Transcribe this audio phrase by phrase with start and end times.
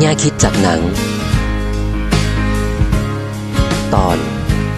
[0.00, 0.80] แง่คิดจากหนัง
[3.94, 4.18] ตอน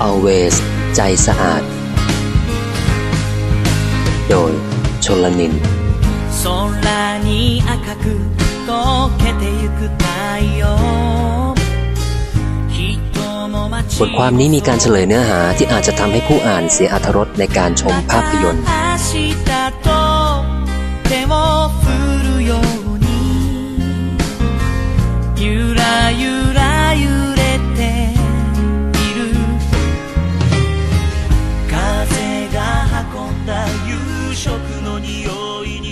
[0.07, 0.55] always
[0.97, 1.63] ใจสะอาด
[4.29, 4.53] โดย
[5.05, 5.55] ชลนิน
[6.41, 7.31] 空に
[7.73, 8.05] 赤く
[8.69, 8.71] 溶
[9.21, 10.05] けてゆく太
[10.61, 10.63] 陽
[12.69, 12.77] 人
[13.53, 18.65] も街 บทความนี้มีการเฉลยเนื้อหาที่อาจจะทำให้ผู้อ่านเสียอรรถรสในการชมภาพยนตร์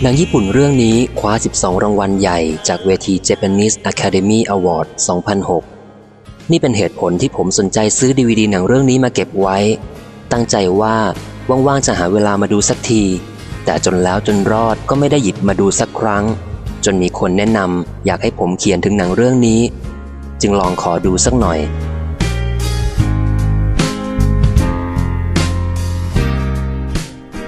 [0.04, 4.88] หนังญี่ปุ่นเรื่องนี้คว้า 12 รางวัลใหญ่จากเวที Japanese Academy Award
[5.70, 9.58] 2006 นี่เป็นเหตุผลที่ผมสนใจซื้อดีวดีหนังเรื่องนี้มาเก็บไว้
[10.32, 10.96] ตั้งใจว่า
[11.68, 13.04] ว่างๆจะหาเวลามาดูสักที
[13.66, 16.24] แต่จนแล้วจนรอดก็ไม่ได้หยิบมาดูสักครั้ง
[16.86, 19.62] จนมีคนแนะนำอยากให้ผมเขียนถึงหนังเรื่องนี้
[20.41, 21.60] จึงลองขอดูสักหน่อย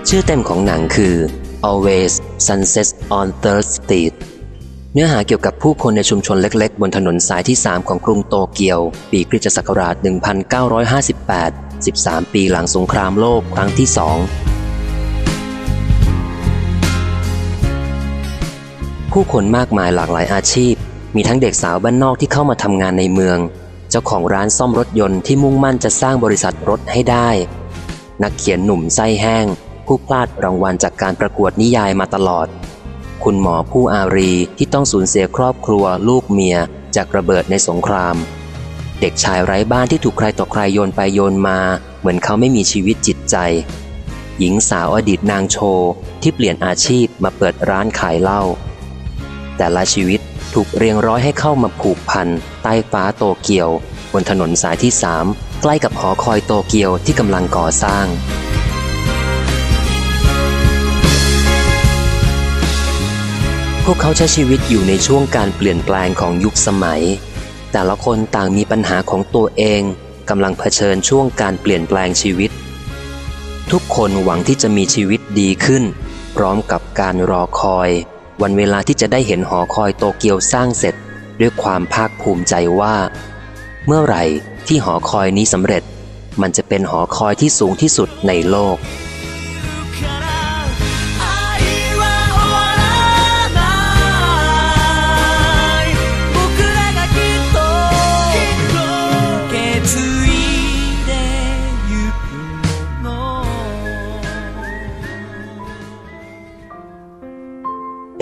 [0.08, 1.16] ชื่อเต็มของหนังคือ
[1.69, 2.14] Always
[2.47, 4.14] sunsets on Third Street
[4.94, 8.80] เนื้อหาเกี่ยวกับผู้คนในชุมชนเล็กๆ บนถนนสายที่ 3 ของกรุงโตเกียว
[9.11, 9.95] ปีคริสตศักราช
[10.69, 14.02] 1958 13 ปีหลังสงครามโลกครั้งที่2
[19.11, 20.73] ผู้คนมากมายหลากหลายอาชีพ
[21.16, 23.38] มีทั้งเด็กสาวบ้านนอกที่เข้ามาทำงานในเมือง
[23.89, 27.30] เจ้าของร้านซ่อมรถยนต์ที่มุ่งมั่นจะสร้างบริษัทรถให้ได้
[28.23, 29.47] นักเขียนหนุ่มไส้แห้ง
[29.86, 32.48] ผู้พลาดรางวัลจากการประกวดนิยายมาตลอด
[33.23, 36.58] คุณหมอผู้อารีที่ต้องสูญเสียครอบครัวลูกเมีย
[36.95, 38.16] จากระเบิดในสงคราม
[39.00, 41.59] เด็กชายไร้บ้านที่ถูกใครต่อใครโยนไปโยนมา
[42.00, 43.36] เหมือนเขาไม่มีชีวิตจิตใจ
[44.40, 48.42] หญิงสาวอดีตนางโชว์ที่เปลี่ยนอาชีพมาเปิดร้านขายเหล้า
[49.58, 50.20] แต่ละชีวิต
[50.53, 52.28] ถูกเรียงร้อยให้เข้ามาผูกพัน
[52.64, 53.70] ใต้ฟ้าโตเกียว
[54.14, 55.25] บนถนนสายที่สาม
[55.62, 58.06] ใกล้กับหอคอยโตเกียวที่กำลังก่อสร้าง
[63.88, 67.04] พวกเขาใช้ชีวิตอยู่ในช่วงการเปลี่ยนแปลงของยุคสมัย
[67.72, 69.82] แต่ละคนต่างมีปัญหาของตัวเอง
[70.30, 72.52] กำลังเผชิญช่วงการเปลี่ยนแปลงชีวิต
[73.72, 75.84] ทุกคนหวังที่จะมีชีวิตดีขึ้น
[76.36, 77.90] พร้อมกับการรอคอย
[78.42, 80.96] วันเวลาที่จะได้เห็นหอคอยโตเกียวสร้างเสร็จ
[81.40, 82.96] ด้วยความภาคภูมิใจว่า
[83.86, 84.24] เมื่อไหร่
[84.68, 85.84] ที่หอคอยนี้สำเร็จ
[86.42, 88.78] มันจะเป็นหอคอยที่สูงที่สุดในโลก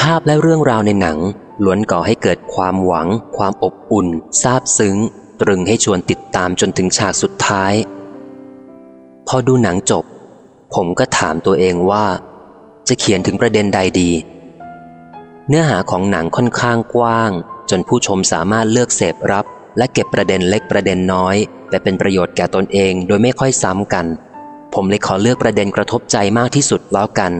[0.01, 1.17] ภาพและเรื่องราวในหนัง
[1.63, 3.07] ล้วนก่อให้เกิดความหวัง
[3.37, 4.07] ความอบอุ่น
[4.41, 4.97] ซาบซึ้ง
[5.41, 7.73] ตรึงให้ชวนติดตามจนถึงฉากสุดท้าย
[9.27, 10.05] พอดูหนังจบ
[10.75, 12.05] ผมก็ถามตัวเองว่า
[12.87, 14.11] จะเขียนถึงประเด็นใดดี
[15.47, 17.31] เนื้อหาของหนังค่อนข้างกว้าง
[17.69, 19.45] จนผู้ชมสามารถเลือกเสพรับ
[19.77, 21.35] และเก็บประเด็นเล็กประเด็นน้อย
[21.69, 24.05] ไปเป็นประโยชน์แก่ตนเองโดยไม่ค่อยซ้ำกัน
[24.73, 27.31] ผมเลยขอเลือกประเด็นกระทบใจมากที่สุดแล้วกัน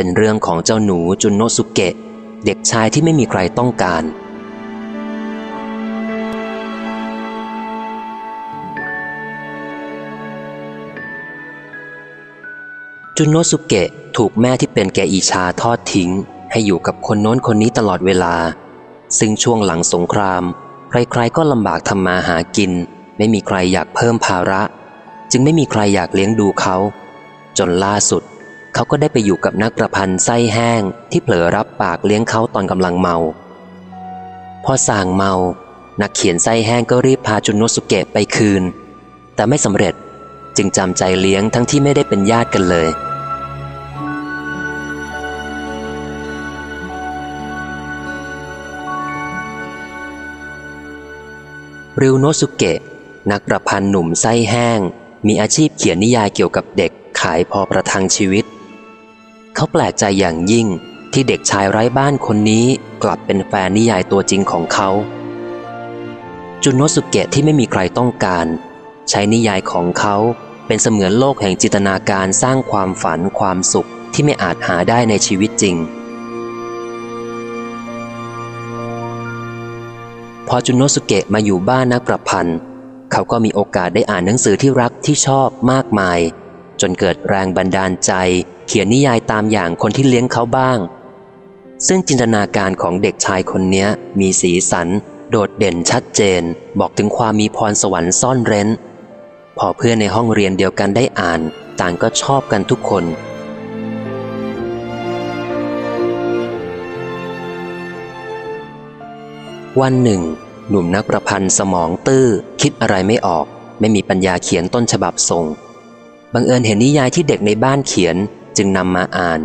[0.00, 1.94] เป็นเรื่องของเจ้าหนูจุนโนสุเกะ
[2.44, 4.02] เด็กชายที่ไม่มีใครต้องการ
[13.16, 16.10] จุนโนสุเกะถูกแม่ที่เป็นแกอิชาทอดทิ้ง
[16.50, 18.34] ให้อยู่กับคนโน้นคนนี้ตลอดเวลา
[19.18, 20.42] ซึ่งช่วงหลังสงคราม
[20.90, 22.72] ใครๆก็ลำบากทำมาหากิน
[23.18, 24.62] ไม่มีใครอยากเพิ่มภาระ
[25.30, 26.76] จึงไม่มีใครอยากเลี้ยงดูเขา
[27.58, 28.24] จนล่าสุด
[28.74, 33.16] เขาก็ได้ไปอยู่กับนักประพันธ์ไส้แห้งที่เผลอรับปากเลี้ยงเขาตอนกำลังเมา
[34.64, 35.32] พอส่างเมา
[36.00, 38.62] นักเขียนไส้แห้งก็รีบพาจุนโนสุเกะไปคืน
[39.34, 39.94] แต่ไม่สำเร็จ
[40.56, 42.88] จึงจำใจเลี้ยงทั้งที่ไม่ได้เป็นญาติกันเลย
[52.02, 52.78] ริวโนสุเกะ
[53.30, 54.80] นักประพันธ์หนุ่มไส้แห้ง
[55.26, 58.44] มีอาชีพเขียนนิยายเกี่ยวกับเด็กขายพอประทังชีวิต
[59.60, 60.66] เขาแปลกใจอย่างยิ่ง
[61.12, 62.66] ที่เด็กชายไร้บ้านคนนี้
[63.02, 64.90] กลับเป็นแฟนนิยายตัวจริงของเขา
[66.62, 68.46] จุนโนสุเกะที่ไม่มีใครต้องการ
[69.10, 70.16] ใช้นิยายของเขา
[70.66, 75.76] เป็นเสมือนโลกแห่งจินตนาการสร้างความฝันความสุขที่ไม่อาจหาได้ในชีวิตจริง
[80.48, 82.58] พอจุนโนสุเกะมาอยู่บ้านนักประพันธ์
[83.12, 86.18] เขาก็มีโอกาสได้อ่านหนังสือที่รักที่ชอบมากมาย
[86.80, 88.12] จนเกิดแรงบันดาลใจ
[88.70, 90.78] เขียนนิยายตามอย่างคนที่เลี้ยงเขาบ้าง
[91.86, 93.86] ซึ่งจินตนาการของเด็กชายคนนี้
[94.20, 94.88] มีสีสัน
[95.30, 96.42] โดดเด่นชัดเจน
[96.78, 98.68] บอกถึงความมีพรสวรรค์ซ่อนเร้น
[99.58, 101.40] พอเพื่อนในห้องเรียนเดียวกันได้อ่าน
[101.80, 103.04] ต่างก็ชอบกันทุกคน
[109.80, 110.22] วันหนึ่ง
[110.68, 112.26] หนุ่มนักประพันธ์สมองตื้อ
[112.60, 113.44] คิดอะไรไม่ออก
[113.80, 115.44] ไม่มีปัญญาเขียนต้นฉบับส่ง
[116.34, 118.16] บังเอิญเห็นนิยายที่เด็กในบ้านเขียน
[118.58, 119.40] จึงนำมาอ่าน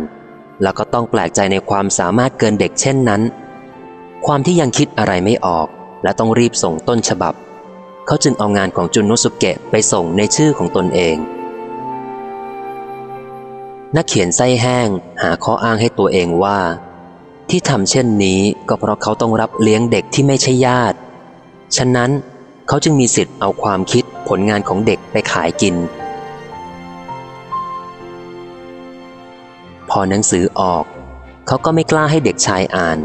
[0.62, 3.22] แล้วก็ต้องแปลกใจในความสามารถเกินเด็กเช่นนั้น
[4.26, 5.68] ความที่ยังคิดอะไรไม่ออก
[6.02, 7.34] และต้องรีบส่งต้นฉบับ
[8.06, 11.16] เขาจึงเอางานของจุนโนสุเกะไปส่งในชื่อของตนเอง
[13.96, 14.88] นักเขียนไส้แห้ง
[15.22, 16.58] หาข้ออ้างให้ตัวเองว่า
[17.50, 20.96] ที่ทำเช่นนี้ก็เพราะเขาต้องรับเลี้ยงเด็กที่ไม่ใช่ญาติ
[21.76, 22.10] ฉะนั้น
[22.68, 25.74] เขาจึงมีสิทธิ์เอาความคิดผลงานของเด็กไปขายกิน
[29.98, 30.84] อหนังสือออก
[31.46, 32.98] เขาก็ไม่กล้าให้เด็กชายอ่าน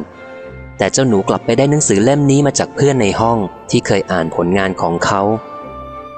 [0.78, 3.38] แต่เจ้าหนูกลับไปได้หนังสือเล่มนี้มาจากเพื่อนในห้อง
[3.70, 5.22] ที่เคยอ่านผลงานของเขา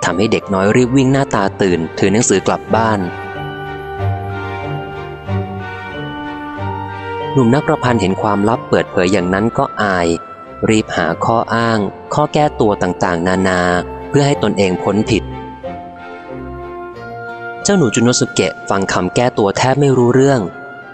[0.04, 3.00] ทำให้เด็กน้อยรีบวิ่งหน้าตาตื่น ถือหนังสือกลับบ้าน
[7.34, 10.08] หนุ่มนักประพันธ์เห็นความลับเปิดเผยอย่างนั้นก็อาย
[10.70, 11.80] รีบหาข้ออ้าง
[12.14, 13.62] ข้อแก้ตัวต่างๆ นานา
[14.10, 15.24] เพื่อให้ตนเองพ้นผิด
[17.64, 20.42] เจ้าหนูจุนโนสุเกะฟังคำแก้ตัวแทบไม่รู้เรื่อง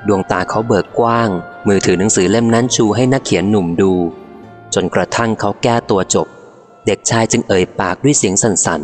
[0.07, 1.29] ดวงตาเขาเบิกกว้าง
[1.67, 3.91] มือถือหนังสือเล่มนั้นชูให้นักเขียนหนุ่มดู
[4.73, 6.27] จนกระทั่งเขาแก้ตัวจบ
[6.85, 8.81] เด็กชายจึงเอ่ยปากด้วยเสียงสั่น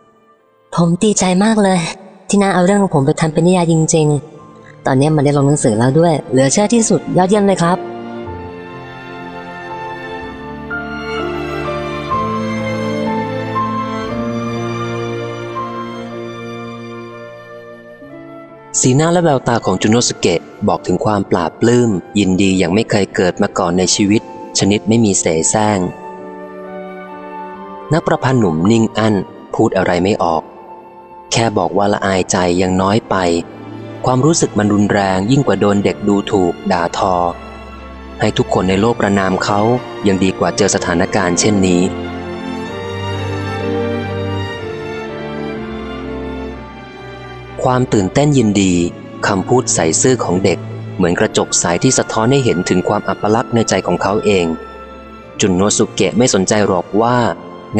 [0.00, 1.78] ๆ ผมดีใจมากเลย
[2.28, 4.06] ที่น้าเอาเรื่องของผมไปทำเป็นนิยายจริง
[4.48, 7.91] ๆ ตอนนี้มันได้ลงหนังสือแล้วด้วย เหลือเชื่อที่สุดยอดเยี่ยมเลยครับ
[18.84, 24.22] สีหน้าและแววตาของจุนโนสเกะบอกถึงความปราบปลื้ม ยินดีอย่างไม่เคยเกิดมาก่อนในชีวิต
[24.58, 25.78] ชนิดไม่มีเสแสร้ง
[27.92, 29.14] นักประพันธ์หนุ่มนิ่งอั้น
[29.54, 30.42] พูดอะไรไม่ออก
[31.32, 33.16] แค่บอกว่าละอายใจยังน้อยไป
[34.04, 37.16] ความรู้สึกมันรุนแรงยิ่งกว่าโดนเด็กดูถูก ด่าทอ
[38.20, 39.60] ให้ทุกคนในโลกประนามเขา
[40.06, 41.82] ยังดีกว่าเจอสถานการณ์เช่นนี้
[47.68, 48.74] ความตื่นเต้นยินดี
[49.26, 50.58] คำพูดใส่ซื่อของเด็ก
[50.96, 54.46] เหมือนกระจกใสที่สะท้อนให้เห็นถึงความอัปลักษณ์ในใจของเขาเอง
[55.40, 57.16] จุนโนสุเกะไม่สนใจหรอกว่า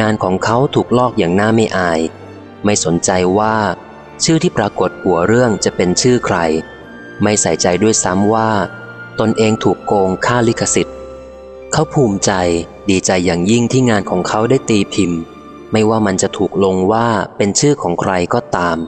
[0.00, 2.00] งานของเขาถูกลอกอย่างน่าไม่อาย
[2.64, 3.56] ไม่สนใจว่า
[4.24, 6.36] ชื่อที่ปรากฏหัวเรื่องจะเป็นชื่อใคร
[7.22, 8.50] ไม่ใส่ใจด้วยซ้ำว่า
[9.20, 10.96] ตนเองถูกโกงค่าลิขสิทธิ์
[11.72, 12.32] เขาภูมิใจ
[12.90, 15.20] ดีใจอย่างยิ่งที่งานของเขาได้ตีพิมพ์
[15.72, 17.06] ไม่ว่ามันจะถูกลงว่า
[17.36, 18.78] เป็นชื่อของใครก็ตาม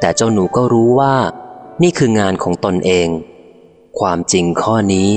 [0.00, 1.14] แต่เจ้าหนูก็รู้ว่า
[1.82, 3.08] นี่คืองานของตนเอง
[3.98, 5.10] ความจริงข้อนี้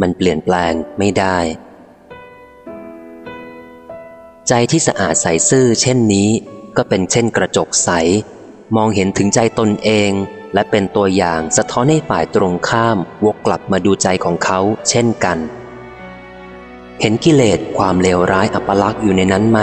[0.00, 1.38] มันเปลี่ยนแปลงไม่ได้
[4.48, 6.28] ใจที่สะอาดใสซื่อเช่นนี้
[6.76, 7.90] ก็เป็นเช่นกระจกใส
[8.76, 10.10] มองเห็นถึงใจตนเอง
[10.54, 15.38] และเป็นตัวอย่างสะท้อนให้ฝ่ายตรงข้าม วกกลับมาดูใจของเขาเช่นกัน
[17.00, 19.60] เห็นกิเลสความเลวร้ายอัปลักษ์อยู่ในนั้นไหม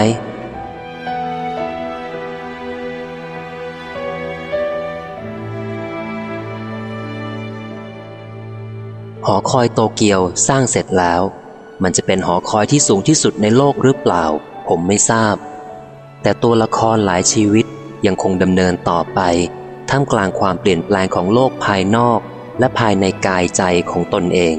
[9.27, 11.21] หอคอยโตเกียวสร้างเสร็จแล้ว
[11.83, 14.25] มันจะเป็นหอคอยที่สูงที่สุดในโลกหรือเปล่า
[14.67, 15.35] ผมไม่ทราบ
[16.21, 17.65] แต่ตัวละครหลายชีวิต
[18.05, 19.19] ยังคงดำเนินต่อไป
[19.89, 22.19] ท่ามกลางความเปลี่ยนแปลงของโลกภายนอก
[22.59, 24.55] และภายในกายใจของตนเอง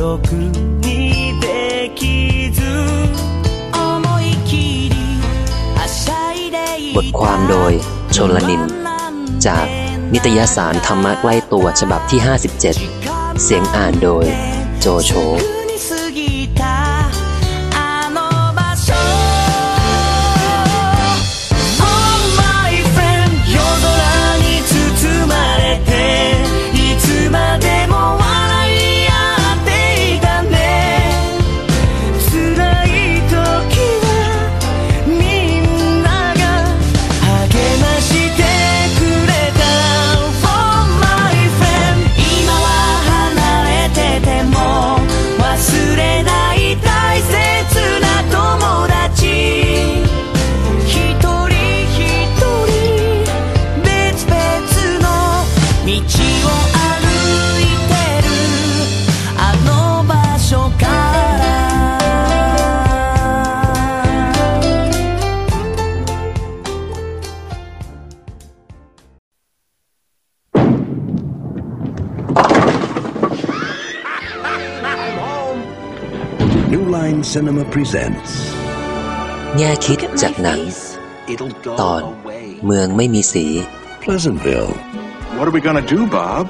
[0.00, 0.85] ろ
[6.96, 7.72] บทความโดย
[8.16, 8.62] ชนลนิน
[9.46, 9.66] จาก
[10.12, 12.20] นิตยสารธรรมะใกล้ตัวฉบับที่
[12.80, 14.24] 57 เสียงอ่านโดย
[14.80, 15.10] โจโฉ
[77.36, 78.32] Cinema presents
[79.56, 80.60] แง่คิดจากหนัง
[81.32, 83.46] It'll Go ตอน Away เมืองไม่มีสี
[84.02, 84.72] Pleasantville.
[85.36, 86.44] What are we gonna do, Bob?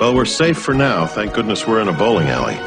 [0.00, 0.98] Well, we're safe for now.
[1.16, 2.58] Thank goodness we're in a bowling alley.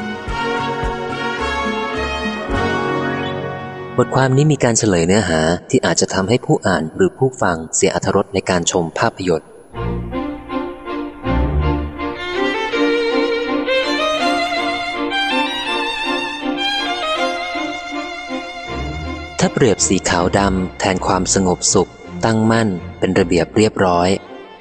[3.98, 9.48] บทความนี้มีการเฉลยเนื้อหาที่อาจจะทำให้ผู้อ่านหรือผู้ฟังเสียอรรถรสในการชมภาพยนตร์
[19.44, 21.90] ถ้าเปรียบสีขาวดำแทนความสงบสุข
[22.24, 22.68] ตั้งมั่น
[22.98, 24.08] เป็นระเบียบเรียบร้อย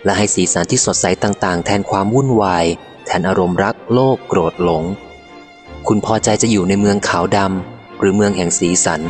[0.06, 2.66] และให้สีสันที่สดใสต่างๆ แทนความวุ่นวาย
[3.06, 4.84] แทนอารมณ์รักโลภโกรธหลง
[5.88, 9.02] คุณพอใจจะอยู่ในเมืองขาวดำหรือเมืองแห่งสีสัน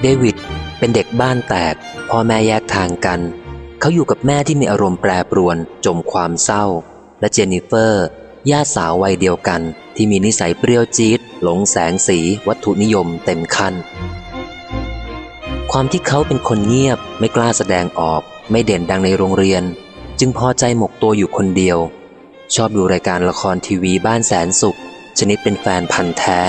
[0.00, 0.36] เดวิด
[0.78, 1.74] เป็นเด็กบ้านแตก
[2.10, 3.20] พ่อแม่แยกทางกัน
[3.80, 5.56] เขาอยู่กับแม่ที่มีอารมณ์แปรปรวน
[5.86, 6.64] จมความเศร้า
[7.20, 8.06] และเจนนิเฟอร์
[8.50, 9.62] ญาติสาววัยเดียวกัน
[9.96, 13.74] ที่มีนิสัยเปรี้ยวจี๊ดหลงแสงสีวัตถุนิยมเต็มคัน
[15.72, 19.62] ความที่เขาเป็นคนเงียบไม่กล้าแสดงออก ไม่เด่นดังในโรงเรียน
[20.18, 21.78] จึงพอใจหมกตัวอยู่คนเดียว
[22.54, 24.78] ชอบดูรายการละครทีวีบ้านแสนสุข
[25.18, 26.40] ชนิดเป็นแฟนพันธ์แท้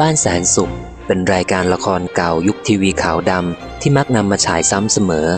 [0.00, 0.72] บ้านแสนสุข
[1.06, 5.28] เป็นรายการละครเก่ายุคทีวีขาวดำที่มักนำมาฉายซ้ำเสมอ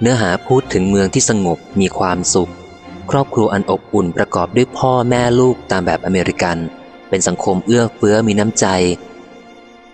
[0.00, 2.50] เนื้อหาพูดถึงเมืองที่สงบมีความสุข
[3.10, 6.56] ครอบครัวอันอบอุ่นประกอบด้วยพ่อแม่ลูกตามแบบอเมริกัน
[7.08, 8.66] เป็นสังคมเอื้อเฟื้อมีน้ำใจ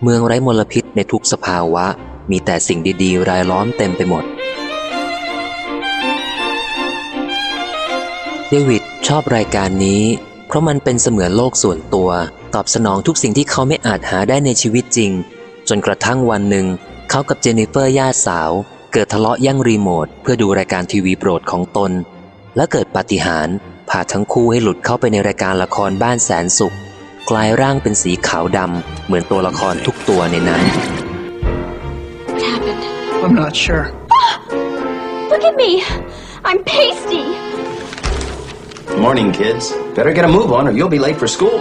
[0.03, 1.85] เมืองไร้มลพิษในทุกสภาวะ
[2.31, 4.23] มีแต่สิ่งดีๆ รายล้อมเต็มไปหมด
[8.49, 10.03] เดวิดชอบรายการนี้
[10.47, 12.09] เพราะมันเป็นเสมือนโลกส่วนตัว
[12.53, 15.11] ตอบสนองทุกสิ่งที่เขาไม่อาจหาได้ในชีวิตจริง
[15.69, 16.65] จนกระทั่งวันหนึ่ง
[17.09, 18.51] เขากับเจนนิเฟอร์ญาติสาว
[18.93, 21.91] เกิดทะเลาะแย่งรีโมทเพื่อดูรายการทีวีโปรดของตน
[22.55, 23.55] และเกิดปาฏิหาริย์
[23.89, 26.75] พาทั้งคู่ให้หลุดเข้าไปในรายการละครบ้านแสนสุข
[27.29, 30.61] กลายร่างเป็นสีขาวดำเหมือนตัวละครทุกตัวในนั้น
[32.29, 32.83] What happened?
[33.23, 33.85] I'm not sure.
[35.31, 35.71] Look at me!
[36.47, 37.25] I'm pasty!
[39.05, 39.63] Morning, kids.
[39.97, 41.57] Better get a move on or you'll be late for school.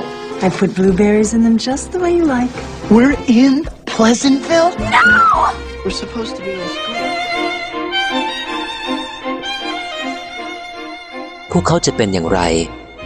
[0.46, 2.52] I put blueberries in them just the way you like.
[2.96, 3.54] We're in
[3.94, 4.70] Pleasantville?
[4.98, 5.16] No!
[5.84, 7.01] We're supposed to be in school.
[11.54, 12.40] พวกเขาจะเป็นอย่างไร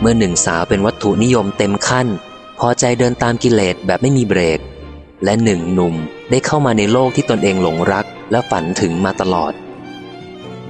[0.01, 2.07] เมื่อหนึ่งสาวเป็นวัตถุนิยมเต็มขั้น
[2.59, 4.61] พอใจเดินตามกิเลสแบบไม่มีเบรก
[5.25, 5.95] และหนึ่งหนุ่ม
[6.31, 9.53] ได้เข้ามาในโลกที่ตนเองหลงรักและฝันถึงมาตลอด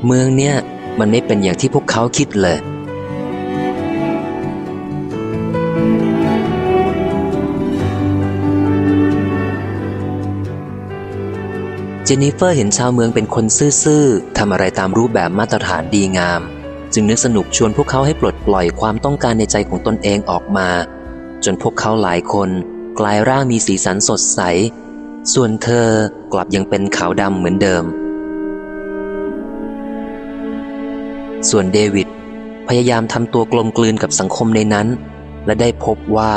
[0.04, 0.54] เมืองเนี่ย
[0.98, 2.58] มันไม่เป็นอย่างที่พวกเขาคิดเลย
[12.04, 13.44] เจนนิเฟอร์เห็นชาวเมืองเป็นคน
[13.82, 16.42] ซื่อๆ ทำอะไรตามรูปแบบมาตรฐานดีงาม
[16.98, 20.68] จึงนึกสนุกชวนพวกเขาให้ปลดปล่อยความต้องการในใจของตนเองออกมา
[21.44, 22.48] จนพวกเขาหลายคน
[22.98, 24.40] กลายร่างมีสีสันสดใส
[25.32, 25.86] ส่วนเธอ
[26.32, 27.84] กลับยังเป็นขาวดำเหมือนเดิม
[31.50, 32.08] ส่วนเดวิด
[32.68, 34.86] พยายามทำตัวกลมกลืนกับสังคมในนั้น
[35.46, 36.32] และได้พบว่า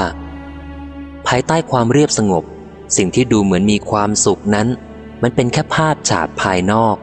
[1.27, 2.43] ภายใต้ความเรียบสงบ
[2.97, 4.67] สิ่งที่ดูเหมือนมีความสุขนั้น
[5.21, 6.95] มันเป็นแค่ภาพฉาบภายนอก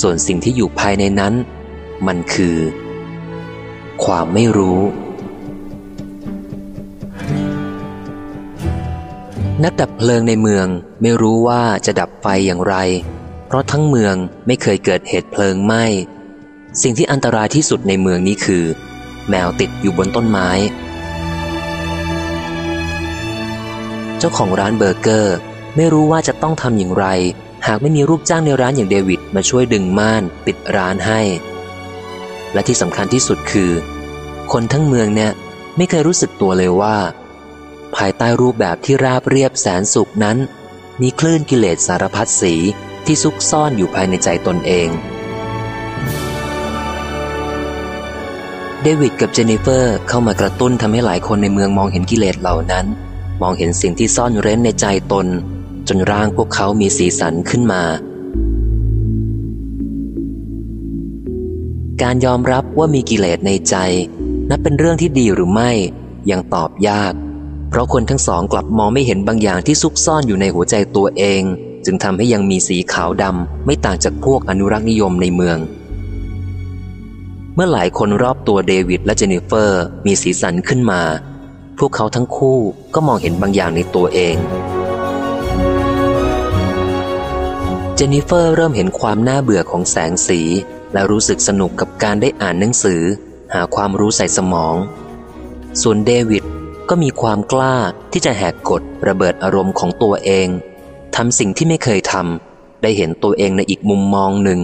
[0.00, 1.34] ส่วนสิ่งที่อยู่ภายในนั้น
[2.06, 2.56] มันคือ
[4.04, 4.80] ความไม่รู้
[9.64, 10.66] นักดับเพลิงในเมือง
[11.02, 12.74] ไม่รู้ว่าจะดับไฟอย่างไร
[13.46, 14.14] เพราะทั้งเมือง
[14.46, 15.84] ไม่เคยเกิดเหตุเพลิงไหม้
[16.82, 18.64] สิ่งที่อันตรายที่สุดในเมืองนี้คือ
[19.28, 20.48] แมวติดอยู่บนต้นไม้
[24.18, 25.36] เจ้าของร้านเบอร์เกอร์
[25.76, 27.06] ไม่รู้ว่าจะต้องทำอย่างไร
[27.66, 31.20] หากไม่มีรูปจ้างในร้านอย่างเดวิดมาช่วยดึงม่านปิดร้านให้
[32.56, 33.70] และที่สำคัญที่สุดคือ
[34.52, 35.32] คนทั้งเมืองเนี่ย
[35.76, 36.96] ไม่เคยรู้สึกตัวเลยว่า
[37.96, 40.36] ภายใต้รูปแบบที่ราบเรียบแสนสุขนั้น
[41.02, 42.54] มีคลื่นกิเลสสารพัดสี
[43.06, 44.88] ที่ซุกซ่อนอยู่ภายในใจตนเอง
[48.82, 52.86] เดวิดกับเจนนิเฟอร์เข้ามากระตุ้นทำให้หลายคนในเมืองมองเห็นกิเลสเหล่านั้น
[53.42, 55.26] มองเห็นสิ่งที่ซ่อนเร้นในใจตน
[55.88, 57.82] จนร่างพวกเขามีสีสันขึ้นมา
[62.04, 63.76] การยอมรับว่ามีกิเลสในใจ
[64.50, 65.70] นับเป็นเรื่องที่ดีหรือไม่
[66.30, 67.12] ยังตอบยาก
[67.70, 71.42] เพราะคนทั้งสองกลับมองไม่เห็นบางอย่างที่ซุกซ่อนอยู่ในหัวใจตัวเอง
[71.84, 75.58] จึงทำให้ยังมีสีขาวดำไม่ต่างจากพวกอนุรักษ์นิยมในเมือง
[77.54, 81.02] เมื่อหลายคนรอบตัวเดวิดและเจนนิเฟอร์ มีสีสันขึ้นมา
[81.78, 82.58] พวกเขาทั้งคู่
[82.94, 84.36] ก็มองเห็นบางอย่างในตัวเอง
[87.94, 90.40] เจนนิเฟอร์เริ่มเห็นความน่าเบื่อของแสงสี
[90.92, 93.02] และรู้สึกสนุกกับการได้อ่านหนังสือ
[93.54, 94.76] หาความรู้ใส่สมอง
[95.82, 96.44] ส่วนเดวิด
[96.88, 97.76] ก็มีความกล้า
[98.12, 100.48] ที่จะแหกกฎระเบิดอารมณ์ของตัวเอง
[101.16, 104.60] ทำสิ่งที่ไม่เคยทำได้เห็นตัวเองในอีกมุมมองหนึ่ง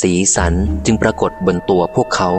[0.00, 2.30] สีสันจึงปรากฏบนตัวพวกเขา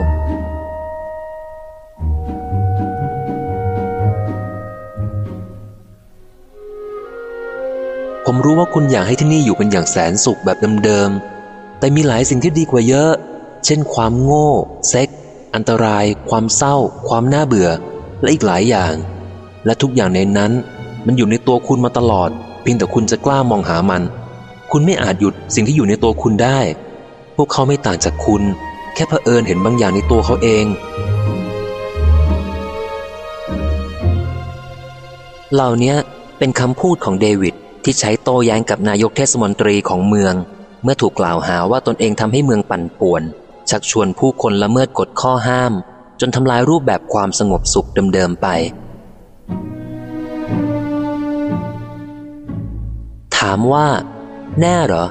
[8.24, 11.37] ผมรู้ว่าคุณอยากให้ที่นี่อยู่เป็นอย่างแสนสุขแบบเดิมๆ
[11.78, 13.10] แต่มีหลายสิ่งที่ดีกว่าเยอะ
[13.64, 14.48] เช่น ความโง่
[14.88, 15.08] เซ็ก
[15.54, 16.76] อันตราย ความเศร้า
[17.08, 17.70] ความน่าเบื่อ
[18.22, 18.94] และอีกหลายอย่าง
[19.66, 20.52] และทุกอย่างในนั้น
[21.06, 22.30] มันอยู่ในตัวคุณมาตลอด
[22.62, 24.02] เพียงแต่คุณจะกล้ามองหามัน
[24.70, 26.58] คุณไม่อาจหยุดสิ่งที่อยู่ในตัวคุณได้
[27.36, 28.42] พวกเขาไม่ต่างจากคุณ
[28.94, 30.64] แค่เผอิญเห็นบางอย่างในตัวเขาเอง
[35.54, 35.94] เหล่านี้
[36.38, 37.54] เป็นคำพูดของเดวิด
[37.84, 40.34] ที่ใช้โต้แย้งกับนายกเทศมนตรีของเมือง
[40.82, 43.22] เมื่อถูกกล่าวหาว่าตนเองทำให้เมืองปั่นป่วน
[43.70, 45.72] ชักชวนผู้คนละเมิดกฎข้อห้าม
[46.20, 48.48] จนทำลายรูปแบบความสงบสุขเดิมๆไป
[53.38, 53.86] ถามว่า
[54.60, 55.06] แน่เหรอ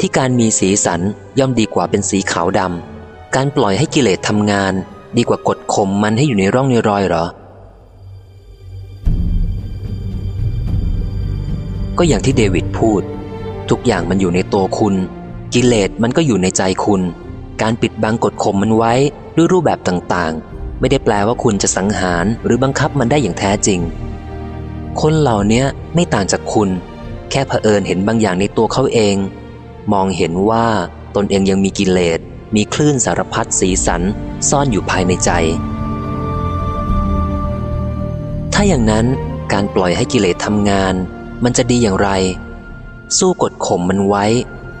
[0.00, 1.00] ที่การมีสีสัน
[1.38, 4.72] ย่อมดีกว่าเป็นสีขาวดำการปล่อยให้กิเลสทำงาน
[5.16, 7.24] ดีกว่ากดข่มมันให้อยู่ในร่องในรอยเหรอ
[11.98, 13.02] ก็อย่างที่เดวิดพูด
[13.70, 14.94] ทุกอย่างมันอยู่ในตัวคุณ
[15.54, 17.02] กิเลสมันก็อยู่ในใจคุณ
[17.62, 18.94] การปิดบังกดข่มมันไว้
[19.36, 23.80] ด้วยรูปแบบต่างๆ ไม่ได้แปลว่าคุณจะสังหารหรือบังคับมันได้อย่างแท้จริง
[25.00, 26.68] คนเหล่านี้ไม่ต่างจากคุณ
[27.30, 29.16] แค่เผอิญเห็นบางอย่างในตัวเขาเอง
[29.92, 30.66] มองเห็นว่า
[31.16, 32.18] ตนเองยังมีกิเลส
[32.54, 34.02] มีคลื่นสารพัดสีสัน
[34.48, 35.30] ซ่อนอยู่ภายในใจ
[38.52, 39.06] ถ้าอย่างนั้น
[39.52, 40.94] การปล่อยให้กิเลสทำงาน
[41.44, 42.10] มันจะดีอย่างไร
[43.18, 44.24] สู้กดข่มมันไว้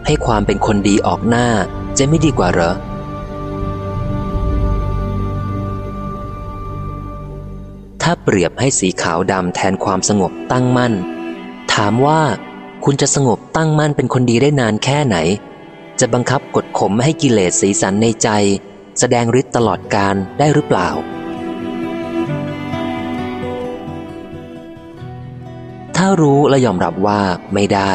[0.06, 1.46] ให้ความเป็นคนดีออกหน้า
[1.98, 2.74] จะไม่ดีกว่าเหรอ
[8.02, 10.92] ถ้าเปรียบให้สีขาวดำแทนความสงบตั้งมั่น
[11.74, 12.20] ถามว่า
[12.84, 15.16] คุณจะสงบตั้งมั่นเป็นคนดีได้นานแค่ไหน
[16.00, 18.28] จะบังคับกดข่มไม่ให้กิเลสสีสันในใจ
[18.98, 20.88] แสดงฤทธิ์ตลอดการได้หรือเปล่า
[25.96, 27.20] ถ้ารู้และยอมรับว่า
[27.54, 27.92] ไม่ได้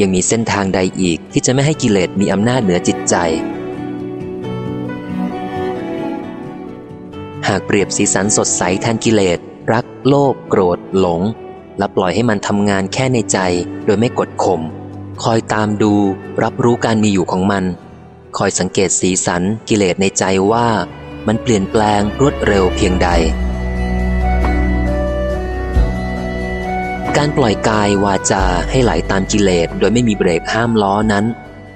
[0.00, 3.14] ยังมีเส้นทางใดอีกที่จะไม่ให้กิเลสมีอำนาจเหนือจิตใจ
[7.48, 9.38] หากเปรียบสีสันสดใสแทนกิเลส
[9.72, 11.20] รัก โลภโกรธ หลง
[11.78, 13.38] และปล่อยให้มันทำงานแค่ในใจ
[13.84, 14.60] โดยไม่กดข่ม
[15.22, 15.94] คอยตามดู
[16.42, 17.64] รับรู้การมีอยู่ของมัน
[18.38, 20.66] คอยสังเกตสีสันกิเลสในใจว่า
[21.26, 23.08] มันเปลี่ยนแปลงรวดเร็วเพียงใด
[27.16, 31.24] การปล่อยกายวาจาให้ไหลตามกิเลสโดยไม่มีเบรกห้ามล้อนั้น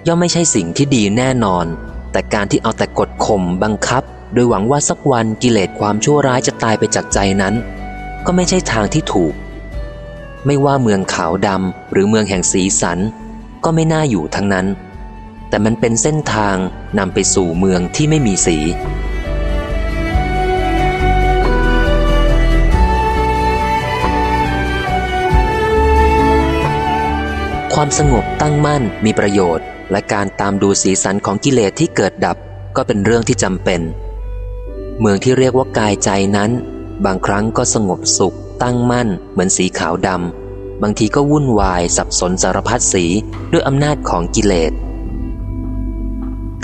[0.07, 1.67] ย่อมไม่ใช่สิ่งที่ดีแน่นอน
[2.13, 4.03] แต่การที่เอาแต่กดข่มบังคับ
[4.35, 7.55] โดยหวังว่าสักวันกิเลสความชั่วร้ายจะตายไปจากใจนั้น
[8.27, 9.35] ก็ไม่ใช่ทางที่ถูก
[10.47, 12.99] ไม่ว่าเมืองขาวดำหรือเมืองแห่งสีสัน
[13.65, 14.67] ก็ไม่น่าอยู่ทั้งนั้น
[15.49, 16.57] แต่มันเป็นเส้นทาง
[16.99, 18.59] นำไปสู่เมืองที่ไม่มีสี
[27.83, 32.37] ความสงบตั้งมั่นมีประโยชน์ และการตามดูสีสันของกิเลสที่เกิดดับ
[32.77, 33.81] ก็เป็นเรื่องที่จำเป็น
[35.01, 36.51] เมืองที่เรียกว่ากายใจนั้น
[37.05, 43.05] บางครั้งก็สงบสุข ตั้งมั่น เหมือนสีขาวดำบางทีก็วุ่นวาย สับสนสารพัดสี
[43.53, 44.73] ด้วยอำนาจของกิเลส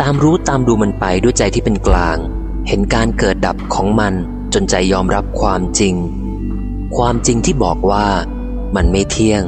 [0.00, 2.18] ตามรู้ตามดูมันไปด้วยใจที่เป็นกลาง
[2.68, 4.14] เห็นการเกิดดับของมัน
[4.54, 5.94] จนใจยอมรับความจริง
[6.96, 8.06] ความจริงที่บอกว่า
[8.76, 9.44] มันไม่เที่ยง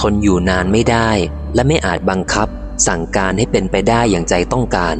[0.00, 1.10] ทนอยู่นานไม่ได้
[1.54, 2.48] และไม่อาจบังคับ
[2.86, 4.96] สั่งการให้เป็นไปได้อย่างใจต้องการ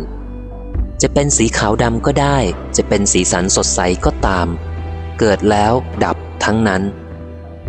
[1.03, 2.39] จะเป็นสีขาวดำก็ได้
[2.77, 4.47] จะเป็นสีสันสดใสก็ตาม
[5.19, 5.73] เกิดแล้ว
[6.05, 6.83] ดับทั้งนั้น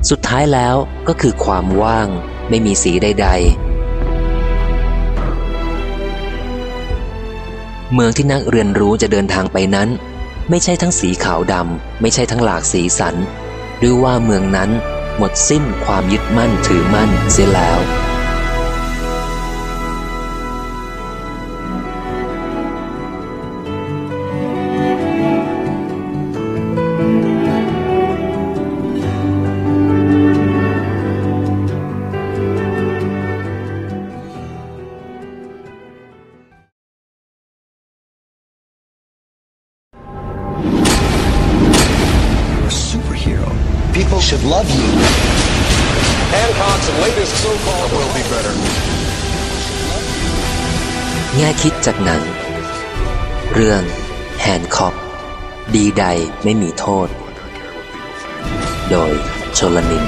[0.10, 0.76] สุดท้ายแล้ว
[1.08, 2.08] ก็คือความว่าง
[2.50, 3.70] ไม่มีสีใด ๆ
[7.94, 9.89] เมืองที่นักเรียนรู้จะเดินทางไปนั้น
[10.50, 13.15] ไม่ใช่ทั้งสีขาวดำไม่ใช่ทั้งหลากสีสัน
[13.80, 14.70] หรือว่าเมืองนั้น
[15.19, 17.79] หมดสิ้นความยึดมั่นถือมั่นเสียแล้ว
[51.69, 52.23] คิดจากหนัง
[53.53, 53.82] เรื่อง
[54.41, 54.95] แฮนคอก
[55.75, 56.05] ดีใด
[56.43, 57.08] ไม่มีโทษ
[58.91, 59.13] โดย
[59.53, 60.05] โชลนิน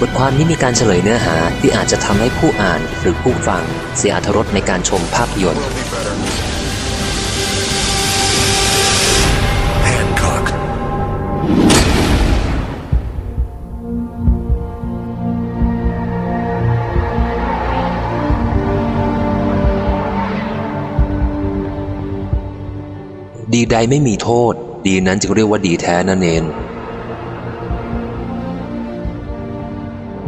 [0.00, 3.62] บทความนี้มีการเฉลยเนื้อหาที่อาจจะทำให้ผู้อ่านหรือผู้ฟัง
[3.96, 5.66] เสียอรรถรสในการชมภาพยนตร์
[23.72, 24.52] ใดไม่มีโทษ
[24.86, 26.42] ดีนั้นจึงเรียกว่าดีแท้นั่นเอง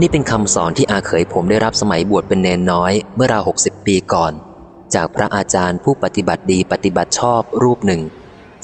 [0.01, 4.33] นี่เป็นคำสอนที่อาเขยผมได้รับสมัยบวชเป็นเนนน้อย เมื่อราวหกสิบปีก่อน
[4.95, 8.03] จากพระอาจารย์ผู้ปฏิบัติดีปฏิบัติชอบรูปหนึ่ง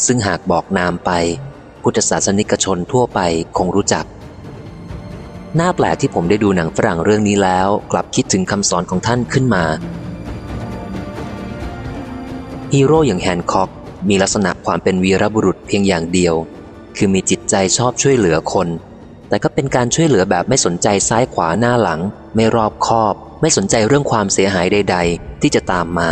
[0.06, 1.10] ซึ่งหากบอกนามไป
[1.82, 3.20] พุทธศาสนิกชนทั่วไป
[3.58, 4.04] คงรู้จัก
[5.58, 9.64] น้าแปลกที่ผมได้ดูหนังฝรั่งเรื่องนี้แล้ว กลับคิดถึงคำสอนของท่านขึ้นมา
[12.72, 13.70] ฮีโร่อย่างแฮนคอก
[14.08, 16.34] มีลักษณะความเป็นวีรบุรุษเพียงอย่างเดียว
[16.96, 18.68] คือมีจิตใจชอบช่วยเหลือคน
[19.28, 22.00] แต่ก็เป็นการช่วยเหลือแบบไม่สนใจซ้ายขวาหน้าหลัง
[22.34, 26.10] ไม่รอบคอบ ไม่สนใจเรื่องความเสียหายใด ๆ ที่จะตามมา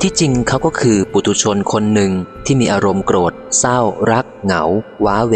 [0.00, 2.12] ที่จริงเขาก็คือปุถุชนคนหนึ่ง
[2.44, 3.78] ที่มีอารมณ์โกรธ เศร้า
[4.12, 4.62] รัก เหงา
[5.04, 5.34] ว้าเว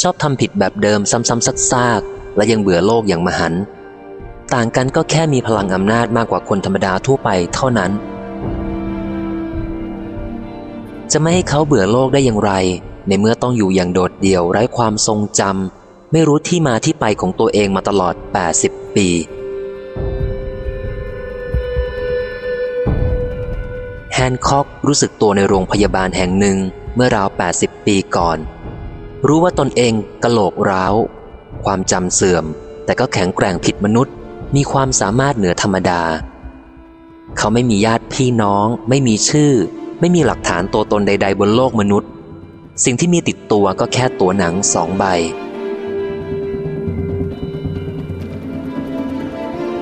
[0.00, 3.62] ชอบทำผิดแบบเดิมซ้ำๆซากๆและยังเบื่อโลกอย่างมหันต์
[4.54, 7.90] ต่างกันก็แค่มีพลังอำนาจมากกว่าคนธรรมดาทั่วไปเท่านั้น
[11.12, 12.52] จะไม่ให้เขาเบื่อโลกได้อย่างไร
[13.08, 18.14] ในเมื่อต้องอยู่อย่างโดดเดี่ยวไร้ความทรงจำไม่รู้ที่มาที่ไปของตัวเองมาตลอด
[18.54, 19.08] 80 ปี
[24.12, 26.56] แฮนคอกรู้สึกตัวในโรงพยาบาลแห่งหนึ่ง
[26.94, 27.28] เมื่อราว
[27.58, 28.38] 80 ปีก่อน
[29.26, 29.92] รู้ว่าตนเอง
[30.24, 30.94] กะโหลกร้าว
[31.64, 32.44] ความจำเสื่อม
[32.84, 34.14] แต่ก็แข็งแกร่งผิดมนุษย์
[34.54, 36.02] มีความสามารถเหนือธรรมดา
[37.36, 39.52] เขาไม่มีญาติพี่น้อง ไม่มีชื่อ
[40.00, 42.10] ไม่มีหลักฐานตัวตนใด ๆ บนโลกมนุษย์
[42.84, 45.04] สิ่งที่มีติดตัวก็แค่ตัวหนังสองใบ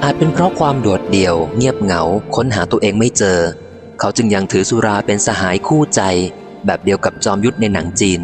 [0.03, 2.03] อาจเป็นเพราะความโดดเดี่ยว เงียบเหงา
[2.35, 3.39] ค้นหาตัวเองไม่เจอ
[3.99, 6.03] เขาจึงยังถือสุราเป็นสหายคู่ใจ
[6.67, 8.21] แบบเดียวกับจอมยุทธในหนังจีน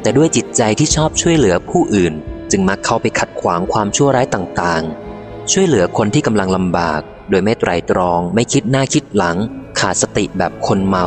[0.00, 2.14] แต่ด้วยจิตใจที่ชอบช่วยเหลือผู้อื่น
[2.52, 9.36] จึงมักเข้าไปขัดขวางความชั่วร้ายต่างๆ ช่วยเหลือคนที่กำลังลำบาก โดยไม่ไตรตรอง ไม่คิดหน้าคิดหลัง
[9.78, 11.06] ขาดสติแบบคนเมา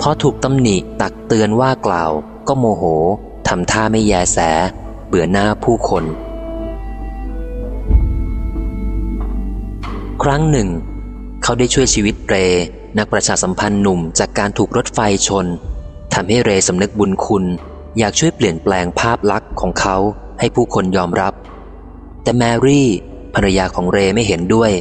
[0.00, 2.10] พอถูกตำหนิตักเตือนว่ากล่าว
[2.48, 2.82] ก็โมโห
[3.48, 4.38] ทำท่าไม่แยแส
[5.08, 6.04] เบื่อหน้าผู้คน
[10.22, 10.68] ครั้งหนึ่ง
[11.42, 12.34] เขาได้ช่วยชีวิตเร
[12.98, 15.46] นักประชาสัมพันธ์หนุ่มจากการถูกรถไฟชน
[16.14, 17.44] ทำให้เรสำนึกบุญคุณ
[17.98, 19.96] อยากช่วยเปลี่ยนแปลงภาพลักษณ์ของเขา
[20.40, 21.34] ให้ผู้คนยอมรับ
[22.22, 22.88] แต่แมรี่
[23.34, 24.72] ภรรยาของเรไม่เห็นด้วย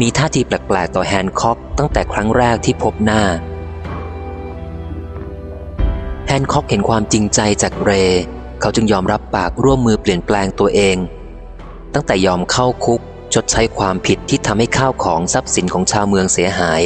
[0.00, 3.22] มีท่าทีแปลกๆต่อแฮนคอกตั้งแต่ครั้งแรกที่พบหน้า
[6.26, 7.92] แฮนคอกเห็นความจริงใจจากเร
[8.60, 10.96] เขาจึงยอมรับปากร่วมมือเปลี่ยนแปลงตัวเอง
[11.94, 13.00] ตั้งแต่ยอมเข้าคุก
[13.34, 16.82] ชดใช้ความผิดที่ทำให้ข้าวของทรัพย์สินของชาวเมืองเสียหาย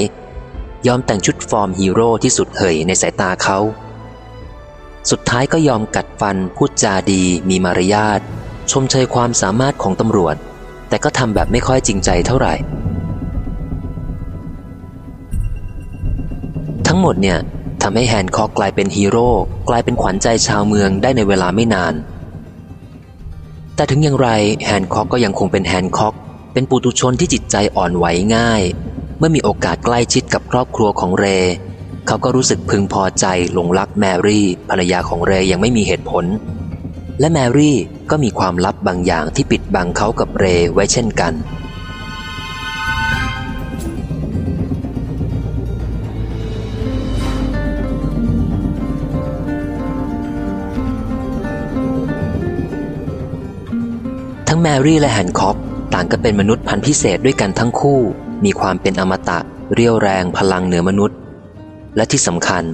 [0.87, 3.59] ยอมแต่งชุดฟอร์มฮีโร่ที่สุดเชยในสายตาเขา
[5.11, 8.21] สุดท้ายก็ยอมกัดฟันพูดจาดีมีมารยาท
[8.71, 10.37] ชมเชยความสามารถของตำรวจ
[10.89, 12.55] แต่ก็ทำแบบไม่ค่อยจริงใจเท่าไหร่
[16.87, 17.39] ทั้งหมดเนี่ย
[17.83, 19.31] ทำให้แฮนคอกกลายเป็นฮีโร่
[19.69, 21.95] กลายเป็นขวัญใจชาวเมืองได้ในเวลาไม่นาน
[23.77, 24.29] แต่ถึงอย่างไร
[24.65, 26.15] แฮนคอกก็ยังคงเป็นแฮนคอก
[26.53, 28.63] เป็นปุตุชนที่จิตใจอ่อนไหวง่าย
[29.19, 31.27] เมื่อมีโอกาสใกล้ชิดกับครอบครัวของเร
[32.07, 36.25] เขาก็รู้สึกพึงพอใจหลงรักแมรี่ภรรยาของเรอย่างไม่มีเหตุผล
[37.21, 37.77] และแมรี่
[38.11, 41.33] ก็มีความลับบางอย่างที่ปิดบังเขากับเรไว้เช่นกัน
[54.49, 55.57] ทั้งแมรี่และแฮนคอก
[55.95, 58.01] ต่างก็เป็นมนุษย์พันธุ์พิเศษด้วยกันทั้งคู่
[58.45, 59.39] มีความเป็นอมตะ
[59.75, 61.19] เรียวแรงพลังเหนือมนุษย์
[61.97, 62.65] และที่สำคัญ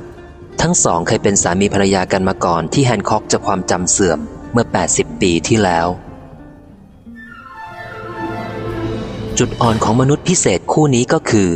[0.61, 4.19] ทั้งสองเคยเป็นสามีภรรยากันมาก่อนที่แฮนคอกจะความจำเสื่อม
[4.53, 5.87] เมื่อ 80 ปีที่แล้ว
[9.39, 11.51] จุดอ่อนของมนุษย์พิเศษคู่นี้ก็คือ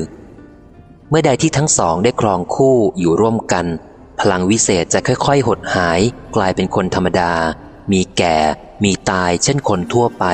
[1.08, 3.66] เมื่อใดที่ทั้งสองได้ครองคู่อยู่ร่วมกัน
[4.20, 6.00] พลังวิเศษจะค่อย ๆ หดหาย
[6.36, 7.32] กลายเป็นคนธรรมดา
[7.92, 8.36] มีแก่
[8.84, 10.24] มีตายเช่นคนทั่วไป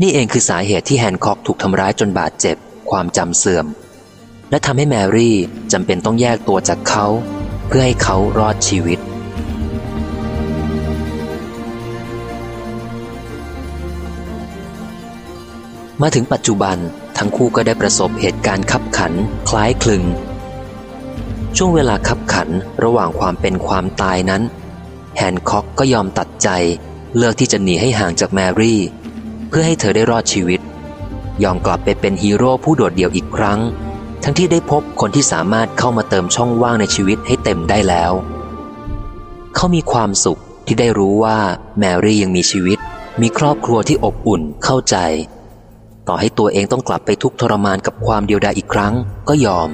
[0.00, 2.56] นี่เองคือสาเหตุที่แฮนคอกถูกทำร้ายจนบาดเจ็บ
[2.90, 3.66] ความจำเสื่อม
[4.52, 5.36] และทำให้แมรี่
[5.72, 7.06] จำเป็นต้องแยกตัวจากเขา
[7.66, 8.98] เพื่อให้เขารอดชีวิต
[16.02, 16.76] มาถึงปัจจุบัน
[17.18, 19.12] ทั้งคู่ก็ได้ประสบเหตุการณ์ขับขัน
[19.48, 20.02] คล้ายคลึง
[21.56, 22.48] ช่วงเวลาคับขัน
[22.84, 24.42] ระหว่างความเป็นความตายนั้น
[25.16, 26.48] แฮนค็อกก็ยอมตัดใจ
[27.16, 28.80] เลือกที่จะหนีให้ห่างจากแมรี่
[29.48, 30.60] เพื่อให้เธอได้รอดชีวิต
[31.42, 33.60] ยอมกลับไปเป็นฮีโร่ผู้โดดเดี่ยวอีกครั้ง
[34.24, 38.12] ทั้งที่ได้พบคนที่สามารถเข้ามาเติมช่องว่างในชีวิตให้เต็มได้แล้ว
[39.54, 41.38] เขามีความสุขที่ได้รู้ว่า
[41.78, 42.78] แมรี่ยังมีชีวิต
[43.20, 44.96] มีครอบครัวที่อบอุ่นเข้าใจ
[46.08, 48.94] ต่อให้ตัวเองต้องกลับไปทุกทรมานกับความเดียวดายอีกครั้ง
[49.28, 49.70] ก็ยอม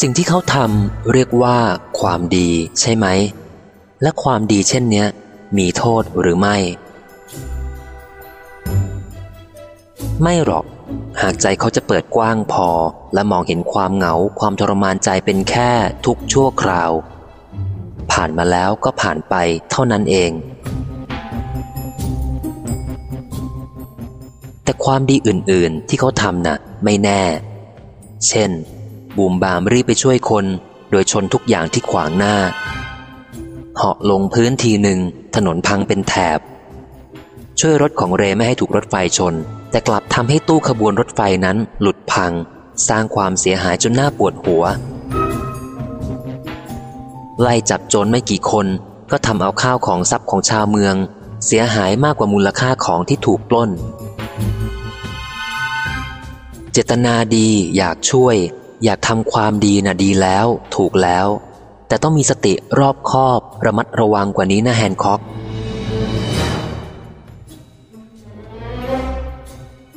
[0.00, 1.56] สิ่งที่เขาทำเรียกว่า
[2.00, 2.48] ความดี
[2.80, 3.06] ใช่ไหม
[4.02, 5.08] และความดีเช่นเนี้ย
[5.58, 6.56] มีโทษหรือไม่
[10.22, 10.64] ไม่หรอก
[11.22, 12.68] หากใจเขาจะเปิดกว้างพอ
[13.14, 15.70] และมองเห็นความเหงา ความทรมานใจเป็นแค่
[16.06, 16.92] ทุกชั่วคราว
[18.12, 19.34] ผ่านมาแล้วก็ผ่านไป
[19.70, 20.30] เท่านั้นเอง
[24.64, 27.22] แต่ความดีอื่นๆที่เขาทำน่ะ ไม่แน่
[28.28, 28.50] เช่น
[29.16, 30.44] บูมบามรีบไปช่วยคน
[30.90, 32.36] โดยชนทุกอย่างที่ขวางหน้า
[33.76, 34.98] เหาะลงพื้นทีหนึ่ง
[35.36, 36.38] ถนนพังเป็นแถบ
[37.62, 39.34] ช่วยรถของเรไม่ให้ถูกรถไฟชน
[39.70, 42.32] แต่กลับทำให้ตู้ขบวนรถไฟนั้นหลุดพัง
[42.88, 44.64] สร้างความเสียหายจนน่าปวดหัว
[47.40, 48.66] ไล่จับโจรไม่กี่คน
[49.10, 50.94] ก็ทำเอาข้าวของทรัพย์ของชาวเมือง
[51.46, 53.70] เสียหายมากกว่ามูลค่าของที่ถูกปล้น
[56.72, 58.36] เจตนาดีอยากช่วย
[58.84, 61.26] อยากทำความดีนะดีแล้ว ถูกแล้ว
[61.88, 65.20] แต่ต้องมีสติรอบคอบ ระมัดระวังกว่านี้นะแฮนค็อก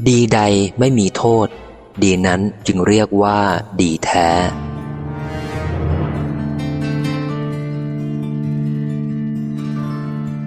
[0.10, 0.40] ดีใด
[0.80, 1.48] ไม่มีโทษ
[2.04, 3.40] ดีนั้นจึงเรียกว่า
[3.82, 4.30] ดีแท้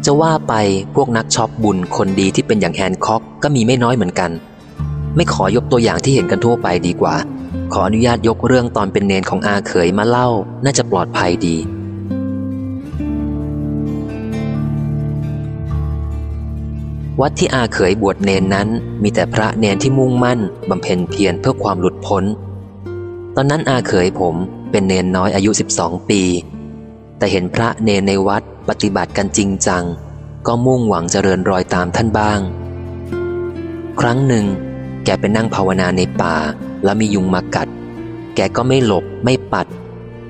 [0.05, 0.55] จะว่าไป
[0.95, 4.31] พวกนักช็อปบุญคนดีที่เป็นอย่างแฮนค็อกก็มีไม่น้อยเหมือนกัน
[5.17, 7.15] ไม่ขอยกตัวอย่างที่เห็นกันทั่วไปดีกว่า
[7.73, 10.29] ขออนุญาตยกเรื่องตอนเป็นเนนของอาเขยมาเล่า
[10.65, 11.57] น่าจะปลอดภัยดี
[17.21, 18.69] วัดที่อาเขยบวชเนนนั้น
[19.03, 22.25] มีแต่พระเนนที่มุ่งมั่นบำเพ็ญเพียรเพื่อความหลุดพ้น
[23.37, 24.35] ตอนนั้นอาเขยผม
[24.71, 25.51] เป็นเนนน้อยอายุ
[25.81, 26.23] 12 ปี
[27.19, 29.85] แต่เห็นพระเนนในวัดปฏิบัติกันจริงจัง
[30.47, 32.41] ก็มุ่งหวังเจริญรอยตามท่านบ้าง
[34.01, 34.45] ครั้งหนึ่ง
[35.05, 36.35] แกไปนั่งภาวนาในป่า
[36.85, 37.69] แล้วมียุงมากัด
[38.35, 39.67] แกก็ไม่หลบไม่ปัด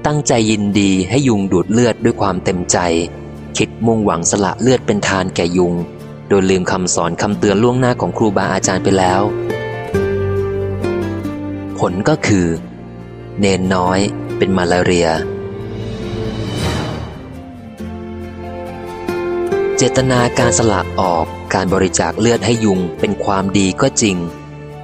[0.07, 2.79] ตั้งใจยินดีให้ยุงดูดเลือดด้วยความเต็มใจ
[3.57, 5.75] คิดมุ่งหวังสละเลือดเป็นทานแก่ยุง
[6.29, 9.23] โดยลืมคำสอนคำเตือนล่วงหน้าของครูบาอาจารย์ไปแล้ว
[11.79, 12.47] ผลก็คือ
[13.41, 13.99] เนนน้อย
[14.39, 15.09] เป็นมาลาเรีย
[19.77, 24.17] เจตนาการสละออกการบริจาคเลือดให้ยุงเป็นความดีก็จริง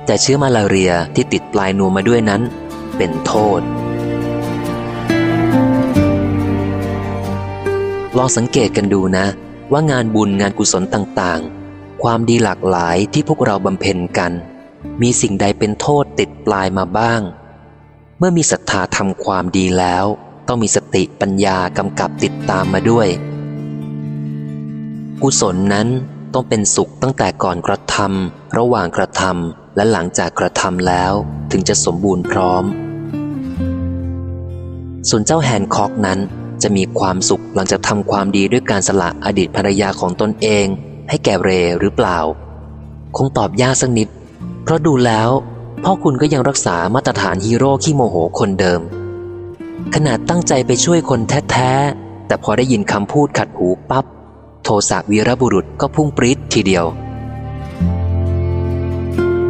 [0.07, 2.43] แต่เชื้อมาลาเรียที่ติดปลายนวมมาด้วยนั้น
[2.97, 3.61] เป็นโทษ
[8.17, 9.27] ลองสังเกตกันดูนะ
[9.73, 14.33] ว่างานบุญงานกุศลต่างๆ ความดีหลากหลายที่พวกเราบำเพ็ญกัน
[15.03, 17.21] มีสิ่งใดเป็นโทษติดปลายมาบ้าง
[18.19, 20.05] เมื่อมีศรัทธาทำความดีแล้ว
[20.49, 23.09] ต้องมีสติปัญญากำกับติดตามมาด้วย
[25.23, 25.89] กุศลนั้น
[26.35, 31.13] ต้องเป็นสุขตั้งแต่ก่อนกระทำระหว่างกระทำและหลังจากกระทำแล้ว
[31.51, 32.65] ถึงจะสมบูรณ์พร้อม
[35.09, 36.19] ส่วนเจ้าแฮนคอกนั้น
[36.63, 40.67] จะมีความสุขหลังจากทำความดีด้วยการสละอดีตภรรยาของตนเอง
[41.09, 42.19] ให้แก่เรหรือเปล่า
[43.17, 44.09] คงตอบยากสักนิด
[44.63, 45.31] เพราะดูแล้ว
[45.85, 48.81] พ่อคุณก็ยังรักษามาตรฐานฮีโร่ขี้โมโหคนเดิม
[49.95, 51.21] ขนาดตั้งใจไปช่วยคน
[51.51, 54.05] แท้ๆ แต่พอได้ยินคำพูดขัดหูปับ๊บ
[54.63, 56.85] โทสะวีรบุรุษก็พุ่งปรี๊ดทีเดียว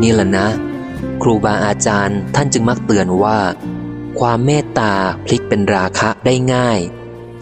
[0.02, 0.46] นี่แหละนะ
[1.22, 3.38] ครูบาอาจารย์ท่านจึงมักเตือนว่า
[4.20, 4.92] ความเมตตา
[5.24, 6.78] พลิกเป็นราคะได้ง่าย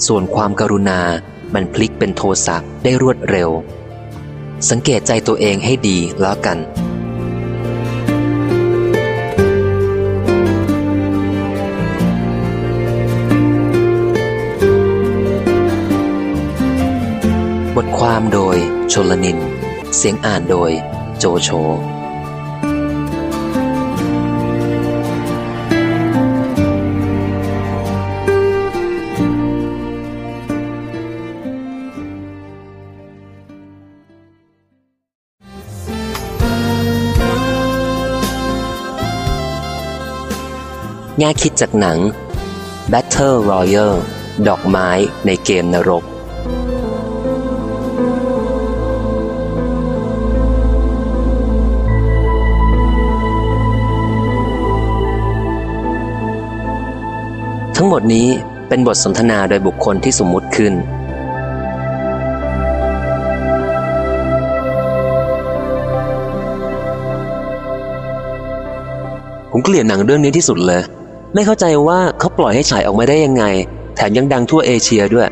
[0.06, 1.00] ส่วนความกรุณา
[1.54, 3.50] มันพลิกเป็นโทสะได้รวดเร็ว
[4.70, 6.58] สังเกตใจตัวเองให้ดีแล้วกัน
[17.76, 18.56] บทความโดย
[18.92, 19.38] ชลนิน
[19.96, 20.70] เสียงอ่านโดย
[21.18, 21.50] โจโฉ
[41.20, 41.98] แง่คิดจากหนัง
[42.92, 43.98] Battle Royale
[44.48, 44.88] ดอกไม้
[45.26, 46.04] ในเกมนรก
[57.76, 58.28] ทั้งหมดนี้
[58.68, 60.74] เป็นบทสนทนาโดยบุคคลที่สมมุติขึ้น
[69.50, 70.83] ผมเกลียดหนังเรื่องนี้ที่สุดเลย
[71.34, 73.44] ไม่เข้าใจว่าเขาปล่อยให้ฉายออกมาได้ยังไง
[73.94, 75.28] แถมยังดังทั่วเอเชียด้วย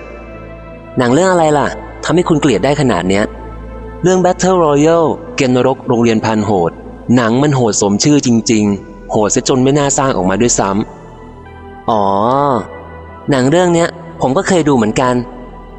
[0.99, 1.67] หนังเรื่องอะไรล่ะ
[2.05, 3.25] ทำให้คุณเกลียดได้ขนาดเนี้ย
[4.03, 6.73] เรื่อง Battle Royale เกมนรกโรงเรียนพันโหด
[7.17, 12.03] หนังมันโหดสมชื่อจริง ๆ โหดซะจนไม่น่าสร้างออกมาด้วยซ้ำอ๋อ
[13.31, 13.89] หนังเรื่องเนี้ย
[14.23, 15.15] ผมก็เคยดูเหมือนกัน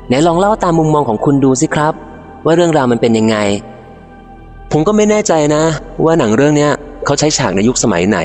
[0.07, 1.93] ไหนลองเล่าตามมุมมองของคุณดูสิครับ
[2.45, 3.37] ว่าเรื่องราวมันเป็นยังไง
[4.71, 5.63] ผมก็ไม่แน่ใจนะ
[6.05, 6.71] ว่าหนังเรื่องเนี้ย
[7.05, 8.17] เขาใช้ฉากในยุคสมัยไหน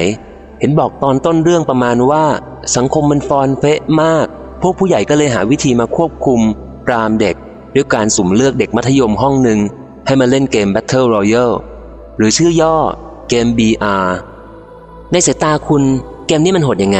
[0.62, 2.24] เห็นบอกตอนต้นเรื่องประมาณว่า
[2.76, 4.26] สังคมมันฟอนเฟะมาก
[4.60, 6.40] พวกผู้ใหญ่ก็เลยหาวิธีมาควบคุม
[6.86, 7.36] ปรามเด็ก
[7.74, 9.58] ด้วยการสุ่มเลือกเด็กมัธยมห้องหนึ่ง
[10.06, 11.54] ให้มาเล่นเกม Battle Royale
[12.16, 12.76] หรือชื่อย่อ
[13.28, 14.08] เกม BR
[15.12, 15.82] ในสายตาคุณ
[16.26, 16.98] เกมนี้มันโหดยังไง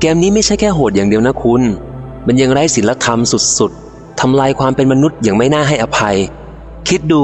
[0.00, 1.62] เกมนี้ไม่ใช่แค่โหดอย่างเดียวนะคุณ
[2.26, 3.20] มันยังไร้ศีลธรรม
[3.58, 6.16] สุดๆทำลายความเป็นมนุษย์อย่างไม่น่าให้อภัย
[6.88, 7.22] คิดดู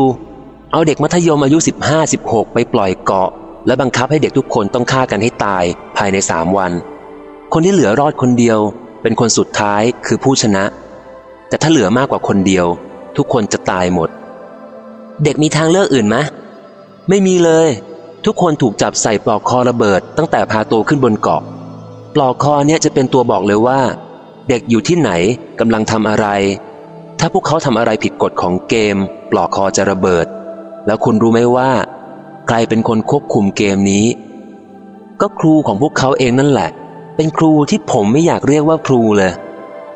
[0.73, 1.59] เอาเด็กมัธยมอายุ
[2.07, 3.31] 15-16 ไปปล่อยเกาะ
[3.67, 5.65] และบังคับให้เด็กทุกคนต้องฆ่ากันให้ตาย
[5.97, 6.73] ภายในสามวัน
[7.53, 8.59] คนที่เหลือรอดคนเดียว
[9.03, 10.65] เป็นคนสุดท้ายคือผู้ชนะ
[11.49, 12.67] แต่ถ้าเหลือมากกว่าคนเดียว
[13.17, 14.09] ทุกคนจะตายหมด
[15.25, 16.17] เด็กมีทางเลือกอื่นไหม
[17.09, 17.69] ไม่มีเลย
[18.25, 21.43] ทุกคนถูกจับใส่ปลอกคอระเบิด ตั้งแต่พาตัวขึ้นบนเกาะ
[22.15, 23.81] ปลอกคอเนี่ยจะเป็นตัวบอกเลยว่า
[24.49, 25.11] เด็กอยู่ที่ไหน
[25.61, 26.27] กำลังทำอะไร
[27.19, 28.97] ถ้าพวกเขาทำอะไรผิดกฎของเกม
[29.31, 30.27] ปลอกคอจะระเบิด
[30.87, 31.71] แล้วคุณรู้ไหมว่า
[32.47, 34.07] ใครเป็นคนควบคุมเกมนี้
[35.21, 36.71] ก็ครูของพวกเขาเองนั่นแหละ
[37.17, 39.33] เป็นครูที่ผมไม่อยากเรียกว่าครูเลย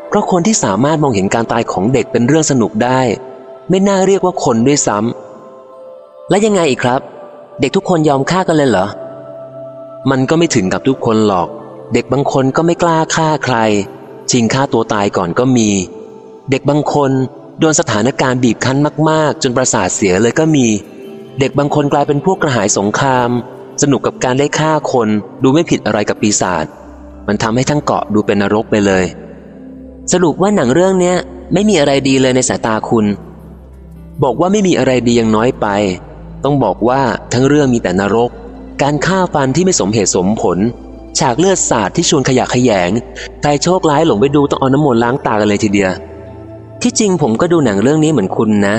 [0.08, 3.00] เพราะคนที่สามารถมองเห็นการตายของเด็กเป็นเรื่องสนุกได้
[3.68, 7.00] ไม่น่าเรียกว่าคนด้วยซ้ำและยังไงอีกครับ
[7.60, 8.86] เด็กทุกคนยอมฆ่ากันเลยเหรอ
[10.10, 11.48] มันก็ไม่ถึงกับทุกคนหรอก
[11.92, 13.56] เด็กบางคนก็ไม่กล้าฆ่าใคร
[14.30, 15.68] ชิงฆ่าตัวตายก่อนก็มี
[16.50, 17.10] เด็กบางคน
[17.60, 18.78] โดนสถานการณ์บีบคั้น
[19.10, 20.66] มาก ๆ จนประสาทเสียเลยก็มี
[21.38, 23.30] เด็กบางคนกลายเป็นพวกกระหายสงคราม
[23.82, 25.08] สนุกกับการได้ฆ่าคน
[25.42, 26.66] ดูไม่ผิดอะไรกับปีศาจ
[27.26, 29.04] มันทำให้ทั้งเกาะดูเป็นนรกไปเลย
[30.12, 31.16] สรุปว่าหนังเรื่องเนี้ย
[31.52, 33.06] ไม่มีอะไรดีเลยในสายตาคุณ
[34.22, 35.66] บอกว่าไม่มีอะไรดียังน้อยไป
[36.44, 37.00] ต้องบอกว่า
[37.32, 38.30] ทั้งเรื่องมีแต่นรก
[38.82, 40.58] การฆ่าฟันที่ไม่สมเหตุสมผล
[41.18, 42.90] ฉากเลือดสาดที่ชวนขยะแขยง
[43.42, 45.92] ใครโชคร้ายหลงไปดูต้องเอาน้ำมนต์ล้างตากันเลยทีเดียว
[46.82, 48.76] ที่จริงผมก็ดูหนังเรื่องนี้เหมือนคุณนะ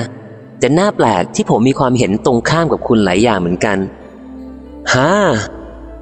[0.62, 3.78] แต่น่าแปลกที่ผมมีความเห็นตรงข้ามกับคุณหลายอย่างเหมือนกัน
[4.92, 5.12] ฮ่า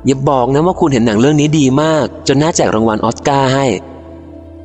[0.07, 3.67] อย่าบอกนะว่าคุณเห็นหนังเรื่องนี้ดีมาก จนน่าแจกรางวัลออสการ์ให้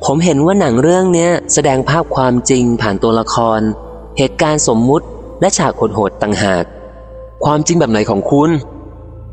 [0.04, 3.60] ผมเห็นว่าหนังเรื่องเนี้ยแสดงภาพความจริงผ่านตัวละคร
[4.18, 5.06] เหตุการณ์สมมุติ
[5.40, 6.64] และฉากโหดๆต่างหาก
[7.44, 8.50] ความจริงแบบไหนของคุณ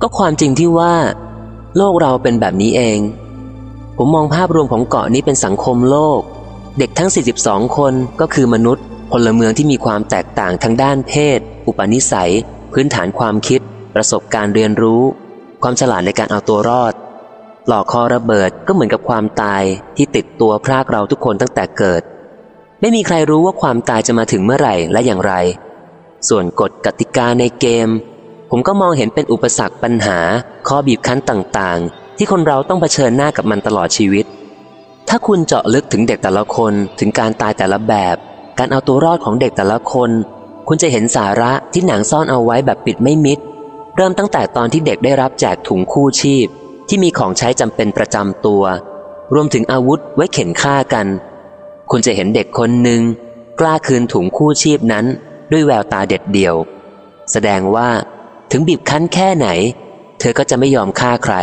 [0.02, 0.93] ก็ความจริงที่ว่า
[1.78, 2.99] โลกเราเป็นแบบนี้เอง
[3.97, 6.19] ผมมองภาพรวมของเกาะนี้เป็นสังคมโลก
[6.80, 7.10] เด็กทั้ง
[7.43, 12.34] 42 คนก็คือมนุษย์ พลเมืองที่มีความแตกต่างทางด้านเพศ อุปนิสัย
[12.73, 13.62] พื้นฐานความคิด
[13.95, 15.02] ประสบการณ์เรียนรู้
[15.62, 16.93] ความฉลาดในการเอาตัวรอด
[17.67, 19.63] หลอกคอระเบิดก็เหมือนกับความตาย
[19.97, 22.02] ที่ติดตัวพรากเราทุกคนตั้งแต่เกิด
[22.82, 25.34] ไม่มีใครรู้ว่าความตายจะมาถึงเมื่อไหร่และอย่างไร
[26.30, 27.89] ส่วนกฎกติกาในเกม
[28.52, 30.19] ผมก็มองเห็นเป็นอุปสรรคปัญหา
[30.67, 34.26] ข้อบีบคั้นต่างๆ ที่คนเราต้องเผชิญหน้ากับมันตลอดชีวิต
[35.10, 38.17] ถ้าคุณเจาะลึกถึงเด็กแต่ละคนถึงการตายแต่ละแบบ
[38.58, 40.10] การเอาตัวรอดของเด็กแต่ละคน
[40.68, 43.39] คุณจะเห็นสาระที่หนังซ่อนเอาไว้แบบปิดไม่มิด
[43.96, 46.48] เริ่มตั้งแต่ตอนที่เด็กได้รับแจกถุงคู่ชีพ
[46.88, 48.63] ที่มีของใช้จำเป็นประจำตัว
[49.34, 51.08] รวมถึงอาวุธไว้เข็นฆ่ากัน
[51.91, 53.01] คุณจะเห็นเด็กคนหนึ่ง
[53.60, 55.06] กล้าคืนถุงคู่ชีพนั้น
[55.51, 56.56] ด้วยแววตาเด็ดเดี่ยว
[57.32, 57.89] แสดงว่า
[58.51, 59.47] ถึงบีบคั้นแค่ไหน
[60.20, 61.36] เธอก็จะไม่ยอมฆ่าใคร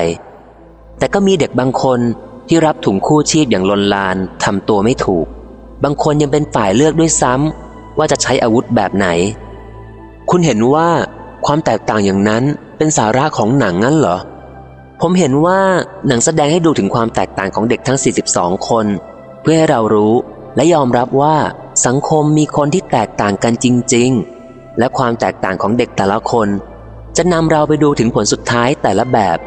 [0.98, 2.00] แต่ก็มีเด็กบางคน
[2.48, 5.26] ที่รับถุงคู่ชีพอย่างลนลานทำตัวไม่ถูก
[5.84, 9.06] บางคนยังเป็นฝ่ายเลือกด้วยซ้ำว่าจะใช้อาวุธแบบไหน
[10.30, 10.88] คุณเห็นว่า
[11.46, 12.44] ความแตกต่างอย่างนั้น
[12.76, 14.16] เป็นสาระของหนังงั้นเหรอ
[15.00, 15.60] ผมเห็นว่า
[16.06, 17.98] หนังแสดงให้ดูถึงความแตกต่างของเด็กทั้ง
[18.32, 18.86] 42 คน
[19.42, 20.14] เพื่อให้เรารู้
[20.56, 21.36] และยอมรับว่า
[21.86, 24.10] สังคมมีคนที่แตกต่างกันจริง
[24.44, 26.48] ๆ และความแตกต่างของเด็กแต่ละคน
[27.16, 29.38] จะนำเราไปดูถึงผลสุดท้ายแต่ละแบบ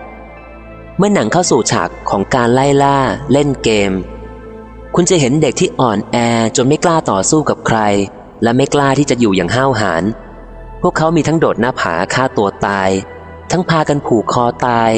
[0.97, 2.97] เมื่อหนังเข้าสู่ฉากของการไล่ล่า
[3.31, 3.91] เล่นเกม
[4.97, 6.17] คุณจะเห็นเด็กที่อ่อนแอ
[6.57, 7.79] จนไม่กล้าต่อสู้กับใคร
[8.43, 10.03] และไม่กล้าที่จะอยู่อย่างห้าวหาญ
[10.81, 12.89] พวกเขามีทั้งโดดหน้าผาฆ่าตัวตาย
[13.51, 14.91] ทั้งพากันผูกคอตาย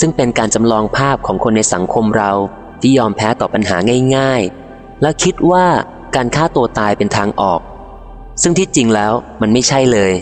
[0.00, 2.32] ซึ่งเป็นการจำลองภาพของคนในสังคมเรา
[2.80, 3.76] ที่ยอมแพ้ต่อปัญหา
[4.16, 5.66] ง่ายๆ และคิดว่า
[6.14, 7.60] การฆ่าตัวตายเป็นทางออก
[8.42, 10.12] ซึ่งที่จริงแล้วมันไม่ใช่เลย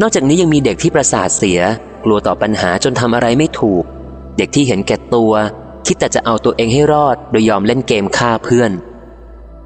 [0.00, 1.60] นอกจากนี้ยังมีเด็กที่ประสาทเสีย
[2.04, 3.84] กลัวต่อปัญหาจนทำอะไรไม่ถูก
[4.36, 5.32] เด็กที่เห็นแก่ตัว
[5.88, 8.72] คิดแต่จะเอาตัวเองให้รอด โดยยอมเล่นเกมฆ่าเพื่อน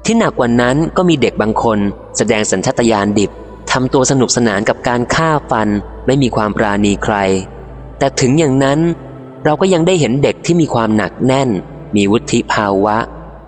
[0.05, 1.79] ที่หนักกว่านั้นก็มีเด็กบางคน
[2.17, 3.31] แสดงสัญชาตญาณดิบ
[3.71, 5.69] ทำตัวสนุกสนานกับการฆ่าฟัน
[6.05, 7.15] ไม่มีความปราณีใคร
[7.99, 8.79] แต่ถึงอย่างนั้น
[9.43, 11.49] เราก็ยังได้เห็นเด็กที่มีความหนักแน่น
[11.95, 12.97] มีวุฒิภาวะ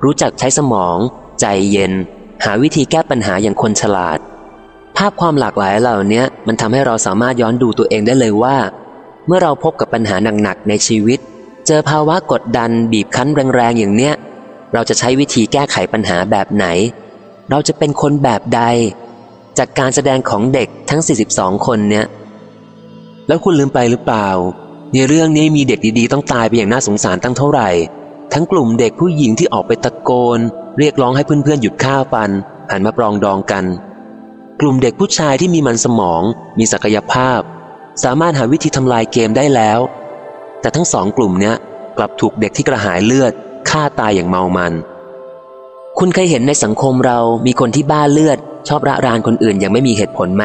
[0.03, 0.97] รู้จักใช้สมอง
[1.41, 1.93] ใจเย็น
[2.43, 4.19] หาวิธีแก้ปัญหาอย่างคนฉลาด
[4.97, 8.57] ภาพความหลากหลายเหล่านี้มันทำให้เราสามารถย้อนดูตัวเองได้เลยว่า
[9.27, 11.19] เมื่อเราพบกับปัญหาหนักๆในชีวิต
[11.67, 14.13] เจอภาวะกดดันบีบคั้นแรงๆอย่างเนี้ย
[14.73, 16.65] เราจะใช้วิธีแก้ไขปัญหาแบบไหน
[17.49, 18.61] เราจะเป็นคนแบบใด
[19.57, 21.01] จากการแสดงของเด็กทั้ง
[21.33, 22.05] 42 คนเนี่ย
[23.27, 24.29] แล้วคุณลืมไปหรือเปล่า
[24.93, 27.69] ในเรื่องนี้มีเด็กดีๆ ต้องตายไปอย่างน่าสงสารตั้งเท่าไหร่
[28.33, 30.39] ทั้งกลุ่มเด็กผู้หญิงที่ออกไปตะโกน
[30.77, 32.31] เรียกร้องให้เพื่อนๆหยุดฆ่าฟัน
[32.71, 33.65] หันมาปรองดองกัน
[34.61, 36.23] กลุ่มเด็กผู้ชายที่มีมันสมอง
[36.57, 37.39] มีศักยภาพ
[38.03, 39.79] สามารถหาวิธีทำลายเกมได้แล้ว
[40.65, 41.55] แต่ทั้งสองกลุ่มเนี้ย
[41.97, 43.33] กลับถูกเด็กที่กระหายเลือด
[43.69, 44.73] ฆ่าตายอย่างเมามัน
[45.99, 48.37] คุณเคยเห็นในสังคมเรามีคนที่บ้าเลือด
[48.67, 50.43] ชอบระรานคนอื่นอย่างไม่มีเหตุผลไหม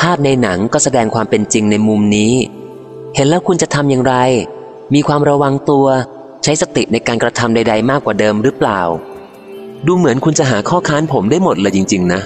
[0.00, 2.32] ภาพในหนังก็แสดงความเป็นจริงในมุมนี้
[3.16, 4.14] เห็นแล้วคุณจะทำอย่างไร
[4.94, 5.86] มีความระวังตัว
[6.42, 8.80] ใช้สติในการกระทำใด ๆ มากกว่าเดิมหรือเปล่า
[9.86, 12.20] ดูเหมือนคุณจะหาข้อค้านผมได้หมดเลยจริง ๆ นะ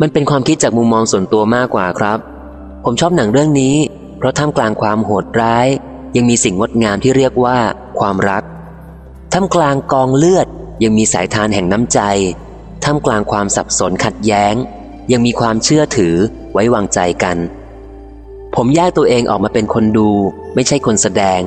[0.00, 2.18] มันเป็นความคิดจากมุมมองส่วนตัวมากกว่าครับ
[2.84, 3.76] ผมชอบหนังเรื่องนี้
[4.18, 5.68] เพราะท่ามกลางความโหดร้าย
[6.16, 7.58] ยังมีสิ่งงดงามที่เรียกว่า
[7.98, 8.44] ความรัก
[9.32, 10.46] ท่ามกลางกองเลือด
[10.84, 12.00] ยังมีสายทานแห่งน้ำใจ
[12.84, 14.54] ท่ามกลางความสับสนขัดแย้ง
[15.12, 16.14] ยังมีความเชื่อถือ
[16.52, 17.36] ไว้วางใจกัน
[18.54, 20.10] ผมแยกตัวเองออกมาเป็นคนดู
[20.54, 21.40] ไม่ใช่คนแสดง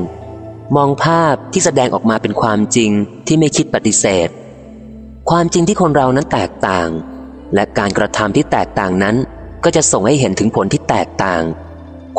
[0.75, 2.91] มองภาพที่แสดงออกมาเป็นความจริง
[3.27, 4.29] ที่ไม่คิดปฏิเสธ
[5.29, 6.89] ความจริงที่คนเรานั้นแตกต่าง
[7.53, 9.15] และการกระทำที่แตกต่างนั้น
[9.63, 11.41] ก็จะส่งให้เห็นถึงผลที่แตกต่าง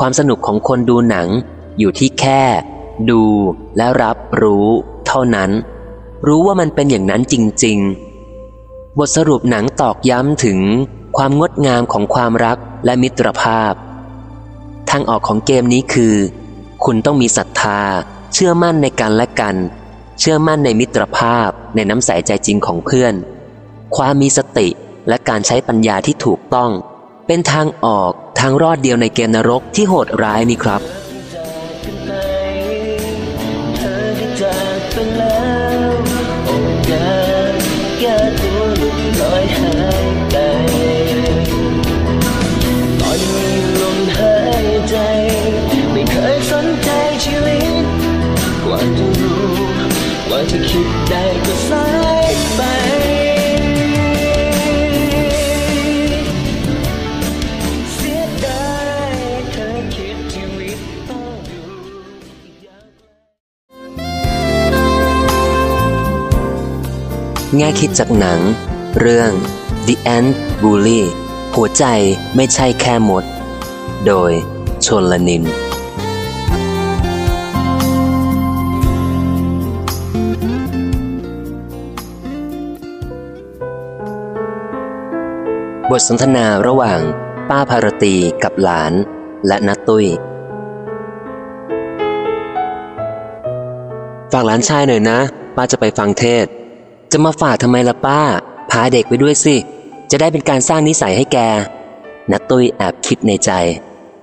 [0.00, 1.28] ความสนุกของคนดูหนัง
[1.78, 2.42] อยู่ที่แค่
[3.10, 3.22] ดู
[3.76, 4.66] และรับรู้
[5.06, 5.50] เท่านั้น
[6.26, 7.78] รู้ว่ามันเป็นอย่างนั้นจริง
[8.38, 10.58] ๆ บทสรุปหนังตอกย้ำถึง
[11.16, 13.72] ความงดงามของความรักและมิตรภาพ
[14.90, 16.14] ทางออกของเกมนี้คือ
[16.84, 17.80] คุณต้องมีศรัทธา
[18.32, 19.56] เชื่อมั่นในกันและกัน
[20.18, 23.14] เชื่อมั่นในมิตรภาพในน้ำใสใจจริงของเพื่อน
[23.96, 24.68] ความมีสติ
[25.08, 26.70] และการใช้ปัญญาที่ถูกต้อง
[27.26, 30.82] เป็นทางออกทางรอดเดียวในเกมนรกที่โหดร้ายนี้ครับ
[50.58, 51.86] จะคิดได้ก็สา
[52.30, 52.60] ยไป
[57.94, 58.68] เสียดา
[59.10, 59.14] ย
[59.52, 60.78] เธอคิดชีวิต
[61.08, 61.66] ต้องอยู่
[67.56, 68.40] แง่คิดจากหนัง
[68.98, 69.30] เรื่อง
[69.86, 70.30] The Ant
[70.62, 71.00] Bully
[71.54, 71.84] หัวใจ
[72.34, 73.24] ไม่ใช่แค่มด
[74.06, 74.32] โดย
[74.86, 75.44] ชนลนิน
[85.92, 87.00] บทสนทนาระหว่าง
[87.48, 88.92] ป้าภารตีกับหลาน
[89.46, 90.06] และนัตตุ้ย
[94.32, 95.18] ฝากหลานชายหน่อยนะ
[95.56, 96.46] ป้าจะไปฟังเทศ
[97.12, 98.20] จะมาฝากทำไมล่ะป้า
[98.70, 99.56] พาเด็กไปด้วยสิ
[100.10, 101.38] จะได้เป็นการสร้างนิสัยให้แก
[102.32, 103.50] นัตตุ้ยแอบคิดในใจ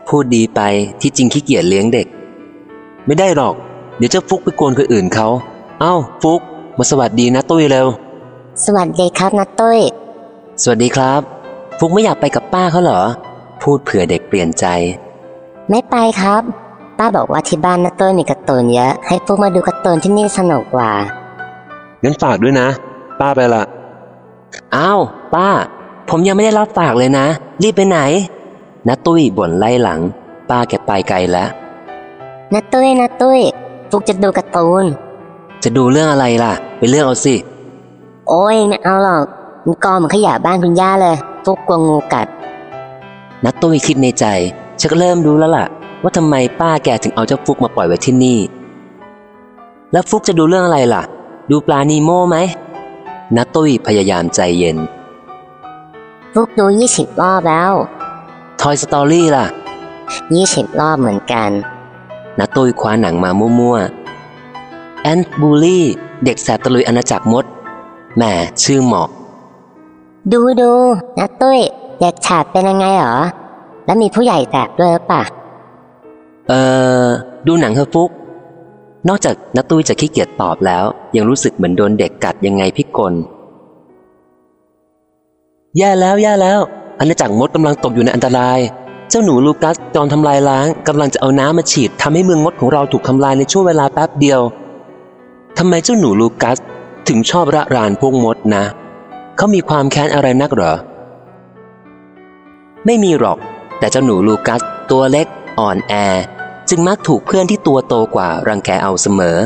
[0.07, 0.61] พูดดีไป
[1.01, 2.07] ที่จริงขี้เกียจเลี้ยงเด็ก
[3.05, 3.55] ไม่ได้หรอก
[3.97, 5.27] เดี๋ยวจะฟุกไปโกนคนอื่นเขา
[5.81, 5.93] เอ้า
[6.23, 6.41] ฟุก
[6.77, 7.87] มาสวัสดีนะตุ้ยเร็ว
[8.65, 9.79] สวัสดีครับนัตตุ้ย
[10.61, 11.42] สวัสดีครับ
[11.79, 13.01] ฟุกไม่อยากไปกับป้าเขาเหรอ
[13.61, 14.65] พูดเผื่อเด็กเปลี่ยนใจ
[15.69, 16.41] ไม่ไปครับ
[16.97, 20.91] ป้าบอกว่าที่บ้านนัตตุ้ยมีการ์ตูนเยอะ ให้พวกมาดูการ์ตูนที่นี่สนุกกว่า
[22.03, 22.67] งั้นฝากด้วยนะ
[23.19, 23.63] ป้าไปละ
[24.75, 24.99] อ้าว
[25.35, 25.47] ป้า
[26.09, 27.25] ผมยังไม่ได้รับฝากเลยนะ
[27.63, 27.99] รีบไปไหน
[28.87, 29.99] นาตุ้ยบ่นไล่หลัง
[30.49, 31.49] ป้าแกไปไกลแล้ว
[32.53, 33.39] นัตตุ้ยนัตตุ้ย
[33.91, 34.85] ฟุกจะดูการ์ตูน
[35.63, 37.35] จะดูเรื่องอะไรล่ะ ไปเลือกเอาสิ
[38.29, 39.25] โอ้ยไม่เอาหรอก
[39.65, 41.15] มันกอเหมือนขยะบ้านคุณย่าเลย
[41.45, 42.27] ฟุกกลัวงูกัด
[43.43, 44.25] นัตตุ้ยคิดในใจ
[44.81, 45.65] ชักเริ่มรู้แล้วล่ะ
[46.01, 48.39] ว่าทำไมป้าแกถึงเอาเจ้าฟุกมาปล่อยไว้ที่นี่
[49.91, 51.03] แล้วฟุกจะดูเรื่องอะไรล่ะ
[51.49, 52.37] ดูปลานีโม่ไหม
[53.35, 54.77] นัตตุ้ยพยายามใจเย็น
[56.33, 57.73] ฟุกดูยี่สิบรอบแล้ว
[58.61, 59.45] ทอยสตอรี่ล่ะ
[60.35, 61.49] ยี่สิบรอบเหมือนกัน
[62.39, 65.85] นัตตุ้ยคว้าหนังมามั่วๆแอนบูลี่
[66.23, 67.45] เด็กแสบตะลุยอาณาจักรมด
[68.17, 68.31] แหม่
[68.63, 69.09] ชื่อเหมาะ
[70.31, 70.71] ดูดู
[71.19, 71.59] นัตตุ้ย
[71.99, 73.17] เด็กฉาบเป็นยังไงหรอ
[73.85, 75.23] แล้วมีผู้ใหญ่แสบด้วยหรือปล่า
[76.49, 76.53] เอ
[77.03, 77.05] อ
[77.47, 78.09] ดูหนังเฮอฟุก
[79.07, 80.83] นอกจากนัตุ้ยจะขี้เกียจตอบแล้ว
[81.15, 83.13] ยังรู้สึกเหมือนโดนเด็กกัดยังไงพิกล
[85.77, 86.59] แย่แล้วแย่แล้ว
[86.99, 88.59] อาณาจักรมดกำลังตกอยู่ในอันตราย
[89.09, 94.41] เจ้าหนูลูกัสจอมทำลายล้างกำลังจะเอาน้ำมาฉีดทำให้เมืองมดของเราถูกทำลายในช่วงเวลาแป๊บเดียว
[95.57, 96.57] ทำไมเจ้าหนูลูกัส
[97.07, 98.63] ถึงชอบระรานพวกมดนะ
[99.37, 100.73] เขามีความแค้นอะไรนักเหรอ
[102.85, 103.37] ไม่มีหรอก
[103.79, 104.61] แต่เจ้าหนูลูกัส
[104.91, 105.27] ตัวเล็ก
[105.59, 105.93] อ่อนแอ
[106.69, 109.37] จึงมักถูกเพื่อนที่ตัวโตกว่ารังแกเอาเสมอ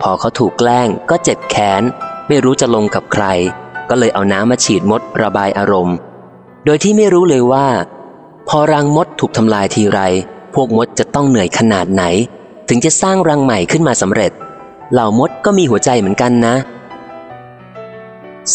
[0.00, 1.82] พอเขาถูกแกล้งก็เจ็บแค้น
[2.28, 3.24] ไม่รู้จะลงกับใคร
[3.88, 5.96] ก็เลยเอาน้ำมาฉีดมดระบายอารมณ์
[6.64, 7.66] โดยที่ไม่รู้เลยว่า
[8.48, 10.00] พอรังมดถูกทำลายทีไร
[10.54, 12.04] พวกมดจะต้องเหนื่อยขนาดไหน
[12.68, 14.32] ถึงจะสร้างรังใหม่ขึ้นมาสำเร็จ
[14.92, 16.54] เหล่ามดก็มีหัวใจเหมือนกันนะ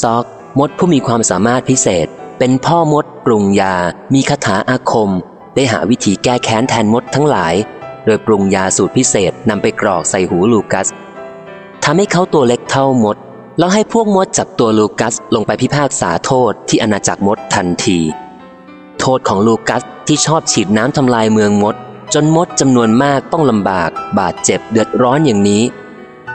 [0.02, 0.26] ซอก
[0.60, 2.08] มดผู้มีความสามารถพิเศษ
[2.40, 3.76] เป็นพ่อมดปรุงยา
[4.14, 5.12] มีคาถาอาคม
[5.56, 7.56] ได้หาวิธีแก้แค้นแทนมดทั้งหลาย
[8.06, 10.88] โดยปรุงยาสูตรพิเศษนำไปกรอกใส่หูลูกัส
[11.84, 13.18] ทำให้เขาตัวเล็กเท่ามด
[13.60, 18.00] แล้วให้พวกมดจับตัวลูกัสลงไปพิพากษาโทษที่อาณาจักรมดทันที
[19.00, 21.76] โทษของลูกัสที่ชอบฉีดน้ำทำลายเมืองมด
[22.14, 23.90] จนมดจำนวนมากต้องลำบาก
[24.20, 25.64] บาดเจ็บเดือดร้อนอย่างนี้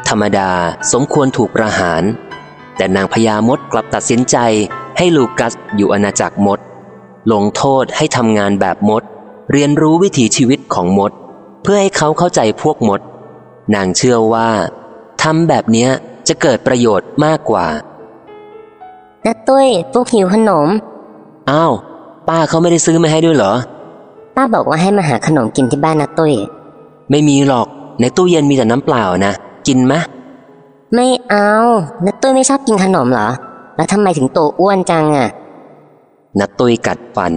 [0.08, 0.50] ธรรมดา
[0.92, 2.02] สมควรถูกประหาร
[2.82, 4.36] แต่นางพญามดกลับตัดสินใจ
[4.98, 6.58] ให้ลูกัสอยู่อาณาจักรมด
[7.32, 9.02] ลงโทษให้ทำงานแบบมด
[9.52, 11.12] เรียนรู้วิถีชีวิตของมด
[11.62, 13.00] เพื่อให้เขาเข้าใจพวกมด
[13.74, 14.48] นางเชื่อว่า
[15.22, 15.90] ทำแบบเนี้ย
[16.28, 17.66] จะเกิดประโยชน์มากกว่า
[19.26, 20.68] นัตุ้ยพวกหิวขนม
[21.50, 21.72] อ้าว
[22.28, 23.52] ป้าเขาไม่ได้ซื้อมาให้ด้วยเหรอ
[24.36, 26.32] ป้าบอกว่าให้มาหาขนมกินที่บ้านนัตุ้ย
[27.10, 27.66] ไม่มีหรอก
[28.00, 29.32] ในตู้เย็นมีแต่น้ำเปล่านะ
[29.68, 30.00] กินมะ
[30.96, 31.50] ไม่เอา
[32.06, 33.28] นัตุ้ยไม่ชอบกินขนมเหรอ
[33.76, 35.28] แล้วทำไมถึงโตอ้วนจังอะ
[36.40, 37.32] นัตุยกัดฟัน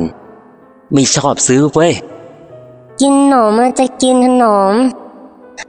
[0.94, 1.94] ไม่ชอบซื้อเว้ย
[3.02, 4.74] กินขนมอะจะกินขนม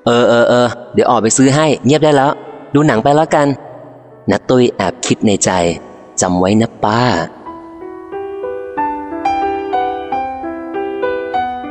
[0.05, 2.31] เออเออเออเดี๋ยวออกไปซื้อให้ เงียบได้แล้ว
[2.75, 3.47] ดูหนังไปแล้วกัน
[4.31, 5.51] นัตุยแอบคิดในใจ
[6.21, 7.01] จำไว้นะป้า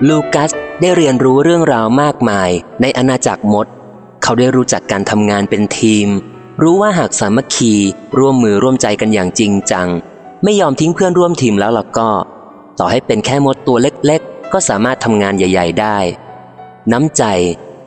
[0.08, 0.52] ลูกัส
[0.82, 2.50] ได้เรียนรู้เรื่องราวมากมาย
[2.82, 3.68] ในอาณาจักรมด
[4.28, 6.08] เขาได้รู้จักการทำงานเป็นทีม
[6.62, 7.74] รู้ว่าหากสามัคคี
[8.18, 9.88] ร่วมมือร่วมใจกันอย่างจริงจัง
[10.44, 12.10] ไม่ยอมทิ้งเพื่อนร่วมทีมแล้วล่ะก็
[12.80, 15.98] ต่อให้เป็นแค่มดตัวเล็กๆ ก็สามารถทำงานใหญ่ ๆ ได้
[16.92, 17.24] น้ำใจ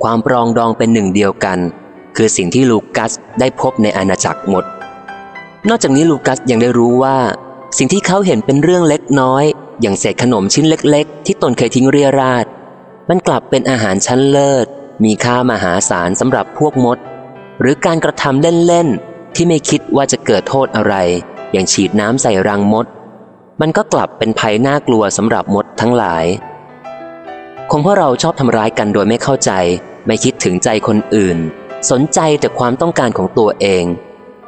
[0.03, 1.59] ความปรองดองเป็นหนึ่งเดียวกัน
[2.17, 4.65] คือสิ่งที่ลูกัสได้พบในอาณาจักรมด
[5.69, 7.19] นอกจากนี้ลูกัสยังได้รู้ว่า
[7.79, 9.45] สิ่งที่เขาเห็นเป็นเรื่องเล็กน้อย
[9.81, 12.47] อย่างเศษขนมชิ้นเล็ก ๆ ที่ตนเคยทิ้งเรียราด
[13.09, 14.67] มันกลับเป็นอาหารชั้นเลิศ
[15.05, 16.99] มีค่ามหาศาลสำหรับพวกมด
[17.61, 20.95] หรือการกระทำเล่น ๆ ที่ไม่คิดว่าจะเกิดโทษอะไร
[21.53, 22.87] อย่างฉีดน้ำใส่รังมด
[23.61, 26.25] มันก็กลับเป็นภัยน่ากลัวสำหรับมดทั้งหลาย
[27.71, 29.53] คงเพราะเราชอบทำร้ายกันโดยไม่เข้าใจ
[30.07, 31.39] ไม่คิดถึงใจคนอื่น
[31.91, 33.85] สนใจแต่ความต้องการของตัวเอง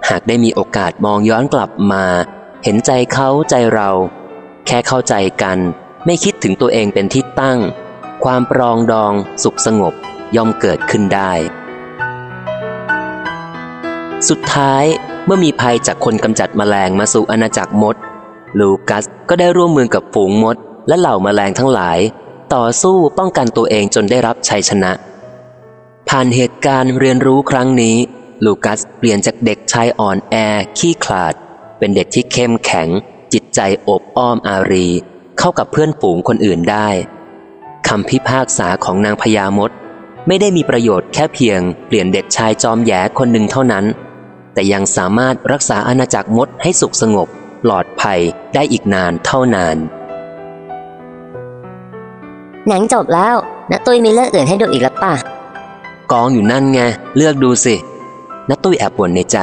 [0.08, 2.04] หากได้มีโอกาสมองย้อนกลับมา
[2.64, 3.90] เห็นใจเขาใจเรา
[4.66, 5.58] แค่เข้าใจกัน
[6.06, 7.58] ไม่คิดถึงตัวเองเป็นที่ตั้ง
[8.24, 9.94] ความปรองดองสุขสงบ
[10.36, 11.32] ย่อมเกิดขึ้นได้
[14.28, 14.84] สุดท้าย
[15.24, 17.96] เมื่อมีภัยจากคนกำจัดแมลงมาสู่อาณาจักรมด
[18.58, 20.56] ลูกัสก็ได้ร่วมมือกับฝูงมด
[20.88, 21.98] และเหล่าแมลงทั้งหลาย
[22.54, 24.92] ต่อสู้ป้องกันตัวเองจนได้รับชัยชนะ
[26.08, 27.96] ผ่านเหตุการณ์เรียนรู้ครั้งนี้
[28.44, 30.34] ลูกัสเปลี่ยนจากเด็กชายอ่อนแอ
[30.78, 31.34] ขี้ขลาด
[31.78, 32.88] เป็นเด็กที่เข้มแข็ง
[33.32, 34.88] จิตใจอบอ้อมอารี
[35.38, 36.88] เข้ากับเพื่อนฝูงคนอื่นได้
[37.88, 39.70] คำพิพากษาของนางพญามด
[40.26, 43.84] ไม่ได้มีประโยชน์แค่เพียงเปลี่ยนเด็กชายจอมแย่คนหนึ่งเท่านั้น
[44.54, 47.28] แต่ยังสามารถรักษาอาณาจักรมดให้สุขสงบ
[47.64, 48.20] ปลอดภัย
[48.54, 49.76] ได้อีกนานเท่านาน
[52.68, 53.36] หนังจบแล้ว
[53.70, 55.14] นัตุ้ยมีเรื่องอื่นให้ดูอีกแล้วป่ะ
[56.12, 56.80] กองอยู่นั่นไง
[57.16, 57.74] เลือกดูสิ
[58.50, 59.38] นัตุ้ยแอบบ่นในใจ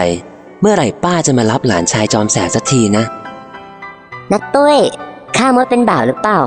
[0.61, 3.03] เมื่อไหร่ป้าจะมารับหลานชายจอมแสบสักทีนะ
[4.31, 4.77] นัตุ้ย
[5.37, 6.39] ข้ามดเป็นบ่าวหรือเปล่า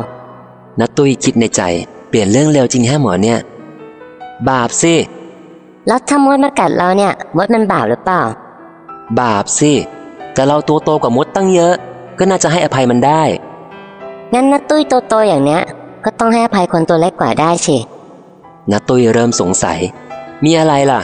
[0.81, 1.62] นัตุ้ยคิดในใจ
[2.09, 3.39] เปลี่ยนเรื่องเร็วจริงแฮะหมอเนี่ย
[4.49, 4.95] บาปสิ
[5.86, 8.22] แล้วถ้ามดมากัดเราเนี่ยมดมันบ่าวหรือเปล่า
[9.20, 9.72] บาปสิ
[10.34, 11.74] แต่เราตัวโตกว่ามดตั้งเยอะ
[12.18, 13.22] ก็น่าจะให้อภัยมันได้
[14.32, 15.62] งั้นนัตุ้ยโตๆอย่างเนี้ย
[16.05, 17.76] ก็ต้องให้อภัยคนตัวเล็กกว่าได้สิ
[18.70, 19.78] นัตุ้ยเริ่มสงสัย
[20.45, 21.01] มีอะไรล่ะ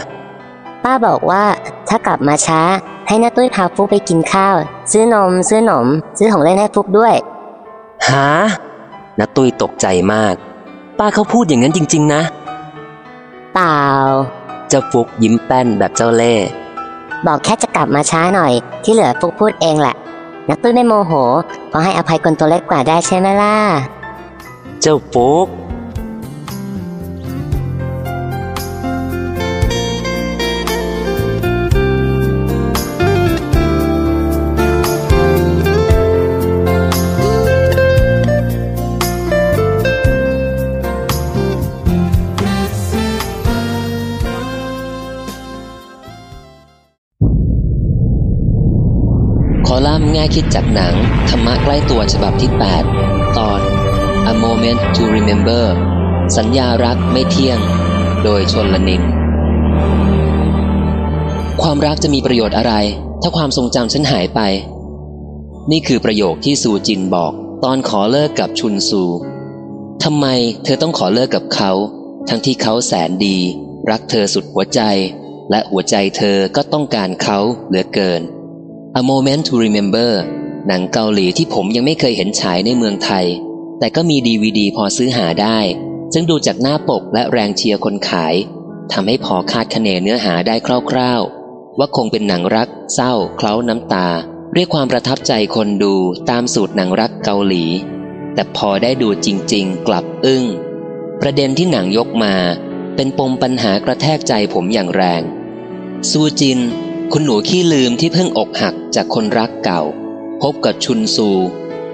[0.85, 1.45] ป้าบอกว่า
[1.89, 2.61] ถ้ากลับมาช้า
[3.07, 4.57] ให้น้าตุ้ยพาฟุกไปกินข้าว
[4.91, 5.87] ซื้อนม ซื้อหนม
[6.19, 7.15] ซื้อของเล่นให้ฟุกด้วย
[8.09, 8.27] หา
[9.19, 10.35] นัตุ้ยตกใจมาก
[10.99, 12.23] ป้าเขาพูดอย่างนั้นจริง ๆ นะ
[13.57, 13.87] เปล่า
[14.69, 16.49] เจ้าฟุกยิ้มแป้นแบบเจ้าเล่ห์
[17.27, 18.53] บอกแค่จะกลับมาช้าหน่อย
[18.85, 19.97] ที่เหลือฟุกพูดเองแหละ
[20.49, 21.13] นักตุ้ยไม่โมโห
[21.69, 23.57] เพราะให้อภัยคนตัวเล็กกว่าได้ใช่ไหมล่ะ
[24.81, 25.47] เจ้าฟุก
[49.99, 50.95] มง่ายคิดจากหนัง
[51.29, 52.51] ธรรมะใกล้ตัวฉบับที่
[52.95, 53.61] 8 ตอน
[54.33, 55.65] A Moment to Remember
[56.37, 57.59] สัญญารักไม่เที่ยง
[58.25, 59.03] โดยชนลนิน
[61.63, 62.75] ความรักจะมีประโยชน์อะไร
[63.23, 64.41] ถ้าความทรงจำฉันหายไป
[65.71, 67.33] นี่คือประโยคที่ซูจินบอก
[67.65, 69.03] ตอนขอเลิกกับชุนซู
[70.05, 70.27] ทำไม
[70.65, 71.73] เธอต้องขอเลิกกับเขา
[72.29, 73.39] ทั้งที่เขาแสนดี
[73.91, 74.81] รักเธอสุดหัวใจ
[75.51, 77.39] และหัวใจเธอก็ต้องการเขา
[77.69, 78.23] เหลือเกิน
[79.01, 80.13] A Moment to Remember
[80.67, 83.27] หนังเกาหลีที่ผมยังไม่เคยเห็นฉายในเมืองไทย
[83.79, 85.59] แต่ก็มีดีวดีพอซื้อหาได้
[86.13, 88.35] ซึ่งดูจากหน้าปกและแรงเชียร์คนขาย
[88.93, 90.57] ทำให้พอคาดคะเนเนื้อหาได้
[90.91, 94.09] คร่าวๆ ว่าคงเป็นหนังรัก เศร้า เคล้าน้ำตา
[94.55, 95.95] เรียกความประทับใจคนดู
[96.31, 97.65] ตามสูตรหนังรักเกาหลี
[98.35, 100.45] แต่พอได้ดูจริงๆ กลับอึ้ง
[101.21, 102.35] ประเด็นที่หนังยกมา
[102.97, 105.23] เป็นปมปัญหากระแทกใจผมอย่างแรง
[106.11, 106.61] ซูจิน
[107.13, 109.83] คุณหนูขี้ลืมที่เพิ่งอกหักจากคนรักเก่า
[110.43, 111.29] พบกับชุนซู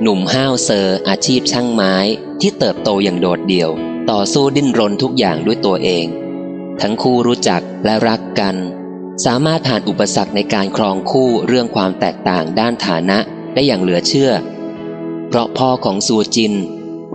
[0.03, 1.95] หนุ่มห้าวเซอร์อาชีพช่างไม้
[2.41, 3.71] ที่เติบโตอย่างโดดเดี่ยว
[4.11, 6.07] ต่อสู้ดิ้นรนทุกอย่างด้วยตัวเอง
[6.81, 8.57] ทั้งคู่รู้จักและรักกัน
[9.25, 13.19] สามารถผ่านอุปสรรคในการครองคู่เรื่องความแตกต่างด้านฐานะ
[13.55, 14.33] ได้อย่างเหลือเชื่อ
[15.29, 16.55] เพราะพ่อของซูจิน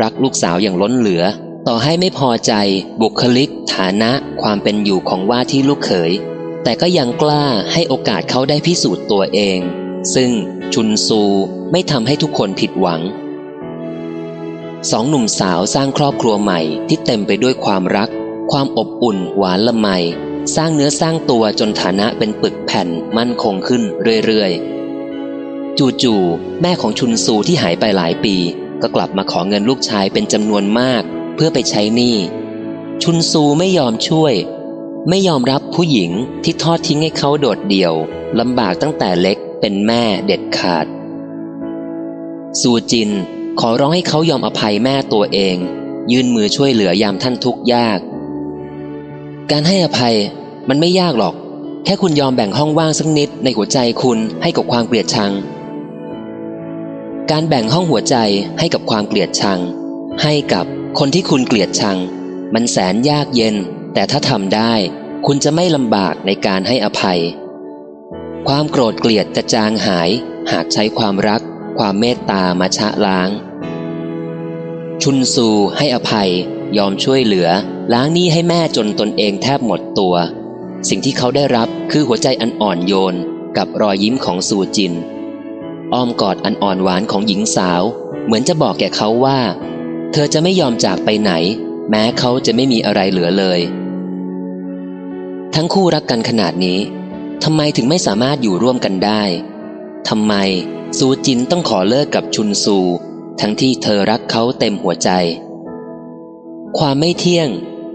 [0.01, 1.23] รักลูกสาวอย่างล้นเหลือ
[1.67, 2.53] ต่อให้ไม่พอใจ
[3.01, 6.11] บุคลิก ฐานะ ความเป็นอยู่ของว่าที่ลูกเขย
[6.67, 9.59] แต่ก็ยังกล้าให้โอกาสเขาได้พิสูจน์ตัวเอง
[10.15, 10.31] ซึ่ง
[10.73, 11.21] ชุนซู
[11.71, 13.01] ไม่ทำให้ทุกคนผิดหวัง
[14.91, 18.09] สองหนุ่มสาวสร้างครอบครัวใหม่ที่เต็มไปด้วยความรัก
[18.51, 19.87] ความอบอุ่นหวานละไม
[20.55, 22.87] สร้างเนื้อสร้างตัวจนฐานะเป็นปึกแผ่น
[23.17, 23.83] มั่นคงขึ้น
[24.25, 28.35] เรื่อยๆ จู่ๆแม่ของชุนซูที่หายไปหลายปี
[28.81, 31.03] ก็กลับมาขอเงินลูกชายเป็นจำนวนมาก
[31.35, 32.15] เพื่อไปใช้หนี้
[33.03, 34.35] ชุนซูไม่ยอมช่วย
[35.09, 36.11] ไม่ยอมรับผู้หญิง
[36.43, 37.93] ที่ทอดทิ้งให้เขาโดดเดี่ยว
[38.39, 40.85] ลำบากตั้งแต่เล็กเป็นแม่เด็ดขาด
[42.61, 43.09] ซูจิน
[43.59, 45.57] ขอร้องให้เขายอมอภัยแม่ตัวเอง
[46.11, 47.99] ยื่นมือช่วยเหลือยามท่านทุกข์ยาก
[49.51, 50.15] การให้อภัย
[50.69, 51.35] มันไม่ยากหรอก
[51.83, 55.31] แค่คุณยอมแบ่งห้องว่างสักนิดในหัวใจคุณให้กับความเกลียดชัง
[57.31, 58.15] การแบ่งห้องหัวใจ
[58.59, 59.59] ให้กับความเกลียดชัง
[60.23, 60.65] ให้กับ
[60.99, 61.97] คนที่คุณเกลียดชัง
[62.53, 63.55] มันแสนยากเย็น
[63.93, 64.73] แต่ถ้าทำได้
[65.25, 67.21] คุณจะไม่ลำบากในการให้อภัย
[68.47, 70.09] ความโกรธเกลียดจะจางหาย
[70.51, 71.41] หากใช้ความรัก
[71.77, 73.29] ความเมตตามาชะล้าง
[75.01, 76.31] ชุนซูให้อภัย
[76.77, 77.49] ยอมช่วยเหลือ
[77.93, 80.15] ล้างหนี้ให้แม่จนตนเองแทบหมดตัว
[80.89, 83.15] สิ่งที่เขาได้รับคือหัวใจอันอ่อนโยน
[83.57, 84.93] กับรอยยิ้มของซูจิน
[85.93, 87.83] อ้อมกอดอันอ่อนหวานของหญิงสาว
[88.25, 89.39] เหมือนจะบอกแก่เขาว่า
[90.11, 91.31] เธอจะไม่ยอมจากไปไหน
[91.89, 93.59] แม้เขาจะไม่มีอะไรเหลือเลย
[95.55, 96.79] ทั้งคู่รักกันขนาดนี้
[97.43, 99.23] ทำไมถึงไม่สามารถอยู่ร่วมกันได้
[100.09, 100.33] ทำไม
[100.97, 102.77] ซูจินต้องขอเลิกกับชุนซู
[103.41, 105.09] ทั้งที่เธอรักเขาเต็มหัวใจ
[106.77, 107.49] ความไม่เที่ยง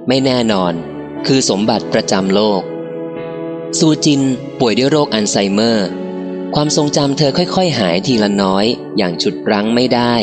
[0.08, 0.72] ไม่แน่นอน
[1.26, 2.62] คือสมบัติประจำโลก
[3.78, 4.22] ซูจิน
[4.60, 5.88] ป่วยด้วยโรคอัลไซเมอร์
[6.54, 8.66] ความทรงจำเธอค่อยๆ หายทีละน้อย
[8.96, 10.14] อย่างฉุดรั้งไม่ได้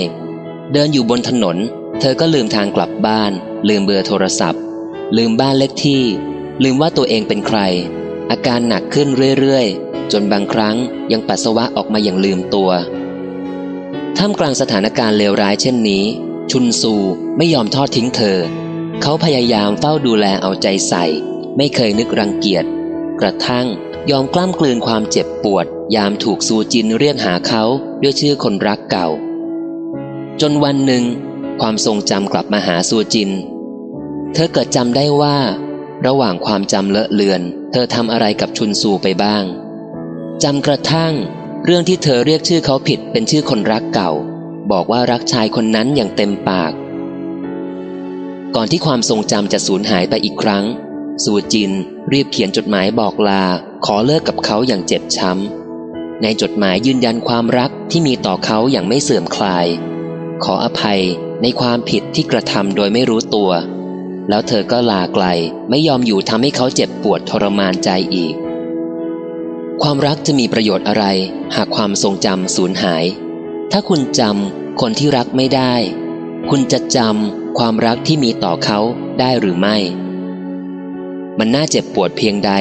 [0.73, 1.57] เดินอยู่บนถนน
[1.99, 3.31] เธอก็ลืมทางกลับบ้าน
[3.69, 4.61] ลืมเบอร์โทรศัพท์
[5.17, 6.03] ลืมบ้านเลขที่
[6.63, 7.59] ลืมว่าตัวเองเป็นใคร
[8.31, 9.07] อาการหนักขึ้น
[9.39, 10.75] เรื่อยๆ จนบางครั้ง
[11.11, 12.71] ยังปัสสาวะออกมาอย่างลืมตัว
[14.17, 16.03] ท่ามกลางสถานการณ์เลวร้ายเช่นนี้
[16.51, 16.95] ชุนซู
[17.37, 18.37] ไม่ยอมทอดทิ้งเธอ
[19.01, 21.05] เขาพยายามเฝ้าดูแลเอาใจใส่
[21.57, 22.65] ไม่เคยนึกรังเกียจ
[23.21, 23.67] กระทั่ง
[24.11, 27.63] ยอมกล้ำกลืนความเจ็บปวด ยามถูกซูจินเรียกหาเขา
[28.01, 29.07] ด้วยชื่อคนรักเก่า
[30.41, 31.03] จนวันหนึ่ง
[31.61, 33.31] ความทรงจำกลับมาหาซูจิน
[34.33, 35.37] เธอเกิดจำได้ว่า
[36.05, 37.41] ระหว่างความจำเลอะเลือน
[37.71, 39.43] เธอทำอะไรกับชุนซูไปบ้าง
[40.43, 41.13] จำกระทั่ง
[41.65, 44.11] เรื่องที่เธอเรียกชื่อเขาผิดเป็นชื่อคนรักเก่า
[44.71, 46.73] บอกว่ารักชายคนนั้นอย่างเต็มปาก
[48.55, 50.65] ก่อนที่ความทรงจำจะสูญหายไปอีกครั้ง
[51.23, 51.71] ซูจิน
[52.11, 53.43] รีบเขียนจดหมายบอกลา
[53.85, 59.67] ขอเลิกกับเขาอย่างเจ็บช้ำ ในจดหมายยืนยันความรักที่มีต่อเขาอย่างไม่เสื่อมคลาย
[60.43, 61.01] ขออภัย
[61.41, 63.51] ในความผิดที่กระทำโดยไม่รู้ตัว
[64.29, 65.25] แล้วเธอก็ลาไกล
[65.69, 68.33] ไม่ยอมอยู่ทำให้เขาเจ็บปวดทรมานใจอีก
[69.81, 71.05] ความรักจะมีประโยชน์อะไร
[71.55, 73.03] หากความทรงจำสูญหาย
[73.71, 75.73] ถ้าคุณจำคนที่รักไม่ได้
[76.49, 78.79] คุณจะจำความรักที่มีต่อเขา
[79.19, 79.77] ได้หรือไม่
[81.39, 82.51] มันน่าเจ็บปวดเพียงใด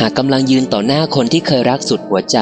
[0.00, 2.38] หากกำลังยืนต่อหน้าคนที่เคยรักสุดหัวใจ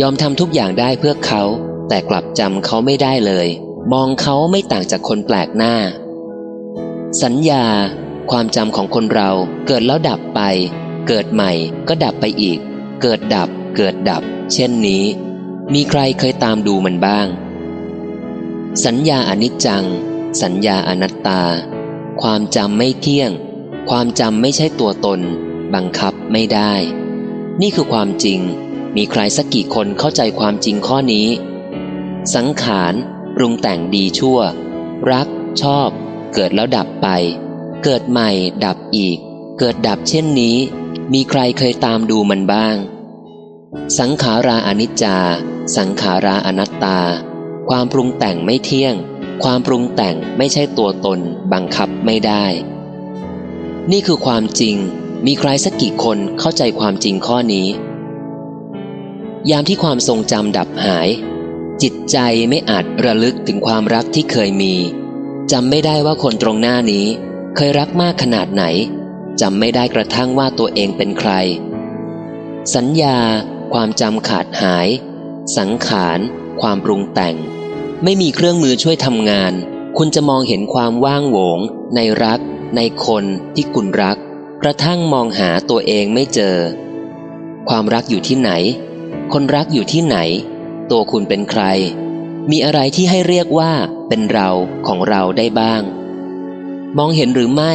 [0.00, 1.42] ยอมทำทุกอย่างได้เพื่อเขา
[1.88, 3.48] แต่กลับจำเขาไม่ได้เลย
[3.92, 5.74] มองเขาไม่ต่างจากคนแปลกหน้า
[7.22, 7.64] สัญญา
[8.30, 9.30] ความจำของคนเรา
[9.66, 10.40] เกิดแล้วดับไป
[11.06, 11.52] เกิดใหม่
[11.88, 12.58] ก็ดับไปอีก
[13.02, 14.22] เกิดดับ เกิดดับ
[14.52, 15.04] เช่นนี้
[15.74, 17.26] มีใครเคยตามดูมันบ้าง
[18.84, 19.84] สัญญาอนิจจัง
[20.42, 21.42] สัญญาอนัตตา
[22.22, 23.30] ความจำไม่เที่ยง
[23.90, 25.20] ความจำไม่ใช่ตัวตน
[25.74, 26.72] บังคับไม่ได้
[27.60, 28.40] นี่คือความจริง
[28.96, 31.28] มีใครสักกี่คนเข้าใจความจริงข้อนี้
[32.34, 32.94] สังขาร
[33.40, 34.38] ปรุงแต่งดีชั่ว
[35.10, 35.28] รัก
[35.62, 35.88] ชอบ
[36.34, 37.08] เกิดแล้วดับไป
[37.84, 38.30] เกิดใหม่
[38.64, 39.18] ดับอีก
[39.58, 40.56] เกิดดับเช่นนี้
[41.12, 42.76] มีใครเคยตามดูมันบ้าง
[43.98, 45.18] สังขาราอนิจจา
[45.76, 47.00] สังขาราอนัตตา
[47.68, 48.94] ความปรุงแต่งไม่เที่ยง
[49.42, 51.20] ความปรุงแต่งไม่ใช่ตัวตน
[51.52, 52.44] บังคับไม่ได้
[53.90, 54.76] นี่คือความจริง
[55.26, 57.66] มีใครสักกี่คนเข้าใจความจริงข้อนี้
[59.50, 61.08] ยามที่ความทรงจำดับหาย
[61.82, 62.18] จิตใจ
[62.48, 64.74] ไม่อาจระลึกถึงความรักที่เคยมี
[65.52, 67.06] จำไม่ได้ว่าคนตรงหน้านี้
[67.56, 68.64] เคยรักมากขนาดไหน
[69.40, 71.30] จำไม่ได้กระทั่งว่าตัวเองเป็นใคร
[72.74, 73.18] สัญญา
[73.72, 74.88] ความจำขาดหาย
[75.56, 76.18] สังขาร
[76.60, 77.36] ความปรุงแต่ง
[78.04, 79.52] ไม่มีเครื่องมือช่วยทำงาน
[79.96, 81.58] คุณจะมองเห็นความว่างโหวง
[81.94, 82.40] ในรัก
[82.76, 83.24] ในคน
[83.54, 84.16] ที่คุณรัก
[84.62, 86.56] กระทั่งมองหาตัวเองไม่เจอ
[87.68, 88.50] ความรักอยู่ที่ไหน
[89.32, 90.16] คนรักอยู่ที่ไหน
[90.90, 91.62] ตัวคุณเป็นใคร
[92.50, 93.72] มีอะไรที่ให้เรียกว่า
[94.08, 94.50] เป็นเรา
[94.86, 95.82] ของเราได้บ้าง
[96.96, 97.74] มองเห็นหรือไม่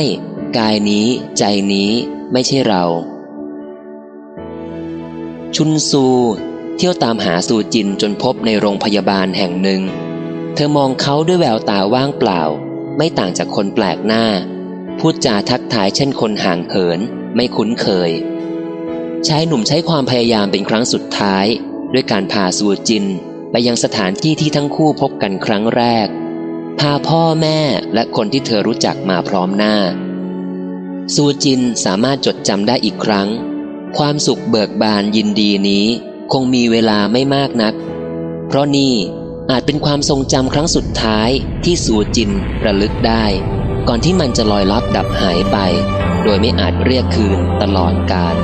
[0.58, 1.08] กายนี้
[1.38, 1.44] ใจ
[1.74, 1.92] นี้
[2.32, 2.84] ไม่ใช่เรา
[5.56, 6.06] ชุนซู
[6.78, 9.82] เที่ยวตามหาซูจินจนพบในโรงพยาบาลแห่งหนึ่ง
[10.54, 12.42] เธอมองเขาด้วยแววตาว่างเปล่า
[12.98, 14.26] ไม่ต่างจากคนแปลกหน้า
[15.00, 17.00] พูดจาทักทายเช่นคนห่างเหิน
[17.36, 18.12] ไม่คุ้นเคย
[19.28, 21.46] ชายหนุ่มใช้ความพยายามเป็นครั้งสุดท้าย
[21.94, 23.06] ด้วยการพาซูจิน
[23.52, 26.08] ไปยังสถานที่ที่ทั้งคู่พบกันครั้งแรก
[26.80, 27.60] พาพ่อแม่
[27.94, 29.76] และคนที่เธอรู้จักมาพร้อมหน้า
[31.16, 33.28] ซูจินสามารถจดจำได้อีกครั้ง
[33.98, 35.86] ความสุขเบิกบานยินดีนี้
[36.32, 37.74] คงมีเวลาไม่มากนัก
[38.48, 38.96] เพราะนี่
[39.52, 41.30] อาจเป็นความทรงจำครั้งสุดท้าย
[41.64, 42.32] ที่ซูจิน
[42.66, 43.26] ระลึกได้
[43.88, 45.58] ก่อนที่มันจะลอยลับดับหายไป
[46.24, 48.36] โดยไม่อาจเรียกคืนตลอดกาล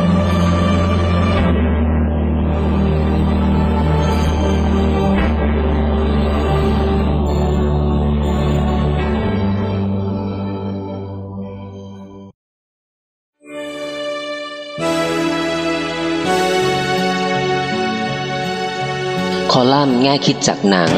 [19.59, 20.91] อลัมน์แง่คิดจากหนัง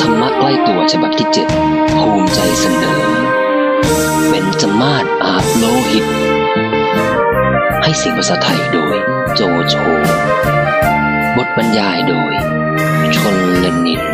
[0.00, 1.48] ธรรมะใกล้ตัวฉบับที่เจ็ด
[1.98, 3.00] ภูมิใจเสนอ
[4.28, 6.06] เบนจมาศอาบโลหิต
[7.82, 8.96] ให้เสียงภาษาไทยโดย
[9.34, 9.74] โจโฉ
[11.36, 12.32] บทบรรยายโดย
[13.16, 14.07] ชนลนิน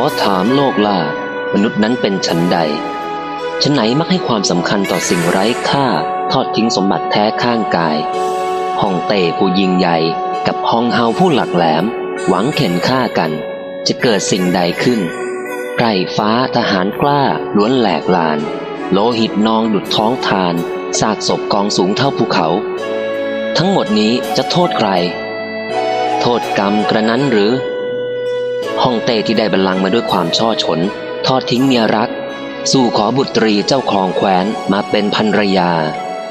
[0.00, 0.98] อถามโลกล่า
[1.54, 2.58] มนุษย์นั้นเป็นฉันใด
[3.62, 5.86] ฉันไหนมักให้ความสำคัญต่อสิ่งไร้ค่า
[6.32, 7.96] ทอดทิ้งสมบัติแท้ข้างกาย
[8.80, 9.98] ห้องเต้ผู้ยิงใหญ่
[10.46, 11.84] กับฮองเฮาผู้หลักแหลม
[12.28, 13.32] หวังเข็นฆ่ากัน
[13.86, 15.00] จะเกิดสิ่งใดขึ้น
[15.74, 15.86] ไพร
[16.16, 17.22] ฟ้าทหารกล้า
[17.56, 18.38] ล้วนแหลกลาน
[18.92, 20.54] โลหิตนองดุดท้องทาน
[21.00, 22.48] ซากศพกองสูงเท่าภูเขา
[23.56, 24.90] ทั้งหมดนี้จะโทษใคร
[26.20, 27.52] โทษกรรมกระนั้นหรือ
[28.82, 30.80] ฮ่องเต้ที่ได้บัลลังก์มาด้วยความช่อฉน
[31.26, 32.10] ทอดทิ้งเมียรัก
[32.72, 35.70] สู่ขอบุตรีเจ้าครองแคว้นมาเป็นภรรยา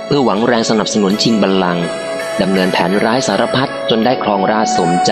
[0.06, 1.86] เพื่อหวังแรงสนับสนุนชิงบัลลังก์
[2.42, 5.12] ดำเนินแผนร้ายสารพัดจนได้ครองราชสมใจ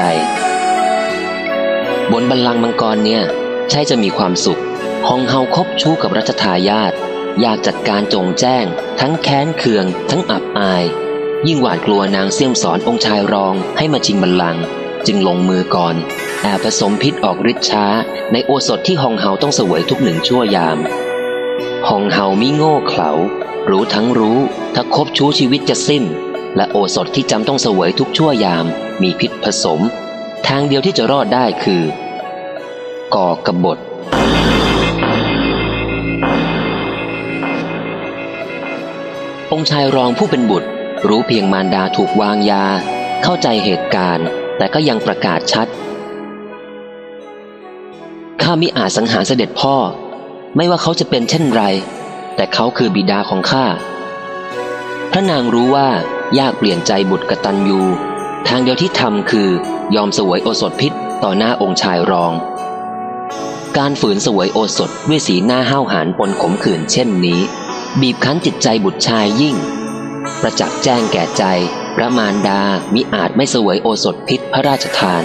[2.11, 3.23] บนบัลลังก์มังกรเนี่ย
[3.69, 4.61] ใช่จะมีความสุข
[5.07, 6.93] ฮองเฮาคบชู้กับรัชทายาท
[7.41, 8.65] อยากจัดการจงแจ้ง
[8.99, 10.83] ทั้งแค้นเคือง ทั้งอับอาย
[11.47, 14.63] ยิ่งหวาดกลัวนางเสี่ยมสอนองค์ชายรองให้มาชิงบัลลังก์
[15.07, 15.95] จึงลงมือก่อน
[16.43, 17.85] แอบผสมพิษออกฤทธิ์ช้า
[18.31, 20.77] ในโอสถที่ฮองเฮาต้องเสวยทุกหนึ่งชั่วยาม
[21.89, 23.11] ฮองเฮามิโง่เขลา
[23.69, 24.39] รู้ทั้งรู้
[24.75, 26.03] ถ้าคบชู้ชีวิตจะสิ้น
[26.55, 28.65] และโอสถที่จำต้องเสวยทุกชั่วยาม
[29.01, 29.79] มีพิษผสม
[30.47, 31.83] ทางเดียวที่จะรอดได้คือ
[33.15, 33.77] ก่อกบฏ
[39.51, 40.69] องค์ชายรองผู้เป็นบุตร
[41.07, 42.65] รู้เพียงมารดาถูกวางยา
[43.23, 44.27] เข้าใจเหตุการณ์
[44.57, 45.67] แต่ก็ยังประกาศชัด
[48.41, 49.75] ข้ามิอาจสังหารเสด็จพ่อ
[50.55, 51.63] ไม่ว่าเขาจะเป็นเช่นไร
[52.35, 53.65] แต่เขาคือบิดาของข้า
[55.11, 55.89] พระนางรู้ว่า
[56.39, 57.81] ยากเปลี่ยนใจบุตรกตัญญู
[58.47, 59.49] ทางเดียวที่ทำคือ
[59.95, 60.93] ยอมสวยโอสถพิษ
[61.23, 62.33] ต่อหน้าองค์ชายรอง
[63.77, 67.39] การฝืนสวยโอสถด้วยสีหน้าห้าวหาญปนขมขื่นเช่นนี้
[68.01, 69.55] บีบคั้นจิตใจบุตรชายยิ่ง
[70.41, 71.43] ประจักษ์แจ้งแก่ใจ
[71.95, 72.61] พระมารดา
[72.93, 75.23] มิอาจไม่เสวยโอสถพิษพระราชทาน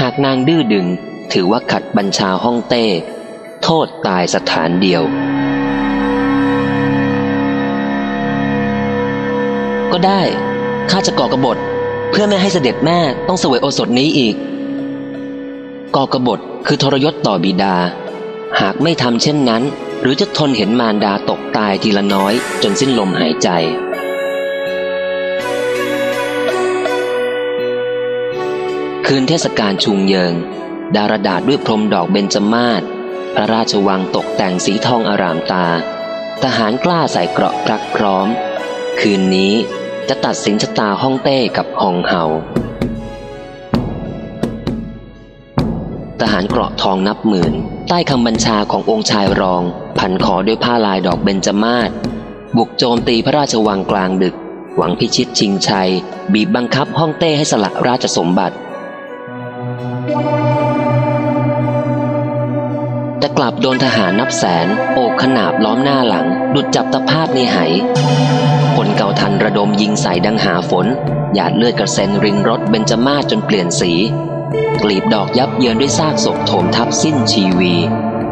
[0.00, 0.86] หากนางดื้อดึง
[1.32, 2.84] ถือว่าขัดบัญชาฮ่องเต้
[3.62, 5.02] โทษตายสถานเดียว
[9.92, 10.22] ก็ได้
[10.90, 11.56] ข้าจะก่อกระบฏ
[12.10, 14.34] เพื่อไม่ให้เสด็จแม่ต้องเสวยโอสถนี้อีก
[15.96, 17.76] ก่อกระบฏคือทรยศต่อบิดา
[18.60, 19.62] หากไม่ทำเช่นนั้น
[20.00, 22.32] หรือจะทนเห็นมารดาตกตายทีละน้อย
[22.62, 23.50] จนสิ้นลมหายใจ
[29.12, 30.34] คืนเทศกาลชุงเยิง
[30.96, 32.82] ดารดาษด้วยพรมดอกเบญจมาศ
[33.34, 35.66] พระราชวังตกแต่งสีทองอารามตา
[36.42, 38.28] ทหารกล้าใส่เกราะพรักพร้อม
[39.00, 39.52] คืนนี้
[40.08, 42.24] จะตัดสินชะตาฮ่องเต้กับฮองเฮา
[46.20, 47.54] ทหารเกราะทองนับหมื่น
[47.88, 49.62] ใต้คำบัญชาขององค์ชายรอง
[49.98, 51.90] พันขอด้วยผ้าลายดอกเบญจมาศ
[52.56, 54.34] บุกโจมตีพระราชวังกลางดึก
[54.76, 55.90] หวังพิชิตชิงชัย
[56.32, 58.56] บีบบังคับฮ่องเต้ให้สละราชสมบัติ
[63.18, 67.58] แต่กลับโดนทหารนับแสน โอบขนาบล้อมหน้าหลัง ดุดจับตะภาพในไห
[68.74, 70.86] ผลเก่าทันระดมยิงใส่ดังหาฝน
[71.34, 73.92] หยาดเลือดกระเซ็นรินรถเบญจมาศจนเปลี่ยนสี
[74.82, 77.74] กลีบดอกยับเยินด้วยซากศพโถมทับสิ้นชีวี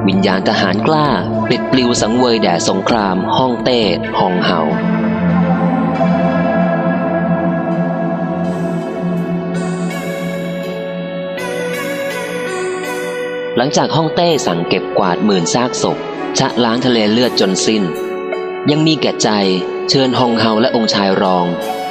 [0.07, 1.09] วิญญาณทหารกล้า
[1.49, 3.81] ปิดปลิวสังเวยแด่สงครามฮ่องเต้
[4.19, 4.61] ฮองเฮา
[13.61, 15.97] หลังจากฮ่องเต้สั่งเก็บกวาดหมื่นซากศพ
[16.39, 17.83] ชะล้างทะเลเลือดจนสิ้น
[18.71, 19.29] ยังมีแก่ใจ
[19.89, 21.47] เชิญฮองเฮาและองค์ชายรอง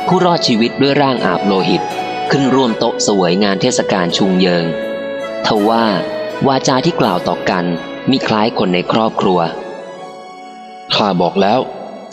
[0.07, 1.83] ผู้รอดชีวิตด้วยร่างอาบโลหิต
[2.31, 4.65] ขึ้นร่วมโต๊ะเสวยงานเทศกาลชุงเยิง
[5.45, 5.85] ทว่า
[6.47, 7.65] วาจาที่กล่าวต่อกัน
[8.09, 9.39] มีคล้ายคนในครอบครัว
[10.95, 11.59] ข้าบอกแล้ว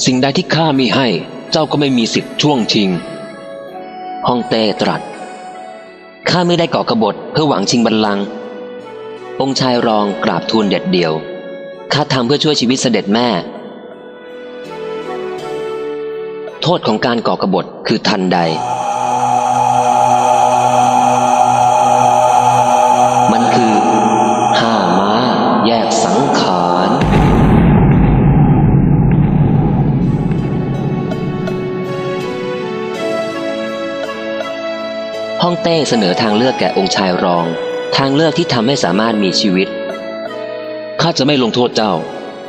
[0.04, 1.08] สิ่งใดที่ข้ามีให้
[1.50, 2.90] เจ้าก็ไม่มีสิทธิ์ช่วงชิง
[4.28, 5.00] ฮ่องเต้ตรัส
[6.28, 8.24] ข้าไม่ได้ก่อกบฏเพื่อหวังชิงบัลลังก์
[9.42, 11.12] องค์ชายรองกราบทูลเด็ดเดี่ยว
[11.92, 13.28] ข้าทำเพื่อช่วยชีวิตเสด็จแม่
[16.62, 18.38] โทษของการก่อกบฏคือทันใด
[23.32, 23.74] มันคือ
[24.60, 25.12] ห้าม้า
[25.66, 26.90] แยกสังขาร
[35.42, 37.46] ฮ่องเต้เสนอทางเลือกแก่องค์ชายรอง
[37.96, 39.68] ทางเลือกที่ทำให้สามารถมีชีวิต
[41.00, 41.94] ข้าจะไม่ลงโทษเจ้า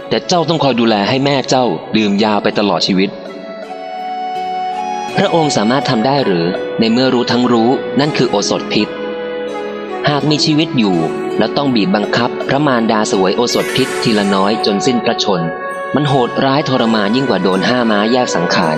[0.10, 1.66] แต่เจ้าต้องคอยดูแลให้แม่เจ้า
[1.98, 3.10] ดื่มยาไปตลอดชีวิต
[5.18, 6.46] พระองค์สามารถทำได้หรือ
[6.80, 7.70] ในเมื่อรู้ทั้งรู้
[8.00, 8.88] นั่นคือโอสถพิษ
[10.10, 10.98] หากมีชีวิตอยู่
[11.38, 15.42] แล้วต้องบีบบังคับพระมารดาสวยโอสถพิษทีละน้อยจนสิ้นพระชน
[15.96, 18.78] มันโหดร้ายทรมานยิ่งกว่าโดนห้าม้าแยกสังขาร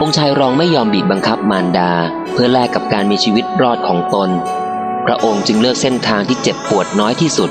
[0.00, 1.90] องค์ชายรองไม่ยอมบีบบังคับมารดา
[2.32, 4.30] เพื่อแลกกับการมีชีวิตรอดของตน
[5.06, 7.50] พระองค์จึงเลือกเส้นทางที่เจ็บปวดน้อยที่สุด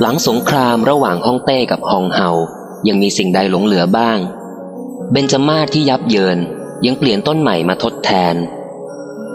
[0.00, 2.30] หลังสงครามระหว่างฮ่องเต้กับฮองเฮา
[2.88, 4.18] ยังมีสิ่งใดหลงเหลือบ้าง
[5.12, 6.38] เบญจมาศที่ยับเยิน
[6.86, 8.34] ยังเปลี่ยนต้นใหม่มาทดแทน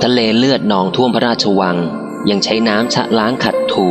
[0.03, 1.77] ทะเลเลือดนองท่วมพระราชวัง
[2.29, 3.89] ยังใช้น้ำชะล้างขัดถู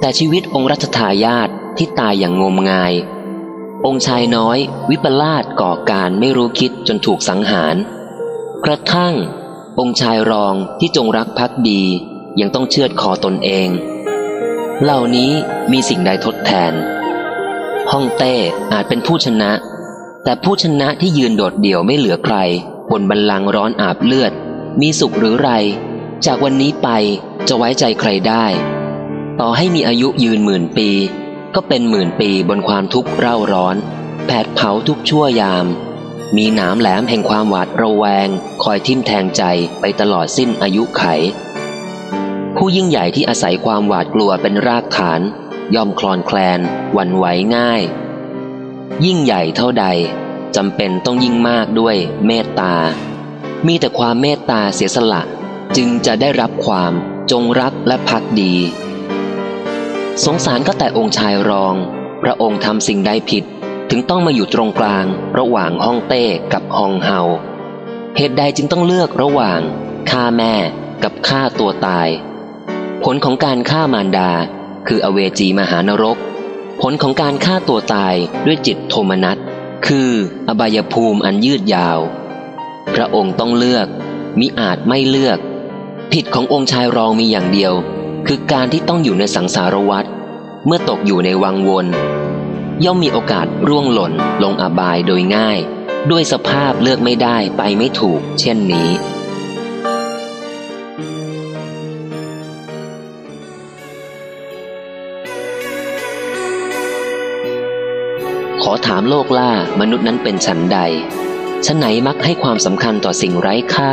[0.00, 2.94] แต่ชีวิตองค์รัชทายาทที่ตายอย่างงมงาย
[3.86, 4.58] องค์ชายน้อย
[4.90, 7.76] วิปลาสก่อการไม่รู้คิดจนถูกสังหาร
[8.64, 9.14] กระทั่ง
[9.78, 11.82] องค์ชายรองที่จงรักภักดี
[12.40, 13.68] ยังต้องเชือดคอตนเอง
[14.82, 15.30] เหล่านี้
[15.72, 16.72] มีสิ่งใดทดแทน
[17.90, 18.34] ฮ่องเต้
[18.72, 19.50] อาจเป็นผู้ชนะ
[20.24, 22.36] แต่ผู้ชนะที่ยืนโดดเดี่ยวไม่เหลือใคร
[22.90, 24.32] บนบันลังร้อนอาบเลือด
[24.80, 25.50] มีสุขหรือไร
[26.26, 26.88] จากวันนี้ไป
[27.48, 28.44] จะไว้ใจใครได้
[29.40, 30.90] ต่อให้มีอายุยืนหมื่นปี
[31.54, 33.76] ก็เป็นหมื่นปีบนความทุกข์เร่าร้อน
[34.26, 35.66] แผดเผาทุกชั่วยาม
[36.36, 38.28] มีหนามแหลมแห่งความหวาดระแวง
[38.62, 39.42] คอยทิ่มแทงใจ
[39.80, 41.02] ไปตลอดสิ้นอายุไข
[42.56, 45.20] ผู้ยิ่งใหญ่ที่อาศัยความหวาดกลัวเป็นรากฐาน
[45.74, 46.60] ย่อมคลอนแคลน
[46.92, 47.24] หวั่นไหว
[47.56, 47.82] ง่าย
[49.04, 49.86] ยิ่งใหญ่เท่าใด
[50.56, 51.96] จำเป็นต้องยิ่งมากด้วย
[52.26, 52.74] เมตตา
[53.66, 55.22] มีแต่ความเมตตาเสียสละ
[55.76, 56.92] จึงจะได้รับความ
[57.30, 58.54] จงรักและพักดี
[60.24, 61.74] สงสารก็แต่องค์ชายรอง
[62.22, 63.44] พระองค์ทำสิ่งใดผิด
[63.90, 65.04] ถึงต้องมาอยู่ตรงกลาง
[65.38, 67.20] ระหว่างฮ่องเต้กับฮองเฮา
[68.16, 69.60] เหตุใดจึงต้องเลือกระหว่าง
[70.10, 70.54] ฆ่าแม่
[71.04, 72.08] กับฆ่าตัวตาย
[73.04, 74.30] ผลของการฆ่ามารดา
[74.88, 76.16] คืออเวจีมหานรก
[76.80, 78.14] ผลของการฆ่าตัวตาย
[78.46, 79.38] ด้วยจิตโทมนัส
[79.86, 80.10] คือ
[80.48, 81.98] อบายภูมิอันยืดยาว
[82.94, 83.86] พระองค์ต้องเลือก
[84.38, 85.38] มิอาจไม่เลือก
[86.12, 87.74] ผิดขององค์ชายรองมีอย่างเดียว
[88.30, 90.04] คือการที่ต้องอยู่ในสังสารวัฏ
[90.66, 91.86] เมื่อตกอยู่ในวังวน
[92.84, 94.12] ย่อมมีโอกาสร่วงหล่น
[94.42, 95.58] ลงอบายโดยง่าย
[96.10, 98.90] ด้วยสภาพเลือกไม่ได้ไปไม่ถูก เช่นนี้
[108.62, 110.78] ขอถามโลกล่ามนุษย์นั้นเป็นฉันใด
[111.66, 113.92] ฉันไหนมักให้ความสำคัญต่อสิ่งไร้ค่า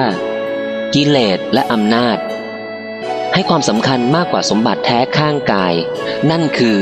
[0.94, 2.20] กิเลสและอำนาจ
[3.34, 5.74] ให้ความสำคัญมากกว่าสมบัติแท้ข้างกาย
[6.32, 6.80] นั่นคือ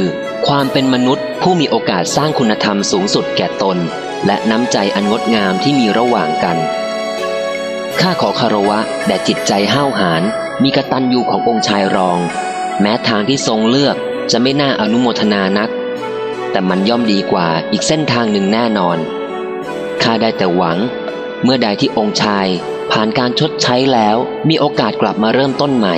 [0.48, 3.78] ความเป็นมนุษย์ผู้มีโอกาสสร้างคุณธรรมสูงสุดแก่ตน
[4.26, 6.58] และน้ำใจอันงดงามที่มีระหว่างกัน
[8.02, 10.24] ข้าขอคารวะแด่จิตใจห้าวหาญ
[10.64, 12.20] มีกระตัญญูขององค์ชายรอง
[12.82, 13.96] แม้ทางที่ทรงเลือก
[14.32, 15.70] จะไม่น่าอนุโมทนานัก
[16.52, 18.98] แต่มันย่อมดีกว่าอีกเส้นทางหนึ่งแน่นอน
[20.04, 20.78] ข้าได้แต่หวัง
[21.44, 22.48] เมื่อใดที่องค์ชาย
[22.92, 24.18] ผ่านการชดใช้แล้ว
[24.50, 25.98] มีโอกาสกลับมาเริ่มต้นใหม่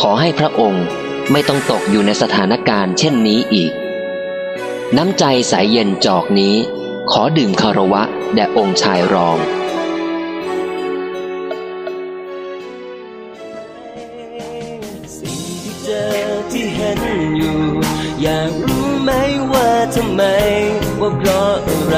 [0.00, 0.84] ขอให้พระองค์
[1.32, 3.72] ไม่ต้องตกอยู่ในสถานการณ์เช่นนี้อีก
[4.96, 6.54] น้ำใจสายเย็นจอกนี้
[7.10, 8.02] ขอดื่มคารวะ
[8.34, 9.38] แด่องค์ชายรอง
[15.16, 16.10] สิ่งที่เจอ
[16.52, 17.00] ที่เห็น
[17.36, 17.58] อยู่
[18.22, 19.10] อยากรู้ไหม
[19.52, 20.22] ว่าทำไม
[21.00, 21.96] ว่าเพราะอะไร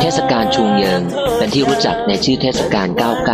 [0.00, 1.02] เทศกาลชุงเยิง
[1.36, 2.88] เป็นที่รู้จักในชื่อเทศกาล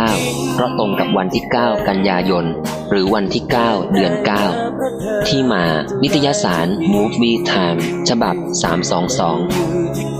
[0.05, 2.45] 99 เพราะตรงกับวันที่ 9 กันยายน
[2.89, 4.13] หรือวันที่ 9 เดือน
[4.71, 5.63] 9 ที่มา
[6.03, 7.79] นิตยสาร Movie Time
[8.09, 10.15] ฉบับ 322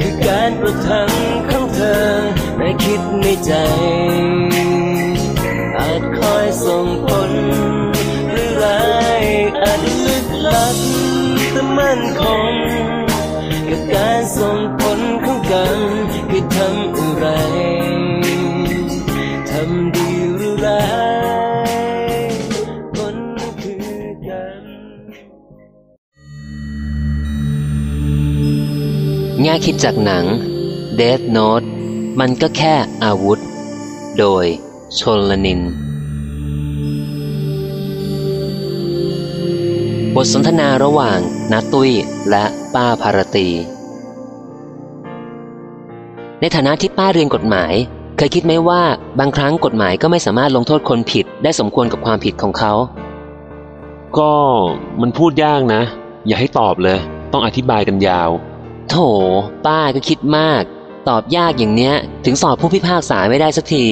[0.00, 1.10] คือการประทัง
[1.48, 2.04] ของเธอ
[2.58, 3.52] ในคิดในใจ
[11.98, 12.52] นคง
[13.68, 15.78] กับการส่งผลของกัน
[16.30, 17.26] คือทำอะไร
[19.50, 20.84] ทำดีหรือร้า
[22.10, 22.22] ย
[22.94, 23.86] ผลนั้นคือ
[24.28, 24.64] กัน
[29.42, 30.24] แง่คิดจากหนัง
[30.98, 31.66] Death Note
[32.20, 32.74] มันก็แค่
[33.04, 33.38] อาวุธ
[34.18, 34.46] โดย
[34.98, 35.60] ชนลนิน
[40.20, 41.18] บทสนทนาระหว่าง
[41.52, 41.90] นาตุ้ย
[42.30, 42.44] และ
[42.74, 43.48] ป้าภารตี
[46.40, 47.72] ในฐานะที่ป้าเรียนกฎหมาย
[48.16, 48.82] เคยคิดไหมว่า
[49.18, 52.72] บางครั้งกฎหมายก็ไม่สามารถลงโทษคนผิดได้สมควรกับความผิดของเขา
[54.18, 54.32] ก็
[55.00, 55.82] มันพูดยากนะ
[56.26, 56.98] อย่าให้ตอบเลย
[57.32, 58.30] ต้องอธิบายกันยาว
[58.88, 58.96] โถ
[59.66, 60.62] ป้าก็คิดมาก
[61.08, 61.94] ตอบยากอย่างเนี้ย
[62.24, 63.84] ถึงสอบผู้พิพากษาไม่ได้สักที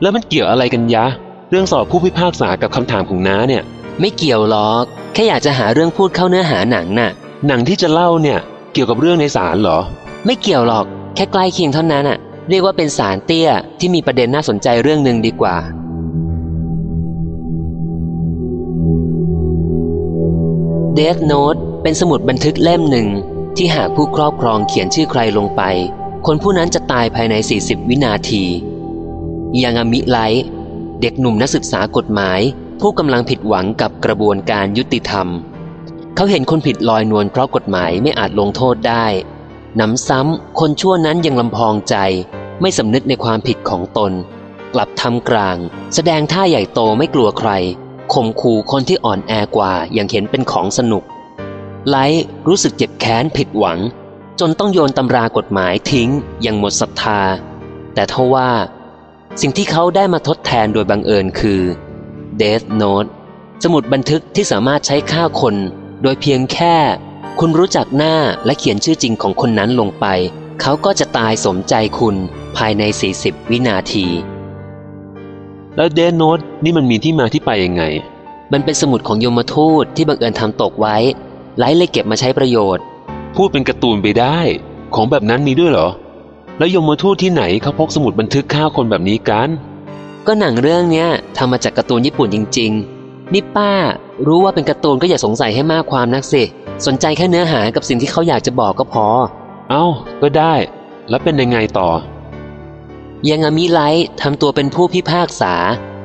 [0.00, 1.04] แล้วมันเกี่ยวอะไรกันยะ
[1.50, 3.64] เรื่องสอบผู้พิพากษากับคำถามของน้าเนี่ย
[4.00, 7.10] ไม่เกี่ยวหรอก แค่อยากจะหาเรื่องพูดเข้าเนื้อหาหนังน่ะ
[7.46, 8.38] หนังที่จะเล่าเนี่ย
[8.72, 9.78] เกี่ยวกับเรื่องในศาลเหรอ
[10.24, 12.18] ไม่เกี่ยวหรอก แค่ใกล้เคียงเท่านั้นน่ะ
[12.48, 15.56] เรียกว่าเป็นสารเตี้ยที่มีประเด็นน่าสนใจเรื่องหนึ่งดีกว่า
[20.98, 23.08] Death Note เป็นสมุดบันทึกเล่มหนึ่ง
[23.56, 25.62] ที่หากผู้ครอบครองเขียนชื่อใครลงไป
[26.26, 28.44] คนผู้นั้นจะตายภายใน 40 วินาที
[29.62, 30.44] ยางามิไลท์
[31.00, 32.40] เด็กหนุ่มนักศึกษากฎหมาย
[32.86, 35.28] ผู้กำลังผิดหวังกับกระบวนการยุติธรรม
[36.14, 39.06] เขาเห็นคนผิดลอยนวลเพราะกฎหมายไม่อาจลงโทษได้
[39.76, 41.96] หนำซ้ำคนชั่วนั้นยังลำพองใจ
[42.60, 44.12] ไม่สำนึกในความผิดของตน
[44.74, 45.56] กลับทำกลาง
[45.94, 47.50] แสดงท่าใหญ่โตไม่กลัวใคร
[48.12, 51.02] ข่มขู่คนที่อ่อนแอกว่าอย่างเห็นเป็นของสนุก
[51.88, 53.78] ไลท์รู้สึกเจ็บแค้นผิดหวัง
[54.40, 56.08] จนต้องโยนตำรากฎหมายทิ้ง
[56.42, 57.20] อย่างหมดศรัทธา
[57.94, 58.50] แต่ทว่า
[59.40, 61.62] สิ่งที่เขาได้มาทดแทนโดยบังเอิญคือ
[62.40, 63.08] Death Note
[63.62, 65.54] สมุดบันทึกที่สามารถใช้ฆ่าคน
[66.02, 66.76] โดยเพียงแค่
[67.40, 68.14] คุณรู้จักหน้า
[68.44, 70.06] และเขียนชื่อจริงของคนนั้นลงไป
[70.60, 72.16] เขาก็จะตายสมใจคุณ
[72.56, 72.82] ภายใน
[73.16, 74.06] 40 วินาที
[75.76, 77.82] แล้วเดนโนตนี่มันมีที่มาที่ไปยังไง
[78.52, 80.96] มันเป็นสมุดของยมทูตที่บังเอิญทำตกไว้
[81.58, 82.84] ไลท์เลยเก็บมาใช้ประโยชน์
[83.36, 84.38] พูดเป็นการ์ตูนไปได้
[84.94, 85.88] ของแบบนั้นมีด้วยเหรอ
[86.58, 89.48] แล้วยมทูตที่ไหนเขาพกสมุดบันทึกฆ่าคนแบบนี้กัน
[90.26, 92.72] ก็หนังเรื่องเนี้ยทำมาจากการ์ตูนญี่ปุ่นจริง
[93.02, 93.72] ๆ นี่ป้า
[94.26, 96.42] รู้ว่าเป็นการ์ตูนก็อย่าสงสัยให้มากความนักสิ
[96.86, 99.06] สนใจแค่เนื้อหากับสิ่งที่เขาอยากจะบอกก็พอ
[99.70, 99.84] เอ้า
[100.22, 100.54] ก็ได้
[101.08, 101.90] แล้วเป็นยังไงต่อ
[103.30, 105.54] ยังอามิไลท์ทำตัวเป็นผู้พิพากษา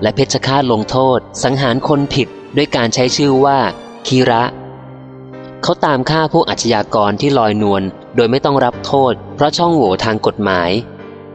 [0.02, 3.60] และเพชฌฆาตลงโทษ สังหารคนผิดด้วยการใช้ชื่อว่า
[4.08, 4.44] คีระ
[5.64, 7.84] เขาตามฆ่าพวกอาชญากรที่ลอยนวล
[8.16, 10.70] โดยไม่ต้องรับโทษ เพราะช่องโหว่ทางกฎหมาย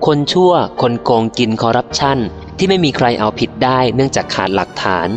[0.07, 2.18] คนชั่ว คนโกงกินคอร์รัปชัน
[2.59, 5.09] ที่ไม่มีใครเอาผิดได้เนื่องจากขาดหลักฐาน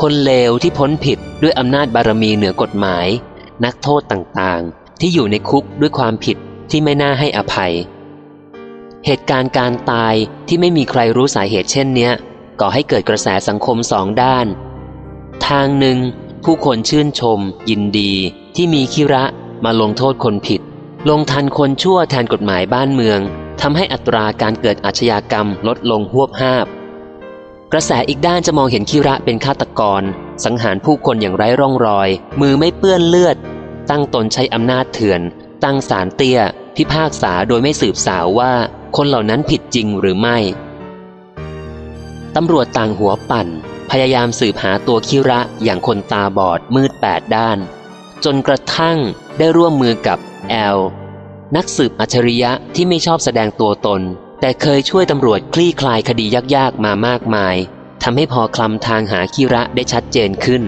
[0.00, 3.06] คนเลวที่พ้นผิดด้วยอำนาจบารมีเหนือกฎหมาย
[3.64, 6.36] นักโทษต่างๆ ที่อยู่ในคุกด้วยความผิด
[6.70, 7.72] ที่ไม่น่าให้อภัย
[9.06, 10.14] เหตุการณ์การตาย
[10.48, 12.12] ที่ไม่มีใครรู้สาเหตุเช่นเนี้ย
[12.60, 14.46] ก่อให้เกิดกระแสสังคมสองด้าน
[15.46, 15.98] ทางหนึ่ง
[16.44, 18.12] ผู้คนชื่นชม ยินดี
[18.56, 19.24] ที่มีคิระ
[19.64, 20.60] มาลงโทษคนผิด
[21.08, 23.20] ลงทันคนชั่วแทนกฎหมายบ้านเมือง
[23.64, 26.66] ทำให้อัตราการเกิดอาชญากรรมลดลงหวบห้าบ
[27.72, 30.02] กระแสอีกด้านจะมองเห็นคิระเป็นฆาตกร
[30.44, 32.08] สังหารผู้คนอย่างไร้ร่องรอย
[32.40, 33.36] มือไม่เปื้อนเลือด
[33.90, 35.20] ตั้งตนใช้อำนาจเถื่อน
[35.64, 36.40] ตั้งสารเตี้ย
[36.76, 38.52] พิพากษาโดยไม่สืบสาวว่า
[38.96, 40.38] คนเหล่านั้นผิดจริงหรือไม่
[42.36, 43.48] ตำรวจต่างหัวปั่น
[43.90, 47.58] พยายามสืบหาตัวคิระอย่างคนตาบอดมืดแปดด้าน
[48.24, 48.98] จนกระทั่ง
[49.38, 50.18] ได้ร่วมมือกับ
[50.50, 50.78] แอล
[51.56, 54.02] นักสืบอัจฉริยะที่ไม่ชอบแสดงตัวตน
[54.40, 57.56] แต่เคยช่วยตำรวจคลี่คลายคดียากๆมามากมาย
[58.02, 60.62] ทำให้พอคลำทางหาคิระได้ชัดเจนขึ้น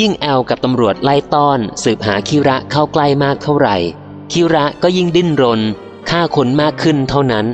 [0.00, 3.76] ยิ่งแอลกับตำรวจไล่ต้อน สืบหาคิระเข้าใกล้มากเท่าไหร่
[4.32, 5.60] คิระก็ยิ่งดิ้นรน
[6.10, 7.46] ฆ่าคนมากขึ้นเท่านั้น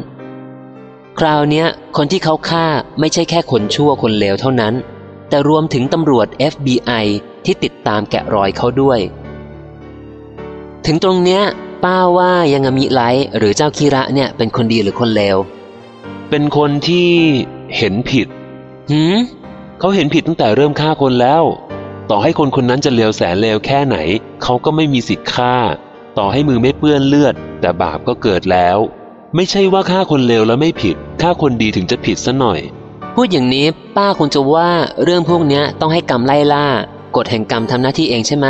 [1.19, 2.67] คราวเนี้ยคนที่เขาฆ่า
[3.01, 4.75] ไม่ใช่แค่คนชั่วคนเลวเท่านั้น
[5.29, 7.07] แต่รวมถึงตำรวจ FBI
[7.45, 9.01] ที่ติดตามแกะรอยเขาด้วย
[10.87, 11.43] ถึงตรงเนี้ย
[11.85, 13.01] ป้าว่ายังามิไล
[13.39, 15.37] หรือเจ้าคิระเนี่ย เป็นคนดีหรือคนเลว
[16.31, 17.11] เป็นคนที่
[17.77, 18.27] เห็นผิด
[18.91, 19.17] หืม
[19.79, 21.43] เขาเห็นผิดตั้งแต่เริ่มฆ่าคนแล้ว
[22.11, 23.97] ต่อให้คนคนนั้นจะเลวแสนเลวแค่ไหน
[24.43, 25.55] เขาก็ไม่มีสิทธิ์ฆ่า
[26.19, 28.79] ต่อให้มือไม่เปื้อนเลือด แต่บาปก็เกิดแล้ว
[29.37, 32.61] ไม่ใช่ว่าฆ่าคนเลวแล้วไม่ผิดฆ่าคนดีถึงจะผิดซะหน่อย
[33.15, 33.67] พูดอย่างนี้
[33.97, 34.71] ป้าคงจะว่า
[35.03, 36.67] เรื่องพวกเนี้ยต้องให้กรรมไล่ล่า
[37.17, 38.47] กฎแห่งกรรมทำหน้าที่เองใช่ไหม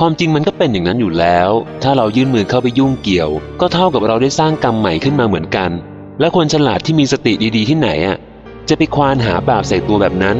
[0.00, 1.50] ความจริงมันก็เป็นอย่างนั้นอยู่แล้ว
[1.82, 3.30] ถ้าเรายื่นมือเข้าไปยุ่งเกี่ยว
[3.60, 5.70] ก็เท่ากับเราได้สร้างกรรมใหม่ขึ้นมาเหมือนกัน
[6.20, 8.16] และคนฉลาดที่มีสติดีๆที่ไหนอะ
[8.68, 10.36] จะไปควานหาบาปใส่ตัวแบบนั้น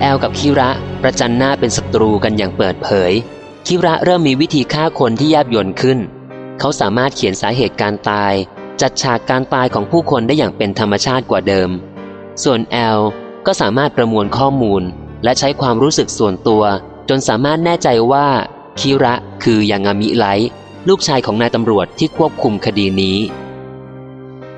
[0.00, 0.70] แอลกับคิระ
[1.02, 3.12] ประจันหน้าเป็นศัตรูกันอย่างเปิดเผย
[3.66, 5.98] คิระเริ่มมีวิธีฆ่าคนที่แยบยลขึ้น
[6.58, 8.34] เขาสามารถเขียนสาเหตุการตาย
[8.80, 11.70] จัดฉากการตายของผู้คนได้อย่างเป็นธรรมชาติกว่าเดิม
[12.44, 13.00] ส่วนแอล
[13.46, 14.82] ก็สามารถประมวลข้อมูล
[15.24, 16.64] และใช้ความรู้สึกส่วนตัว
[17.08, 18.26] จนสามารถแน่ใจว่า
[18.80, 20.50] คิระคือยางามิไลท์
[20.88, 23.18] ลูกชายของนายตำรวจที่ควบคุมคดีนี้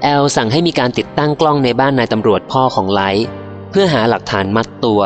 [0.03, 3.27] แอลสั่งให้มีการติดตั้งกล้องในบ้านนายตำรวจพ่อของไลท์
[3.71, 5.03] เพื่อหาหลักฐานมัดตัว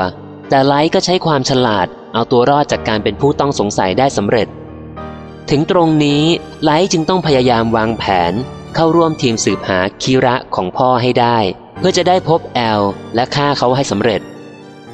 [0.49, 4.49] แต่ไลท์ก็ใช้ความฉลาด เอาตัวรอดจากการเป็นผู้ต้องสงสัยได้สำเร็จ
[5.51, 6.23] ถึงตรงนี้
[6.65, 8.33] ไลท์จึงต้องพยายามวางแผน
[8.75, 11.39] เข้าร่วมทีมสืบหาคิระของพ่อให้ได้
[11.79, 12.83] เพื่อจะได้พบแอล
[13.15, 14.21] และฆ่าเขาให้สำเร็จ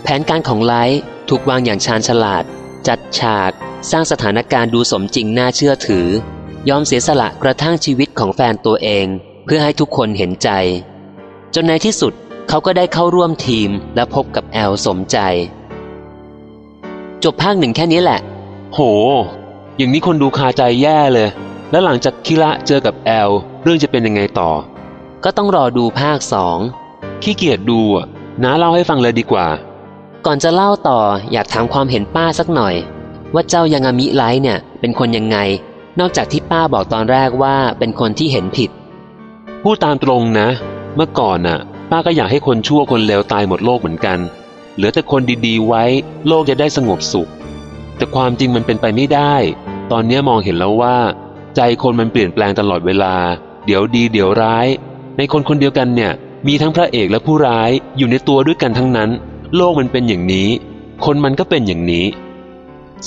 [0.02, 2.44] แผนการของไลท์ถูกวางอย่างชาญฉลาด
[2.88, 3.52] จัดฉาก
[3.90, 6.06] สร้างสถานการณ์ดูสมจริงน่าเชื่อถือ
[6.68, 9.06] ยอมเสียสละกระทั่งชีวิตของแฟนตัวเอง
[9.44, 10.50] เพื่อให้ทุกคนเห็นใจ
[11.54, 12.12] จนในที่สุด
[12.48, 15.18] เขาก็ได้เข้าร่วมทีมและพบกับแอลสมใจ
[17.24, 18.20] จบภาคหนึ่งแค่นี้แหละ
[18.74, 18.78] โห
[19.76, 21.28] อย่างนี้คนดูคาใจแย่เลย
[21.70, 23.30] แล้วหลังจากคิระเจอกับแอล
[23.62, 24.50] เรื่องจะเป็นยังไงต่อ
[25.24, 26.58] ก็ต้องรอดูภาคสอง
[27.22, 28.06] ขี้เกียจดูอะ
[28.42, 29.46] น้าเล่าให้ฟังเลยดีกว่า
[30.26, 31.00] ก่อนจะเล่าต่อ
[31.32, 32.74] อยากถามความเห็นป้าสักหน่อย
[33.34, 35.38] ว่าเจ้ายังามิไลท์เนี่ยเป็นคนยังไง
[36.00, 38.70] นอกจากที่ป้าบอกตอนแรกว่าเป็นคนที่เห็นผิด
[39.62, 40.48] พูดตามตรงนะ
[40.94, 41.58] เมื่อก่อนน่ะ
[41.90, 44.18] ป้าก็อยากให้คนชั่วคนเลวตายหมดโลกเหมือนกัน
[44.76, 45.84] เหลือแต่คนดีๆไว้
[46.28, 47.30] โลกจะได้สงบสุข
[47.96, 49.34] แต่ความจริงมันเป็นไปไม่ได้
[49.92, 50.96] ตอนนี้มองเห็นแล้วว่า
[51.60, 53.14] ใจคนมันเปลี่ยนแปลงตลอดเวลา
[53.66, 54.66] เดี๋ยวดีเดี๋ยวร้าย
[55.16, 56.12] ในคนคนเดียวกันเนี่ย
[56.46, 59.10] มีทั้งพระเอกและผู้ร้ายอยู่ในตัวด้วยกันทั้งนั้น
[59.56, 60.48] โลกมันเป็นอย่างนี้
[61.04, 62.06] คนมันก็เป็นอย่างนี้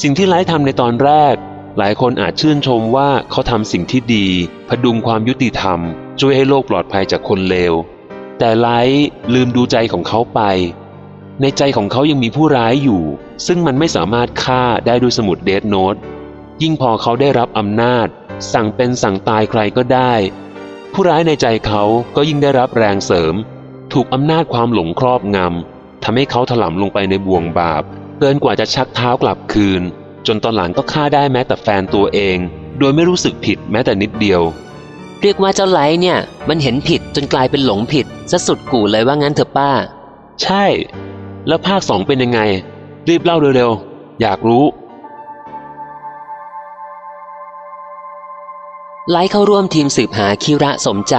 [0.02, 1.36] สิ่งที่ไลท์ทำในตอนแรก
[1.78, 4.28] หลายคนอาจชื่นชมว่าเขาทำสิ่งที่ดี
[4.70, 5.80] พดุงความยุติธรรม
[6.20, 7.74] ช่วยให้โลกปลอดภัยจากคนเลว
[8.40, 10.42] แต่ไลท์ลืมดูใจของเขาไป
[11.42, 13.04] ในใจของเขายังมีผู้ร้ายอยู่
[13.48, 15.96] ซึ่งมันไม่สามารถฆ่าได้ด้วยสมุดเดธโนต
[16.62, 18.08] ยิ่งพอเขาได้รับอำนาจ
[18.54, 20.14] สั่งเป็นสั่งตายใครก็ได้
[20.94, 21.84] ผู้ร้ายในใจเขา
[22.16, 23.36] ก็ยิ่งได้รับแรงเสริม
[23.94, 27.84] ถูกอำนาจความหลงครอบงำทำให้เขาถลำลงไปในบ่วงบาป
[28.20, 29.82] เกินกว่าจะชักเท้ากลับคืน
[30.28, 32.38] จนตอนหลังก็ฆ่าได้แม้แต่แฟนตัวเอง
[32.80, 34.42] โดยไม่รู้สึกผิดแม้แต่นิดเดียว
[35.22, 36.18] เรียกว่าเจ้าไลท์เนี่ย
[36.50, 39.72] มันเห็นผิดจนกลายเป็นหลงผิดซะสุดกู่เลยว่างั้นเถอะป้า
[40.44, 40.66] ใช่
[41.48, 42.40] แล้วภาคสองเป็นยังไง
[43.10, 44.64] รีบเล่าเร็วๆอยากรู้
[49.10, 51.16] ไลท์เข้าร่วมทีมสืบหาคิระสมใจ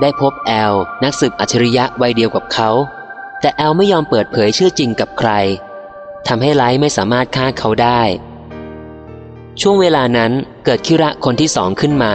[0.00, 0.74] ได้พบแอล
[1.04, 2.70] นักสืบอัจฉริยะวัยเดียวกับเขา
[3.40, 5.30] แต่แอลไม่ยอมเปิดเผยชื่อจริงกับใคร
[6.28, 8.00] ทำให้ไลท์ไม่สามารถฆ่าเขาได้
[9.60, 10.32] ช่วงเวลานั้น
[10.64, 12.14] เกิดคิระคนที่สองขึ้นมา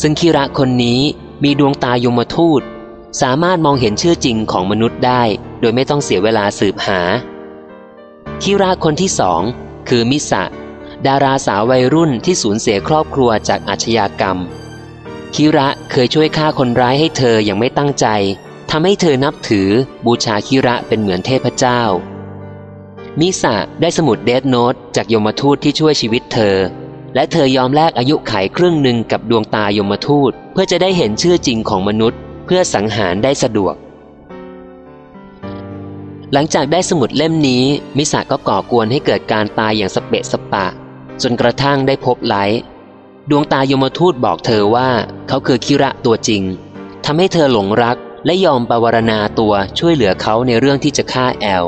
[0.00, 1.00] ซึ่งคิระคนนี้
[1.44, 2.62] มีดวงตายมทูต
[3.22, 5.22] สามารถมองเห็นชื่อจริงของมนุษย์ได้
[5.60, 7.00] โดยไม่ต้องเสียเวลาสืบหา
[8.42, 9.42] คิระคนที่สอง
[9.88, 10.44] คือมิสะ
[11.06, 14.38] ดาราสาววัยรุ่นที่สูญเสียครอบครัวจากอาชญากรรม
[15.34, 18.06] คิระเคยช่วยฆ่าคนร้ายให้เธออย่างไม่ตั้งใจ
[18.70, 19.68] ทำให้เธอนับถือ
[20.06, 21.80] บูชาคิระเป็นเหมือนเทพเจ้า
[23.20, 26.56] มิสะได้สมุดเดธโนตจากยมทูตที่ช่วยชีวิตเธอ
[27.14, 33.74] และเธอยอมแลกอายุไขครึ่งหนึ่งกับดวงตายมทูต เพื่อจะได้เห็นชื่อจริงของมนุษย์ เพื่อสังหารได้สะดวก
[36.32, 37.64] หลังจากได้สมุดเล่มนี้
[37.96, 40.66] มิสะก็ก่อกวนให้เกิดการตายอย่างสเปะสปะ
[41.22, 42.60] จนกระทั่งได้พบไลท์
[43.30, 44.88] ดวงตายมทูตบอกเธอว่า
[45.28, 46.42] เขาคือคิระตัวจริง
[47.04, 47.96] ทำให้เธอหลงรัก
[48.26, 51.64] และยอมปวารณาตัวช่วยเหลือเขาในเรื่องที่จะฆ่าแอล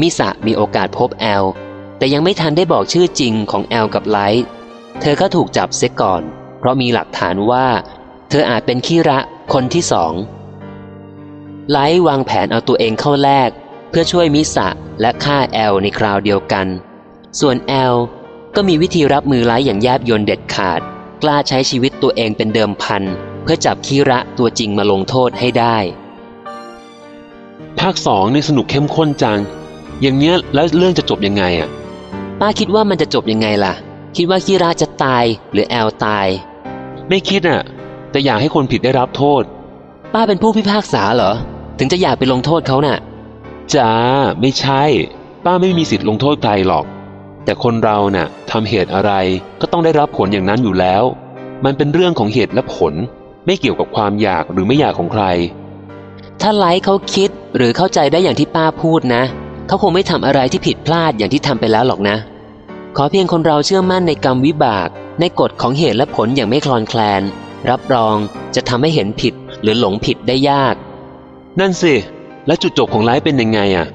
[0.00, 1.44] มิสะมีโอกาสพบแอล
[1.98, 4.44] แต่ยังไม่ทันได้บอกชื่อจริงของแอลกับไลท์
[5.00, 6.22] เธอก็ถูกจับเสียก่อน
[6.58, 7.66] เพราะมีหลักฐานว่า
[8.30, 9.18] เธออาจเป็นคิระ
[9.52, 10.12] คนที่สอง
[11.70, 13.50] ไลท์วางแผนเอาตัวเองเข้าแลก
[13.90, 14.68] เพื่อช่วยมิสะ
[15.00, 16.66] และฆ่าแอลในคราวเดียวกัน
[17.40, 17.96] ส่วนแอล
[18.56, 20.80] ก็มีวิธีรับมือไลท์อย่างแยบยลเด็ดขาด
[21.22, 23.02] กล้าใช้ชีวิตตัวเองเป็นเดิมพัน
[23.42, 25.76] เพื่อจับคีระตัวจริงมาลงโทษให้ได้
[27.78, 29.38] ภาคสองนี่สนุกเข้มข้นจัง
[30.00, 31.68] อย่างเนี้ยแล้วเรื่องจะจบยังไงอะ
[32.40, 33.72] ป้าคิดว่ามันจะจบยังไงล่ะ
[34.16, 36.26] คิดว่าคีระจะตายหรือแอลตาย
[37.08, 37.62] ไม่คิดอะ
[38.10, 39.42] แต่อยากให้คนผิดได้รับโทษ
[40.12, 41.32] ป้าเป็นผู้พิพากษาเหรอ
[41.78, 42.98] ถึงจะอยากไปลงโทษเขาน่ะ
[43.74, 43.90] จ้า
[44.40, 44.82] ไม่ใช่
[45.44, 46.84] ป้าไม่มีสิทธิ์ลงโทษใครหรอก
[47.44, 49.12] แต่คนเราน่ะทำเหตุอะไร
[49.60, 51.02] ก็ต้องได้รับผลอย่างนั้นอยู่แล้ว
[51.64, 52.94] มันเป็นเรื่องของเหตุและผล
[53.46, 55.24] ไม่เกี่ยวกับความอยากหรือไม่อยากของใคร
[56.40, 59.22] ถ้าไลท์เขาคิดหรือเข้าใจได้อย่างที่ป้าพูดนะ
[59.66, 62.16] เขาคงไม่ทำอะไรที่ผิดพลาดอย่างที่ทำไปแล้วหรอกนะ
[62.96, 64.88] ขอเพียงคนเราเชื่อมั่นในกรรมวิบาก
[65.20, 67.22] ในกฎของเหตุและผลอย่างไม่คลอนแคลน
[67.70, 68.16] รับรอง
[68.54, 70.74] จะทำให้เห็นผิดหรือหลงผิดได้ยาก
[71.60, 71.94] นั่นสิ
[72.46, 73.86] แล้วจุดจบของไลฟ์เป็นยังไงอะ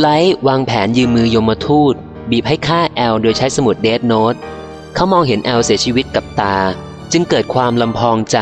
[0.00, 1.94] ไลท์วางแผนยืมมือยมทูต
[2.30, 4.34] บีบให้ฆ่าแอลโดยใช้สมุดเดทโนต
[4.94, 6.56] เขามองเห็นแอลเสียชีวิตกับตา
[7.12, 8.38] จึงเกิดความลำพองใจ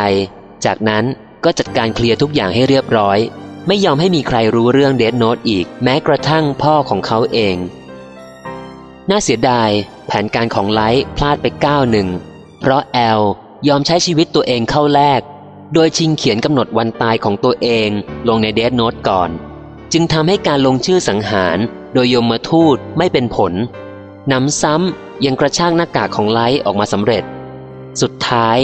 [0.64, 1.04] จากนั้น
[1.44, 3.18] ก็จัดการเคลียร์ทุกอย่างให้เรียบร้อย
[3.66, 7.56] ไม่ยอมให้มีใครรู้เรื่องเดทโนตอีก แม้กระทั่งพ่อของเขาเอง
[9.10, 9.70] น่าเสียดาย
[10.06, 12.08] แผนการของไลท์พลาดไปก้าวหนึ่ง
[12.60, 13.20] เพราะแอล
[13.68, 15.20] ยอมใช้ชีวิตตัวเองเข้าแลก
[15.74, 17.88] โดยชิงเขียนกำหนดวันตายของตัวเอง
[18.28, 19.30] ลงในเดทโนตก่อน
[19.92, 21.58] จึงทำให้การลงชื่อสังหาร
[21.94, 23.52] โดยยมทูตไม่เป็นผล
[24.32, 27.24] นำซ้ำยังกระชากหน้ากากของไลท์ออกมาสำเร็จ
[28.02, 28.58] สุดท้าย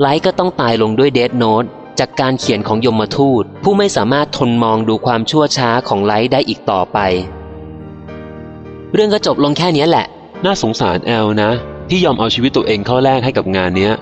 [0.00, 1.64] ไลท์ก็ต้องตายลงด้วยเดทโนต
[1.98, 6.98] จากการเขียนของยมทูต ผู้ไม่สามารถทนมองดูความชั่วช้าของไลท์ได้อีกต่อไป
[8.94, 10.06] เรื่องก็จบลงแค่นี้แหละ
[10.44, 11.50] น่าสงสารแอลนะ
[11.88, 13.94] ที่ยอมเอาชีวิตตัวเองเข้าแลกให้กับงานเนี้ย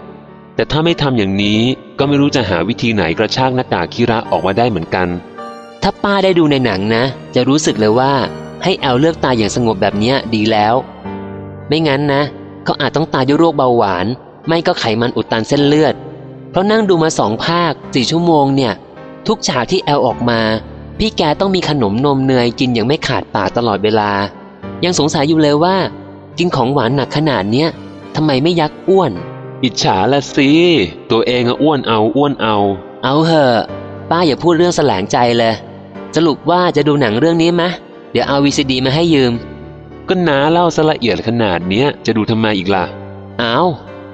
[0.54, 1.60] แต่ถ้าไม่ทำอย่างนี้
[1.98, 5.08] ก็ไม่รู้จะหาวิธีไหนกระชากหน้ากากคิระออกมาได้เหมือนกัน
[5.82, 7.04] ถ้าป้าได้ดูในหนังนะ
[7.34, 8.12] จะรู้สึกเลยว่า
[8.62, 10.74] ให้แอลเลือกตายอย่างสงบแบบเนี้ยดีแล้ว
[11.68, 12.22] ไม่งั้นนะ
[12.64, 14.06] เขาอาจต้องตายด้วยโรคเบาหวาน
[14.48, 15.94] ไม่ก็ไขมันอุดตันเส้นเลือด
[16.50, 18.72] เพราะนั่งดูมาสองภาคสี่ชั่วโมงเนี่ย
[19.26, 20.40] ทุกฉากที่แอลออกมา
[20.98, 24.10] พี่แกต้องมีขนมนมเนยกินอย่างไม่ขาดปากตลอดเวลา
[24.84, 25.76] ยังสงสัยอยู่เลยว่า
[26.38, 27.68] กินของหวานหนักขนาดเนี้ย
[28.14, 29.12] ทำไมไม่ยักอ้วน
[29.64, 30.50] อิจฉาละสิ
[31.10, 32.56] ตัวเองอะอ้วนเอาอ้วนเอา
[33.04, 33.58] เอาเหอะ
[34.10, 35.54] ป้าอย่าพูดเรื่องแสลงใจเลย
[36.16, 37.62] สรุปว่าจะดูหนังเรื่องนี้ไหม
[38.12, 39.32] เดี๋ยวเอาวีซีดีมาให้ยืม
[40.08, 42.84] ก็น้าเล่าสละเอียดขนาดเนี้ยจะดูทำไมอีกล่ะ
[43.38, 43.58] เอา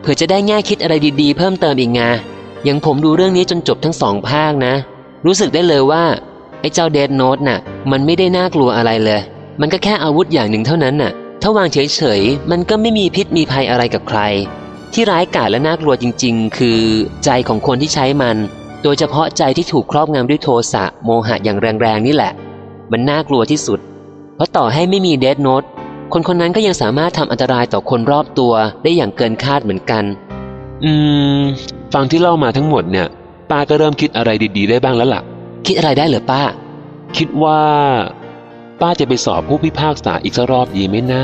[0.01, 2.01] เผื่อจะได้แง่คิดอะไรดีๆ เพิ่มเติมอีกไง
[2.65, 4.75] อย่างผมดูเรื่องนี้จนจบทั้งสองภาคนะ
[5.27, 6.05] รู้สึกได้เลยว่า
[6.61, 7.59] ไอ้เจ้าเดดโนตน่ะ
[7.91, 9.21] มันไม่ได้น่ากลัวอะไรเลย
[9.61, 11.13] มันก็แค่อาวุธอย่างหนึ่งเท่านั้นน่ะ
[11.43, 14.21] ถ้าวางเฉยๆ มันก็ไม่มีพิษมีภัยอะไรกับใคร
[14.93, 16.81] ที่ร้ายกาจและน่ากลัวจริง ๆ คือ
[17.25, 18.37] ใจของคนที่ใช้มัน
[18.83, 22.33] โดยเฉพาะใจที่ถูกครอบงำด้วยโทสะโมหะอย่างแรงๆนี่แหละ
[22.93, 23.79] มันน่ากลัวที่สุด
[24.37, 25.63] เพราะต่อให้ไม่มีเดดโนต
[26.13, 28.53] คนคนนั้นก็ยังสามารถทำอันตรายต่อคนรอบตัว
[28.83, 30.05] ได้อย่างเกินคาดเหมือนกัน
[30.85, 30.93] อื
[31.39, 31.41] ม
[31.95, 33.07] ฟังที่เล่ามาทั้งหมดเนี่ย
[33.51, 35.23] ป้าก็เริ่มคิดอะไรดีๆ ได้บ้างแล้วล่ะ
[35.67, 36.43] คิดอะไรได้เหรอป้า
[37.17, 37.61] คิดว่า
[38.81, 41.23] ป้าจะไปสอบผู้พิพากษาอีกสักรอบดีไหมนะ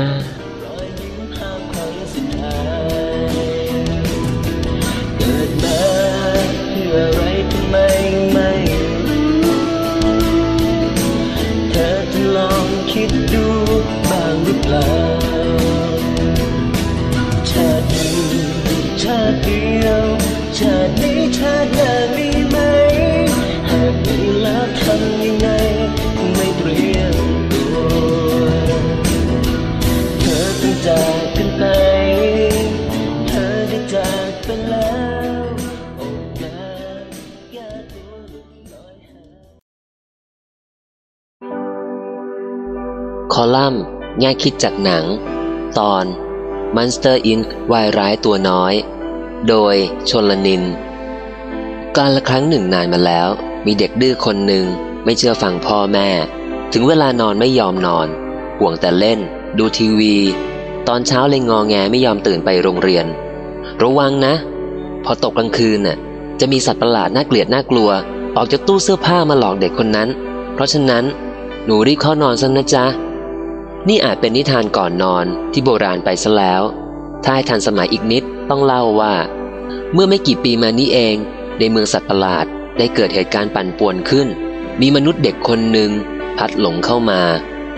[43.39, 43.83] อลัมน์
[44.19, 45.05] แง่คิดจากหนัง
[45.79, 46.05] ตอน
[46.75, 47.47] Monster Inc.
[47.71, 48.73] วายร้ายตัวน้อย
[49.47, 49.75] โดย
[50.09, 50.63] ชนลนิน
[51.97, 53.29] การละครั้งหนึ่งนานมาแล้ว
[53.65, 54.65] มีเด็กดื้อคนหนึ่ง
[55.03, 56.09] ไม่เชื่อฟังพ่อแม่
[56.73, 58.07] ถึงเวลานอนไม่ยอมนอน
[58.59, 59.19] ห่วงแต่เล่น
[59.57, 60.15] ดูทีวี
[60.87, 63.05] ตอนเช้าเลยงอแงไม่ยอมตื่นไปโรงเรียน
[63.81, 64.33] ระวังนะ
[65.03, 65.97] พอตกกลางคืนน่ะ
[66.39, 67.89] จะมีสัตว์ประหลาดน่าเกลียดน่ากลัว
[68.35, 70.09] ออกจากตู้เสื้อผ้ามาหลอกเด็กคนนั้น
[70.53, 71.03] เพราะฉะนั้น
[71.65, 72.85] หนูรีบเข้านอนซะนะจ๊ะ
[73.87, 76.63] นี่อาจเป็นนิทานก่อนนอนที่โบราณไปซะแล้ว
[77.23, 79.13] ถ้าให้ทันสมัยอีกนิดต้องเล่าว่า
[79.93, 81.15] เมื่อไม่กี่ปีมานี้เอง
[81.59, 82.45] ในเมืองสัตว์ประหลาด
[82.77, 84.27] ได้เกิดเหตุการณ์ปั่นป่วนขึ้น
[84.81, 85.91] มีมนุษย์เด็กคนหนึ่ง
[86.37, 87.21] พัดหลงเข้ามา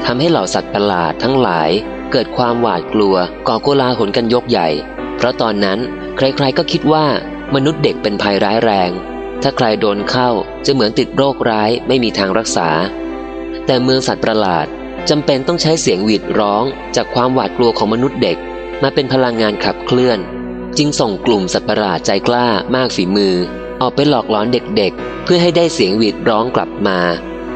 [0.06, 1.70] ทำให้เหล่าสัตว์ประหลาดทั้งหลาย
[2.12, 3.16] เกิดความหวาดกลัว
[3.48, 4.68] ก่อโกลาหลกันยกใหญ่
[5.16, 5.80] เพราะตอนนั้น
[6.18, 7.06] ใครๆก็คิดว่า
[7.56, 8.90] มนุษย์เด็กเป็นภัยร้ายแรง
[9.42, 10.30] ถ้าใครโดนเข้า
[10.66, 12.70] จะเหมือนติดโรคร้ายไม่มีทางรักษา
[13.66, 14.68] แต่เมืองสัตว์ประหลาด
[15.10, 16.64] จำเป็นต้องใช้เสียงหวีดร้อง
[16.96, 18.38] จากความหวาดกลัวของมนุษย์เด็ก
[18.84, 20.20] มาเป็นพลังงานขับเคลื่อน
[20.78, 23.36] จึงส่งกลุ่มสัตว์ประหลาดใจกล้ามากฝีมือ
[23.82, 27.00] ออกไปหลอกหลอนเด็กๆ เพื่อให้ได้เสียงหวีดร้องกลับมา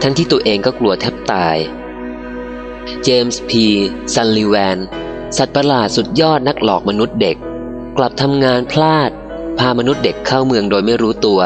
[0.02, 1.58] ทั้งที่ตัวเองก็กลัวแทบตาย
[3.04, 3.66] เจมส์พี
[4.14, 4.78] ซันลิแวน
[5.38, 7.38] สัตว์ประหลาดสุดยอดนักหลอกมนุษย์เด็ก
[7.98, 9.12] กลับทำงานพลาด
[9.60, 11.42] พามนุษย์เด็กเข้าเมืองโดยไม่รู้ตัว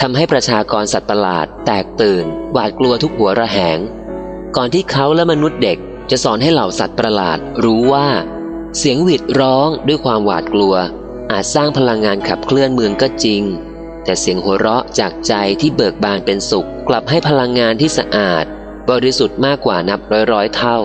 [0.00, 3.78] ทำให้ประชากรสัตว์ประหลาด แตกตื่น หวาดกลัวทุกหัวระแหง
[4.56, 5.78] ก่อนที่เขาและมนุษย์เด็ก
[6.10, 8.08] จะสอนให้เหล่าสัตว์ประหลาดรู้ว่า
[8.78, 10.74] เสียงหวีดร้องด้วยความหวาดกลัว
[11.30, 13.42] อาจสร้างพลังงานขับเคลื่อนเมืองก็จริง
[14.04, 18.44] แต่เสียงหัวเราะจากใจที่เบิกบานเป็นสุข กลับให้พลังงานที่สะอาด
[18.90, 20.78] บริสุทธิ์มากกว่านับร้อยร้อยเท่า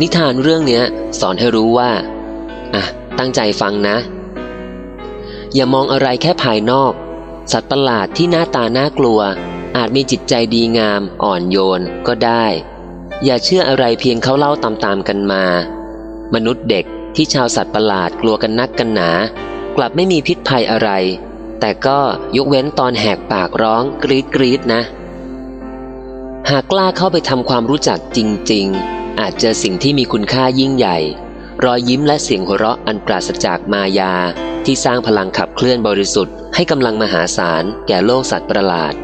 [0.00, 0.82] นิทานเรื่องนี้
[1.20, 1.90] สอนให้รู้ว่า
[2.74, 2.84] อะ
[3.18, 3.96] ตั้งใจฟังนะ
[5.54, 6.92] อย่ามองอะไรแค่ภายนอก
[7.52, 9.20] สัตว์ประหลาดที่หน้าตาน่ากลัว
[9.76, 12.46] อาจมีจิตใจดีงามอ่อนโยนก็ได้
[13.24, 15.44] อย่าเชื่ออะไรเพียงเขาเล่าตามๆกันมา
[16.34, 16.84] มนุษย์เด็ก
[17.14, 19.10] ที่ชาวสัตว์ประหลาดกลัวกันนักกันหนา
[19.76, 20.90] กลับไม่มีพิษภัยอะไร
[21.60, 21.98] แต่ก็
[22.36, 24.82] ยกเว้นตอนแหกปากร้องกรีดกรีดนะ
[26.50, 28.18] หากกล้าเข้าไปทำความรู้จักจ
[28.52, 30.98] ริง ๆ อาจเจอสิ่งที่มีคุณค่ายิ่งใหญ่
[31.64, 34.14] รอยยิ้มและเสียงหัวเราะอันปราศจากมายา
[34.64, 38.94] ที่สร้างพลังขับเคลื่อนบริสุทธิ์ให้กำลังมหาศาลแก่โลกสัตว์ประหลาด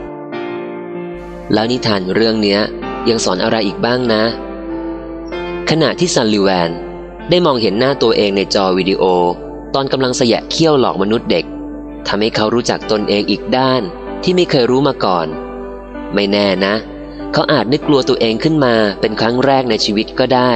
[1.53, 2.61] แล้วนิทานเรื่องเนี้ย
[3.09, 4.23] ยังสอนอะไรอีกบ้างนะ
[5.71, 6.71] ขณะที่ซันลิแวน
[7.31, 9.03] ได้มองเห็นหน้าตัวเองในจอวิดีโอ
[9.75, 11.45] ตอนกำลังสยะเขี้ยวหลอกมนุษย์เด็ก
[12.07, 13.83] ทำให้เขารู้จักตนเองอีกด้าน
[14.23, 15.27] ที่ไม่เคยรู้มาก่อน
[16.15, 16.75] ไม่แน่นะ
[17.33, 20.53] เขาอาจนึกกลัวตัวเองขึ้นมาเป็นครั้งแรกในชีวิตก็ได้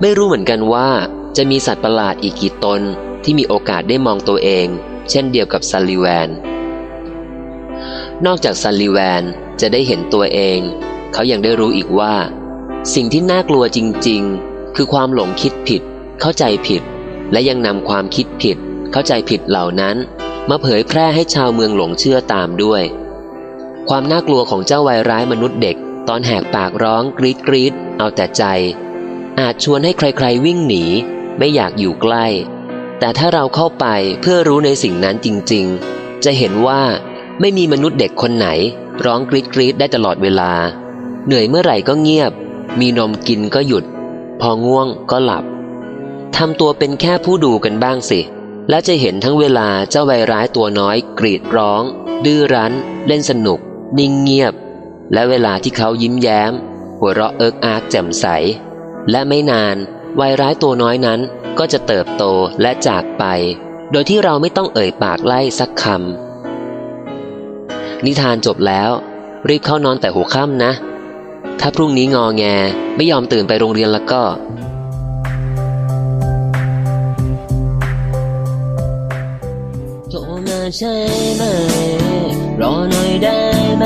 [0.00, 0.90] ไม่รู้เหมือนกันว่า
[1.36, 2.80] จะมีสัตว์ประหลาดอีกกี่ตน
[3.24, 4.66] ที่มีโอกาสได้มองตัวเอง
[5.10, 6.28] เช่นเดียวกับซันลิแวน
[8.26, 9.24] นอกจากซันลิแวน
[9.60, 10.60] จะได้เห็นตัวเอง
[11.12, 12.14] เขายังได้รู้อีกว่า
[12.94, 15.82] สิ่งที่น่ากลัวจริง ๆ คือความหลงคิดผิด
[16.20, 16.82] เข้าใจผิด
[17.32, 18.56] และยังนำความคิดผิด
[18.92, 19.96] เข้าใจผิดเหล่านั้น
[20.48, 22.82] มาเผยแพร่ให้ชาวเมืองหลงเชื่อตามด้วย
[23.88, 25.76] ความน่ากลัวของเจ้าวัยร้ายมนุษย์เด็ก
[26.08, 28.44] ตอนแหกปากร้องกรีดกรีดเอาแต่ใจ
[29.40, 30.84] อาจชวนให้ใครๆวิ่งหนี
[31.38, 32.26] ไม่อยากอยู่ใกล้
[32.98, 33.86] แต่ถ้าเราเข้าไป
[34.20, 36.82] เพื่อรู้ในสิ่งนั้นจริง ๆ จะเห็นว่า
[37.44, 38.48] ไม่มีมนุษย์เด็กคนไหน
[39.04, 40.52] ร้องกรีดกรีดได้ตลอดเวลา
[41.26, 42.32] เหนื่อยเมื่อไหร่ก็เงียบ
[42.80, 43.84] มีนมกินก็หยุด
[44.40, 45.44] พอง่วงก็หลับ
[46.36, 48.20] ทำตัวเป็นแค่ผู้ดูกันบ้างสิ
[48.68, 51.82] และจะเห็นทั้งเวลาเจ้าวัยร้ายตัวน้อย กรีดร้อง
[52.24, 52.72] ดื้อรั้น
[53.06, 53.60] เล่นสนุก
[53.98, 54.54] นิ่งเงียบ
[55.12, 56.52] และเวลาที่เขายิ้มแย้ม
[57.00, 58.26] หัวเราะเอิกอากแจ่มใส
[59.10, 59.76] และไม่นาน
[60.20, 61.20] วัยร้ายตัวน้อยนั้น
[61.58, 62.24] ก็จะเติบโต
[62.62, 63.24] และจากไป
[63.92, 66.31] โดยที่เราไม่ต้องเอ่ยปากไล่สักคำ
[68.06, 68.90] นิทานจบแล้ว
[69.48, 70.72] รีบเข้านอนแต่หัวค่ำนะ
[71.60, 72.44] ถ้าพรุ่งนี้งอแง
[72.96, 74.22] ไม่ยอมตื่นไปโรงเรียนแล้วก็
[80.10, 80.18] โทร
[80.48, 80.94] มาใช่
[81.36, 81.42] ไหม
[82.60, 83.40] รอหน่อยได้
[83.78, 83.84] ไหม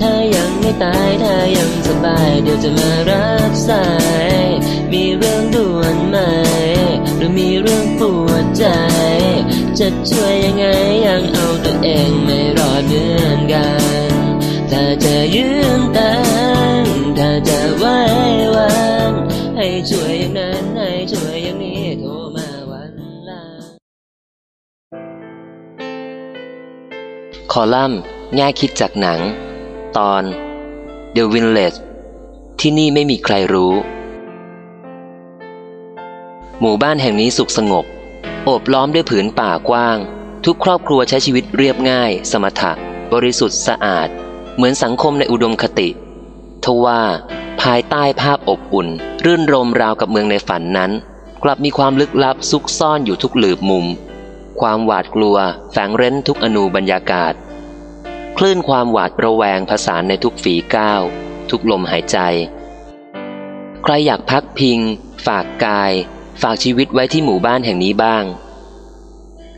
[0.00, 3.86] ถ้ายังไม่ตายถ้ายังสบาย เดี๋ยวจะมารับสา
[4.42, 4.46] ย
[4.92, 6.18] มีเรื่องด่วนไหม
[7.16, 8.66] หรือมีเรื่องปวดใจ
[9.78, 10.64] จะช่วยยังไง
[11.06, 13.66] ยังเอาตัวเองไม่รอดเหมือนกั
[14.10, 14.14] น
[14.70, 15.48] ถ้าจะยื
[15.78, 16.12] นตั
[16.84, 16.86] น
[17.18, 17.98] ถ้าจะไว้
[18.54, 18.72] วั
[19.10, 19.12] น
[19.56, 22.92] ให้ช่วยอย่างนั้นให้ช่วยอย่างนี้โทรมาวัน
[23.28, 23.42] ละ
[27.52, 28.00] คอลัมน์
[28.34, 29.20] แง่คิดจากหนัง
[29.98, 30.22] ตอน
[31.16, 31.78] The Village
[32.60, 33.72] ที่นี่ไม่มีใครรู้
[36.60, 37.86] หมู่บ้านแห่งนี้สุขสงบ
[38.50, 39.98] โอบล้อมด้วยผืนป่ากว้าง
[40.44, 42.72] ทุกครอบครัวใช้ชีวิตเรียบง่าย สมถะ
[43.12, 44.08] บริสุทธิ์สะอาด
[44.56, 45.88] เหมือนสังคมในอุดมคติ
[46.64, 47.02] ทว่า
[47.62, 48.88] ภายใต้ภาพอบอุ่น
[49.24, 50.90] รื่นรมราวกับเมืองในฝันนั้น
[51.42, 53.86] กลับมีความลึกลับซุกซ่อนอยู่ทุกหลืบมุม
[54.60, 55.36] ความหวาดกลัว
[55.72, 57.34] แฝงเร้นทุกอนูบรรยากาศ
[58.36, 61.02] คลื่นความหวาดระแวงผสานในทุกฝีก้าว
[61.50, 62.18] ทุกลมหายใจ
[63.82, 64.78] ใครอยากพักพิง
[65.26, 65.92] ฝากกาย
[66.42, 68.24] ฝากชีวิตไว้ที่หมู่บ้านแห่งนี้บ้าง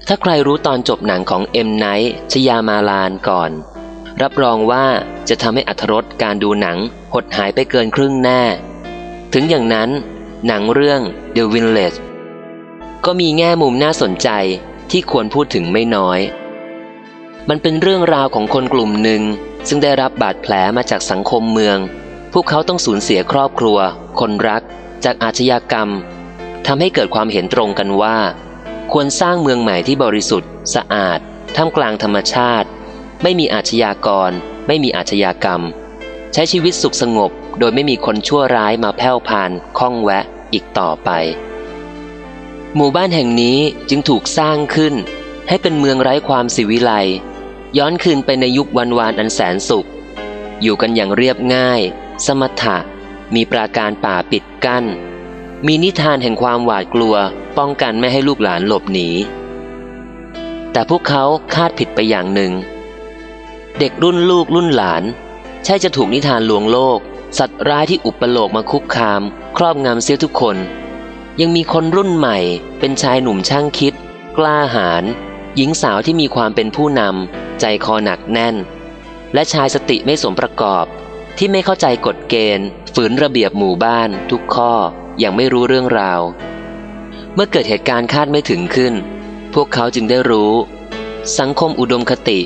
[0.07, 3.51] ถ้าใครรู้ตอนจบหนังของเอ็มไนท์ชยามาลานก่อน
[4.23, 4.87] รับรองว่า
[5.29, 6.79] จะทำให้อรรถรสการดูหนัง
[7.15, 8.43] หดหายไปเกินครึ่งแน่
[9.33, 9.91] ถึงอย่างนั้น
[10.47, 11.01] หนังเรื่อง
[11.37, 11.99] The Village
[13.05, 14.29] ก็มีแง่มุมน่าสนใจ
[14.91, 16.21] ที่ควรพูดถึงไม่น้อย
[17.49, 19.23] มันเป็นเรื่องราวของคนกลุ่มหนึ่ง
[19.69, 21.79] ซึ่งได้รับบาดแผลมาจากสังคมเมือง
[22.33, 23.79] พวกเขาต้องสูญเสียครอบครัว
[24.21, 24.63] คนรัก
[25.05, 25.89] จากอาชญากรรม
[26.73, 28.19] ทำให้เกิดความเห็นตรงกันว่า
[28.93, 31.19] ควรสร้างเมืองใหม่ที่บริสุทธิ์ สะอาด
[31.57, 32.69] ท่ามกลางธรรมชาติ
[33.23, 34.31] ไม่มีอาชญากร
[34.67, 35.61] ไม่มีอาชญากรรม
[36.33, 41.11] ใช้ชีวิตสุขสงบ โดยไม่มีคนชั่วร้ายมาแผ่วพานข้องแวะอีกต่อไป
[42.75, 44.95] หมู่บ้านแห่งนี้จึงถูกสร้างขึ้น
[45.49, 46.93] ให้เป็นเมืองไร้ความสิวิไล
[47.79, 49.89] ย้อนคืนไปในยุควันวานอันแสนสุข
[50.63, 51.81] อยู่กันอย่างเรียบง่าย
[52.27, 52.77] สมถะ
[53.35, 54.87] มีปราการป่าปิดกั้น
[55.67, 57.17] มีนิทานแห่งความหวาดกลัว
[57.59, 59.09] ป้องกันไม่ให้ลูกหลานหลบหนี
[60.73, 61.25] แต่พวกเขา
[61.55, 62.53] คาดผิดไปอย่างหนึ่ง
[63.79, 65.03] เด็กรุ่นลูกรุ่นหลาน
[65.65, 66.99] ใช่จะถูกนิทานลวงโลก
[67.39, 69.23] สัตว์ร้ายที่อุปโลกมาคุกคาม
[69.57, 70.57] ครอบงำเสียทุกคน
[71.41, 72.39] ยังมีคนรุ่นใหม่
[72.79, 73.95] เป็นชายหนุ่มช่างคิด
[74.37, 75.05] กล้าหาญ
[75.57, 78.57] หญิงสาวที่มีความเป็นผู้นำใจคอหนักแน่น
[79.35, 80.85] และชายสติไม่สมประกอบ
[81.39, 84.73] ที่ไม่เข้าใจกฎเกณฑ์ ฝืนระเบียบหมู่บ้านทุกข้อ
[85.10, 86.21] อ ย่างไม่รู้เรื่องราว
[87.35, 88.95] เมื่อเกิดเหตุการณ์คาดไม่ถึงขึ้น
[89.55, 90.53] พวกเขาจึงได้รู้
[91.39, 92.41] สังคมอุดมคติ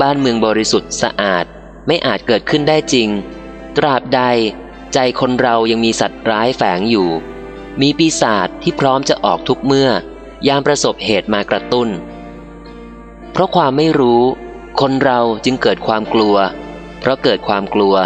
[0.00, 1.44] บ้านเมืองบริสุทธิ์สะอาด
[1.86, 3.08] ไม่อาจเกิดขึ้นได้จริง
[3.76, 4.20] ตราบใด
[4.94, 7.08] ใจคนเรายังมีสัตว์ร้ายแฝงอยู่
[7.80, 9.90] มีปีศาจที่พร้อมจะออกทุกเมื่อ
[10.48, 11.88] ยามประสบเหตุมากระตุ้น
[13.32, 14.22] เพราะความไม่รู้
[14.80, 16.36] คนเราจึงเกิดความกลัว
[17.00, 17.96] เพราะเกิดความกลัว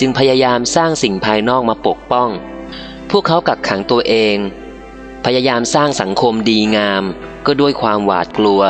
[0.00, 2.30] จึงพยายามสร้างสิ่งภายนอกมาปกป้อง
[3.10, 4.36] พวกเขากักขังตัวเอง
[5.24, 7.04] พยายามสร้างสังคมดีงาม
[7.46, 8.62] ก็ด้วยความหวาดกลัว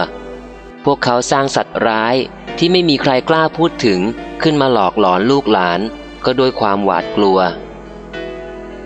[0.84, 2.16] พวกเขาสร้างสัตว์ร้าย
[2.58, 4.00] ที่ไม่มีใครกล้าพูดถึง
[4.42, 5.80] ขึ้นมาหลอกหลอนลูกหลาน
[6.24, 7.38] ก็ด้วยความหวาดกลัว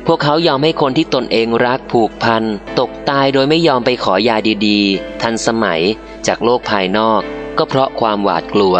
[0.06, 2.42] พวกเขายอมให้คนที่ตนเองรักผูกพัน
[2.78, 4.36] ตกตายโดยไม่ยอมไปขอยา
[4.66, 5.82] ดีๆ ทันสมัย
[6.26, 7.22] จากโลกภายนอก
[7.58, 8.76] ก็เพราะความหวาดกลัว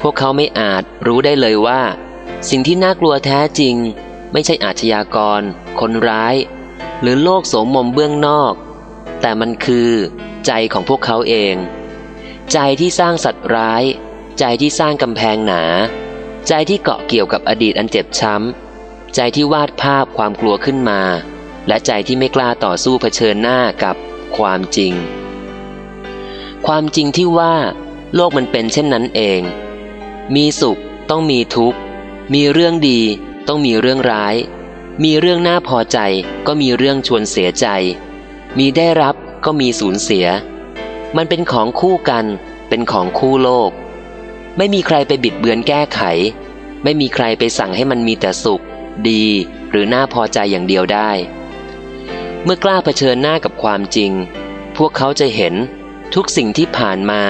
[0.00, 1.80] พวกเขาไม่อาจรู้ได้เลยว่า
[2.50, 3.76] สิ่งที่น่ากลัวแท้จริง
[4.34, 5.42] ไม่ใช่อาชญากร
[5.80, 6.36] คนร้าย
[7.00, 8.54] หรือโลกโสมมเบื้องนอก
[9.20, 9.90] แต่มันคือ
[10.46, 11.54] ใจของพวกเขาเอง
[12.52, 13.84] ใจที่สร้างสัตว์ร้าย
[14.38, 15.62] ใจที่สร้างกำแพงหนา
[16.48, 21.00] ใจที่เกาะเกี่ยวกับอดีตอันเจ็บช้ำ ใจที่วาดภาพความกลัวขึ้นมา
[21.68, 23.96] และใจที่ไม่กล้าต่อสู้เผชิญหน้ากับ
[24.36, 24.94] ความจริง
[26.66, 27.54] ความจริงที่ว่า
[28.14, 29.40] โลกมันเป็นเช่นนั้นเอง
[30.34, 30.80] มีสุข
[31.10, 31.78] ต้องมีทุกข์
[32.32, 33.00] มีเรื่องดี
[33.48, 34.34] ต้องมีเรื่องร้าย
[35.04, 35.98] มีเรื่องน่าพอใจ
[36.46, 37.66] ก็มีเรื่องชวนเสียใจ
[38.58, 39.14] มีได้รับ
[39.44, 40.26] ก็มีสูญเสีย
[41.16, 42.24] มันเป็นของคู่กัน
[42.68, 43.70] เป็นของคู่โลก
[44.56, 46.00] ไม่มีใครไปบิดเบือนแก้ไข
[46.84, 48.62] ไม่มีใครไปสั่งให้มันมีแต่สุข
[49.08, 49.24] ดี
[49.70, 51.10] หรือน่าพอใจอย่างเดียวได้
[52.44, 54.12] เมื่อกล้าเผชิญหน้ากับความจริง
[54.76, 55.54] พวกเขาจะเห็น
[56.14, 57.22] ทุกสิ่งที่ผ่านมา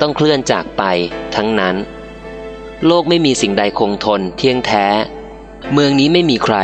[0.00, 0.82] ต้องเคลื่อนจากไป
[1.34, 1.76] ทั้งนั้น
[2.86, 4.86] โลกไม่มีสิ่งใดคงทนเที่ยงแท้
[5.72, 6.56] เมืองนี้ไม่มีใคร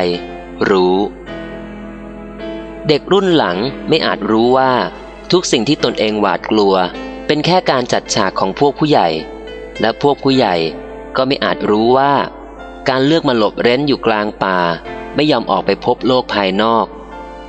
[0.71, 0.97] รู้
[2.89, 3.57] เด็กรุ่นหลัง
[3.89, 4.73] ไม่อาจรู้ว่า
[5.33, 6.75] ทุกสิ่งที่ตนเองหวาดกลัว
[7.27, 9.09] เป็นแค่การจัดฉากของพวกผู้ใหญ่
[9.81, 10.55] และพวกผู้ใหญ่
[11.17, 12.13] ก็ไม่อาจรู้ว่า
[12.89, 14.59] การเลือกมาหลบเร้นอยู่กลางป่า
[15.15, 16.87] ไม่ยอมออกไปพบโลกภายนอก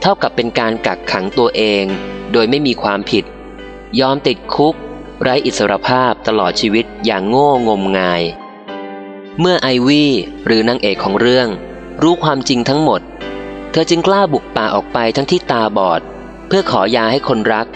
[0.01, 1.83] เท่ากับเป็นการกักขังตัวเอง
[2.31, 3.25] โดยไม่มีความผิด
[3.99, 4.75] ยอมติดคุก
[5.21, 8.23] ไร้อิสรภาพตลอดชีวิตอย่างโง่งมงาย
[9.39, 10.11] เมื่อไอวี่
[10.45, 11.47] หรือนางเอกของเรื่อง
[12.01, 13.01] รู้ความจริงทั้งหมด
[13.71, 16.01] เธอจึงกล้าบุกป่าออกไปทั้งที่ตาบอด
[16.47, 17.67] เพื่อขอยาให้คนรัก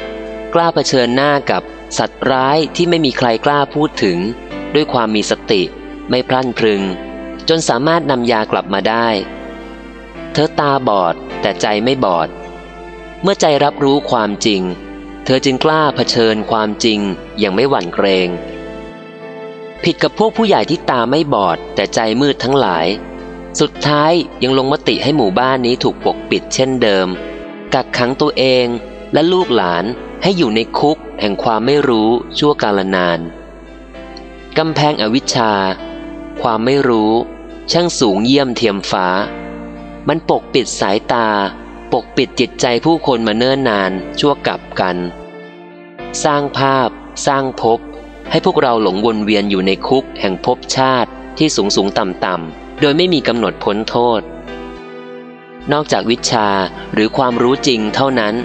[0.54, 1.64] กล้าเผชิญหน้ากับ
[1.98, 4.18] สัตว์ร้ายที่ไม่มีใครกล้าพูดถึง
[4.76, 5.62] ด้วยความมีสติ
[6.10, 6.82] ไม่พลั้นพรึง
[7.50, 9.08] จนสามารถนำยากลับมาได้
[10.34, 12.28] เธอตาบอดแต่ใจไม่บอด
[13.22, 14.62] เมื่อใจรับรู้ความจริง
[15.26, 17.00] เธอจึงกล้าเผชิญความจริง
[17.40, 18.30] อย่างไม่หวั่นเกรง
[19.84, 22.88] ผิดกับพวกผู้ใหญ่ที่ตาไม่บอด แต่ใจมืดทั้งหลาย
[23.60, 27.08] สุดท้ายยังลงมติให้หมู่บ้านนี้ถูกปกปิดเช่นเดิม
[27.74, 28.68] กักขังตัวเอง
[29.14, 29.86] และลูกหลาน
[30.22, 33.20] ให้อยู่ในคุกแห่งความไม่รู้ชั่วกาลนาน
[34.58, 35.52] กำแพงอวิชชา
[36.42, 37.12] ความไม่รู้
[37.72, 39.08] ช่างสูงเยี่ยมเทียมฟ้า
[40.08, 41.28] มันปกปิดสายตา
[41.94, 44.98] ปกปิดจิตใจผู้คนมาเนิ่นนานชั่วกับกัน
[46.24, 46.90] สร้างภาพ
[47.26, 47.80] สร้างภพ
[48.32, 54.22] ให้พวกเราหลงวนเวียนอยู่ในคุกแห่งภพชาติที่สูงสูงต่ำต่ำโดยไม่มีกำหนดพ้นโทษ
[55.72, 56.48] นอกจากวิชา
[56.94, 58.36] หรือความรู้จริงเท่านั้น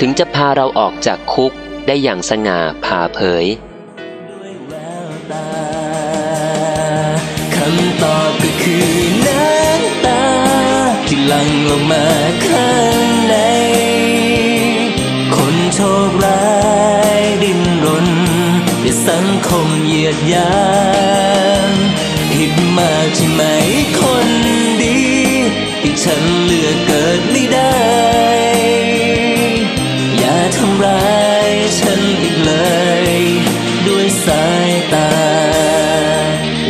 [0.00, 1.52] ถึงจะพาเราออกจากคุก
[1.86, 3.46] ได้อย่างสง่าผ่าเผย
[7.54, 8.88] คำตอบก็คือ
[9.28, 10.24] น้ำตา
[11.08, 12.04] ที่หลั่งลงมา
[12.46, 13.36] ข้างใน
[15.36, 16.44] คนโชคร้า
[17.18, 18.06] ยดิ้นรน
[18.82, 20.54] ด้วยสังคมเหยียดยา
[21.70, 21.72] ม
[22.32, 23.42] ผิดมากใช่ไหม
[24.00, 24.28] คน
[24.82, 25.00] ดี
[25.82, 27.80] ที่ฉันเลือกเกิดไม่ได้
[30.18, 31.50] อย่าทำร้าย
[31.80, 32.52] ฉันอีกเล
[33.10, 33.14] ย
[33.88, 35.12] ด้วยสายตา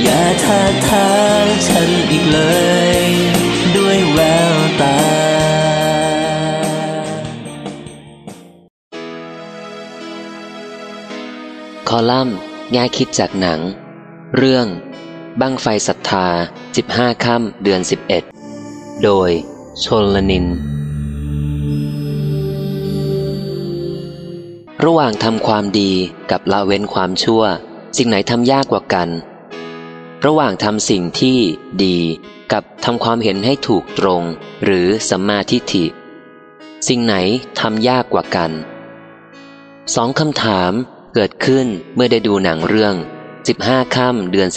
[0.02, 1.12] อย่าท้าทา
[1.42, 2.40] งฉันอีกเล
[3.00, 3.04] ย
[3.76, 4.20] ด้วยแว
[4.52, 4.59] ว
[11.92, 12.36] คอลัมน์
[12.72, 13.60] แง่คิดจากหนัง
[14.36, 14.66] เรื่อง
[15.40, 16.26] บั้งไฟศรัทธา
[16.74, 17.80] 15 ค่ำเดือน
[18.40, 19.30] 11 โดย
[19.84, 20.46] ชนลนิน
[24.84, 25.90] ระหว่างทำความดี
[26.30, 27.42] กับละเว้นความชั่ว
[27.96, 29.08] สิ่งไหนทำยากกว่ากัน
[30.24, 31.38] ระหว่างทำสิ่งที่
[31.84, 31.96] ดี
[32.52, 34.22] กับทำความเห็นให้ถูกตรง
[34.64, 35.84] หรือสัมมาทิฏฐิ
[36.88, 37.14] สิ่งไหน
[37.60, 38.50] ทำยากกว่ากัน
[39.94, 40.74] สองคำถาม
[41.14, 42.94] เกิดขึ้นเมื่อได้ดูหนังเรื่อง
[43.44, 44.48] 15 ค่ำเดือน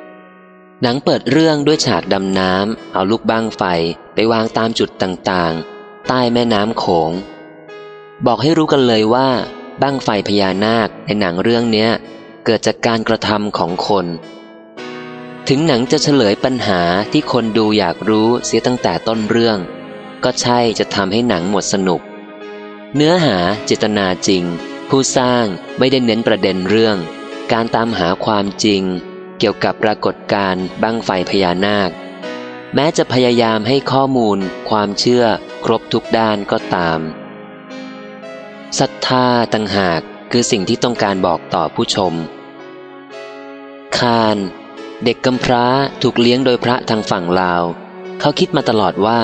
[0.00, 3.62] 11 หนังเปิดเรื่องด้วยฉากดำน้ำเอาลูกบ้างไฟ
[4.14, 7.12] ไปวางตามจุดต่างๆ ใต้แม่น้ำโขง
[8.26, 9.28] บอกให้รู้กันเลยว่า
[9.82, 11.90] บ้างไฟพญานาคในหนังเรื่องเนี้ย
[12.44, 14.06] เกิดจากการกระทำของคน
[15.48, 16.80] ถึงหนังจะเฉลยปัญหา
[17.12, 19.58] ที่คนดูอยากรู้เสียตั้งแต่ต้นเรื่อง
[20.24, 22.00] ก็ใช่จะทำให้หนังหมดสนุก
[22.94, 24.44] เนื้อหาเจตนาจริง
[24.94, 25.46] ผู้สร้าง
[25.78, 26.96] ไม่ได้เน้นประเด็นเรื่อง
[27.52, 28.82] การตามหาความจริง
[29.38, 31.90] เกี่ยวกับปรากฏการณ์บั้งไฟพญานาค
[32.74, 34.38] แม้จะพยายามให้ข้อมูล
[34.68, 35.24] ความเชื่อ
[35.64, 37.00] ครบทุกด้านก็ตาม
[38.78, 40.00] ศรัทธาต่างหาก
[40.32, 42.14] คือสิ่งที่ต้องการบอกต่อผู้ชม
[43.98, 44.38] คาน
[45.04, 45.64] เด็กกำพร้า
[46.02, 47.64] ถูกเลี้ยงโดยพระทางฝั่งลาว
[48.20, 49.20] เขาคิดมาตลอดว่า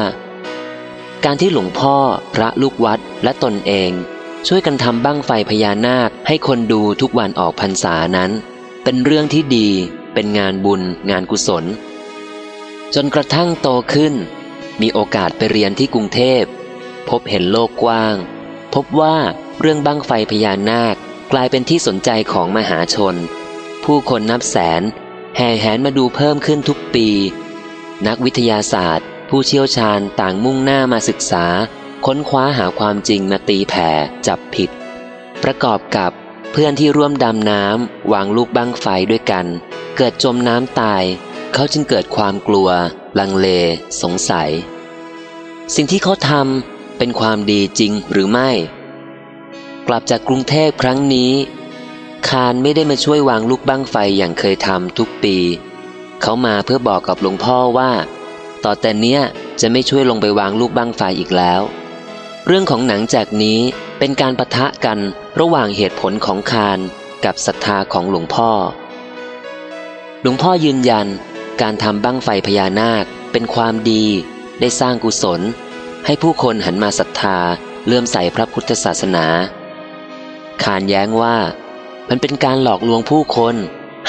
[1.24, 1.97] การที่หลวงพ่อ
[2.35, 3.93] พระลูกวัดและตนเอง
[4.47, 8.31] ช่วยกันทำบั้งไฟพญานาคให้คนดูทุกวันออกพรรษานั้น
[8.85, 9.69] เป็นเรื่องที่ดี
[10.15, 11.65] เป็นงานบุญ งานกุศล
[12.94, 14.15] จนกระทั่งโตขึ้น
[14.81, 16.44] มีโอกาสไปเรียนที่กรุงเทพ
[17.09, 18.16] พบเห็นโลกกว้าง
[18.74, 19.16] พบว่า
[19.60, 20.97] เรื่องบั้งไฟพญานาค
[21.32, 23.15] กลายเป็นที่สนใจของมหาชน
[23.85, 24.82] ผู้คนนับแสน
[25.36, 27.09] แห่แหนมาดูเพิ่มขึ้นทุกปี
[28.06, 31.47] นักวิทยาศาสตร์ ผู้เชี่ยวชาญต่างมุ่งหน้ามาศึกษา
[32.07, 33.91] ค้นคว้าหาความจริงมาตีแผ่
[34.27, 34.70] จับผิด
[35.43, 36.12] ประกอบกับ
[36.53, 39.47] เพื่อนที่ร่วมดำน้ำวางลูกบังไฟด้วยกัน
[39.97, 41.05] เกิดจมน้ำตาย
[41.55, 42.69] เขาจึงเกิดความกลัว
[43.19, 43.47] ลังเล
[44.03, 44.51] สงสัย
[45.75, 48.51] สิ่งที่เขาทำเป็นความดีจริงหรือไม่
[49.87, 51.33] กลับจากกรุงเทพครั้งนี้
[52.29, 55.37] คารไม่ได้มาช่วยวางลูกบังไฟอย่างเคยทำทุกปี
[56.23, 57.91] เขามาเพื่อบอกกับหลวงพ่อว่า
[58.65, 59.20] ต่อแต่เนี้ย
[59.61, 61.62] จะไม่ช่วยลงไปวางลูกบังไฟอีกแล้ว
[62.51, 63.59] เรื่องของหนังจากนี้
[63.99, 64.99] เป็นการประทะกัน
[65.41, 66.79] ระหว่างเหตุผลของคาร
[67.25, 68.51] กับศรัทธาของหลวงพ่อ
[70.23, 71.07] หลวงพ่อยืนยัน
[71.61, 74.05] การทำบั้งไฟพญานาคเป็นความดี
[74.61, 75.41] ได้สร้างกุศล
[76.07, 77.39] ให้ผู้คนหันมาศรัทธา
[77.87, 79.27] เลื่อมใสพระพุทธศาสนา
[80.62, 81.37] คารแย้งว่า
[82.09, 83.55] มันเป็นการหลอกลวงผู้คน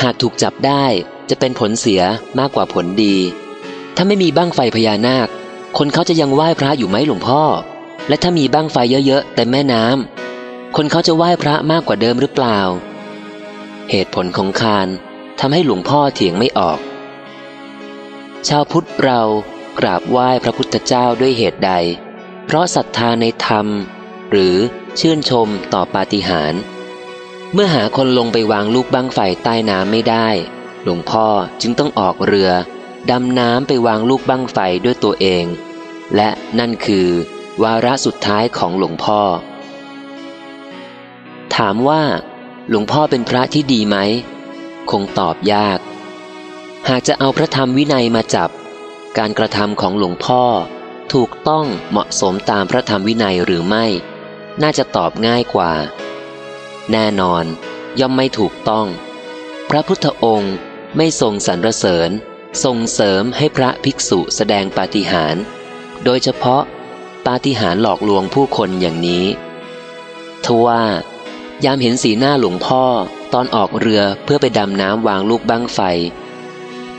[0.02, 0.86] หากถูกจับได้
[1.30, 2.02] จะเป็นผลเสีย
[2.40, 3.16] มากกว่าผลดี
[3.96, 5.28] ถ้าไม่มีบั้งไฟพญานาค
[5.78, 7.44] คนเขาจะยังไหว้พระอยู่ไหมหลวงพ่อ
[8.08, 8.78] และถ้ามีบั้งไฟ
[9.08, 12.60] เยอะๆแต่แม่น้ำคนเขาจะไหว้พระมากกว่าเดิมหรือเปล่า
[13.90, 14.88] เหตุผลของคาร
[15.40, 16.80] ทำให้หลวงพ่อเถียงไม่ออก
[18.48, 19.22] ชาวพุทธเรา
[19.80, 21.72] กราบไหว้พระพุทธเจ้าด้วยเหตุใด
[22.46, 23.68] เพราะศรัทธาในธรรม
[24.32, 24.56] หรือ
[25.00, 26.62] ชื่นชมต่อปาฏิหาริย์
[27.54, 30.28] เมื่อหาคนลงไปวางลูกบังไฟใต้น้ำไม่ได้
[30.84, 31.28] หลวงพ่อ
[31.62, 32.52] จึงต้องออกเรือ
[33.10, 35.46] ดำน้ำไปวางลูกบังไฟด้วยตัวเอง
[36.16, 37.08] และนั่นคือ
[37.64, 39.22] วาระสุดท้ายของหลวงพ่อ
[41.56, 42.04] ถามว่า
[42.70, 43.98] หลวงพ่อเป็นพระที่ดีไหม
[44.92, 45.80] คงตอบยาก
[46.90, 48.50] หากจะเอาพระธรรมวินัยมาจับ
[49.18, 50.44] การกระทำของหลวงพ่อ
[51.14, 53.86] ถูกต้องเหมาะสมตามพระธรรมวินัยหรือไม่
[54.62, 55.74] น่าจะตอบง่ายกว่า
[56.92, 57.46] แน่นอน
[58.00, 58.88] ย่อมไม่ถูกต้อง
[59.70, 60.56] พระพุทธองค์
[60.98, 62.10] ไม่ทรงสรรเสริญ
[62.64, 65.44] ส่งเสริมให้พระภิกษุแสดงปาฏิหาริย์
[66.04, 66.64] โดยเฉพาะ
[67.26, 69.26] ปาฏิหาริย์หลอกลวงผู้คนอย่างนี้
[70.46, 70.84] ทว่า
[71.66, 72.84] ยามเห็นสีหน้าหลวงพ่อ
[73.34, 75.80] ตอนออกเรือเพื่อไปดำน้ำวางลูกบั้งไฟ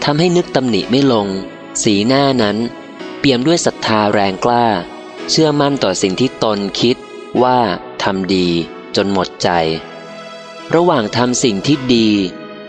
[0.04, 1.26] ทำให้นึกตำหนิไม่ลง
[1.82, 2.56] สีหน้านั้น
[3.18, 4.66] เปี่ยมด้วยศรัทธาแรงกล้า
[5.30, 6.96] เชื่อมั่นต่อสิ่งที่ตนคิด
[7.42, 7.58] ว่า
[8.02, 8.48] ทำดี
[8.96, 9.48] จนหมดใจ
[10.74, 12.08] ระหว่างทำสิ่งที่ดี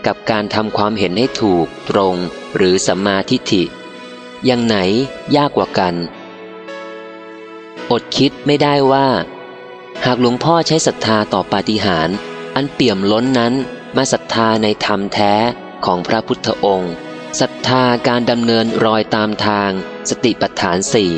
[0.06, 2.16] กับการทำความเห็นให้ถูกตรง
[2.56, 3.62] หรือสัมมาทิฏฐิ
[4.44, 4.76] อย่างไหน
[5.36, 5.94] ยากกว่ากัน
[7.92, 9.08] อดคิดไม่ได้ว่า
[10.04, 12.16] หากหลวงพ่อใช้ศรัทธาต่อปาฏิหาริย์
[12.54, 13.54] อันเปี่ยมล้นนั้น
[13.96, 15.32] มาศรัทธาในธรรมแท้
[15.84, 16.94] ของพระพุทธองค์
[17.40, 19.70] ศรัทธาการดำเนินรอยตามทาง
[20.10, 21.12] สติปัฏฐานสี่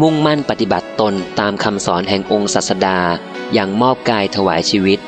[0.00, 3.00] มุ่งมั่นปฏิบัติตนตามคำสอนแห่งองค์ศาสดา
[3.52, 4.98] อย่างมอบกายถวายชีวิต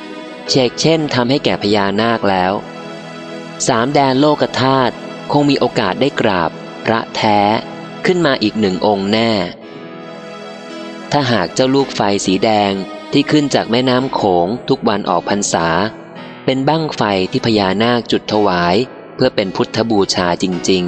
[0.48, 2.52] เชกเช่นทำให้แก่พญานาคแล้ว
[3.68, 4.94] สามแดนโลกธาตุ
[5.32, 6.50] คงมีโอกาสได้กราบ
[6.84, 7.38] พระแท้
[8.06, 9.30] ขึ้นมาอีกหนึ่งองค์แน่
[11.12, 12.72] ถ้าหากเจ้าลูกไฟสีแดง
[13.12, 15.66] ที่ขึ้นจากแม่น้ำโขงทุกวันออกพรรษา
[16.44, 18.76] เป็นบั้งไฟที่พญานาคจุดถวาย
[19.14, 20.84] เพื่อเป็นพุทธบูชาจริง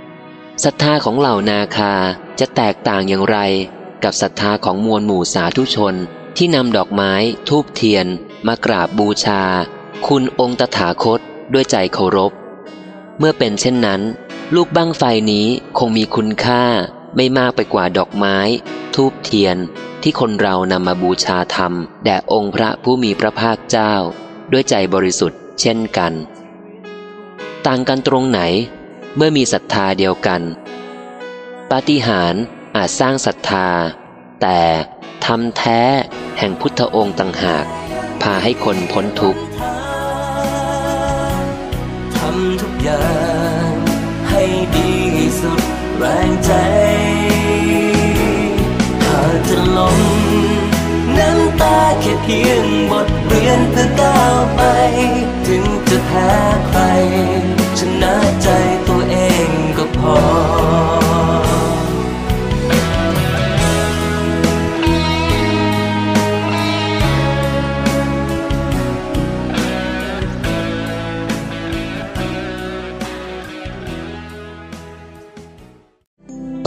[0.00, 1.92] ๆศรัทธาของเหล่านาคา
[2.40, 3.38] จะแตกต่างอย่างไร
[4.04, 5.94] กับศรัทธาของมวลหมู่สาธุชน
[6.36, 7.12] ที่นำดอกไม้
[7.48, 8.06] ทูบเทียน
[8.46, 9.42] มากราบบูชา
[10.06, 11.20] คุณองค์ตถาคต
[11.52, 12.32] ด้วยใจเคารพ
[13.18, 14.02] เมื่อเป็นเช่นนั้น
[14.54, 15.46] ลูกบั้งไฟนี้
[15.78, 16.64] คงมีคุณค่า
[17.16, 18.36] ไม่มากไปกว่าดอกไม้
[18.94, 19.56] ทูบเทียน
[20.02, 21.72] ที่คนเรานำมาบูชาธรรม
[22.04, 23.94] แด่องค์พระผู้มีพระภาคเจ้า
[24.52, 26.12] ด้วยใจบริสุทธิ์เช่นกัน
[27.66, 28.40] ต่างกันตรงไหน
[29.16, 30.42] เมื่อมีศรัทธาเดียวกัน
[31.70, 32.42] ปาฏิหาริย์
[32.76, 33.68] อาจสร้างศรัทธา
[34.42, 34.60] แต่
[35.24, 35.80] ทำแท้
[36.38, 37.64] แห่งพุทธองค์ต่างหาก
[38.22, 39.40] พาให้คนพ้นทุกข์
[42.16, 43.08] ทำทุกอย่า
[43.70, 43.72] ง
[44.30, 44.42] ให้
[44.76, 44.90] ดี
[45.40, 45.62] สุด
[45.98, 46.52] แรงใจ
[49.48, 50.00] จะล้ม
[51.18, 54.60] น้ำตาแค่เพียงบทเรียนเพื่อก้าวไป
[55.46, 56.30] ถึงจะแพ้
[56.68, 56.80] ใคร
[57.78, 58.48] ชนะใจ
[58.88, 59.16] ตัวเอ
[59.48, 60.16] งก็พอ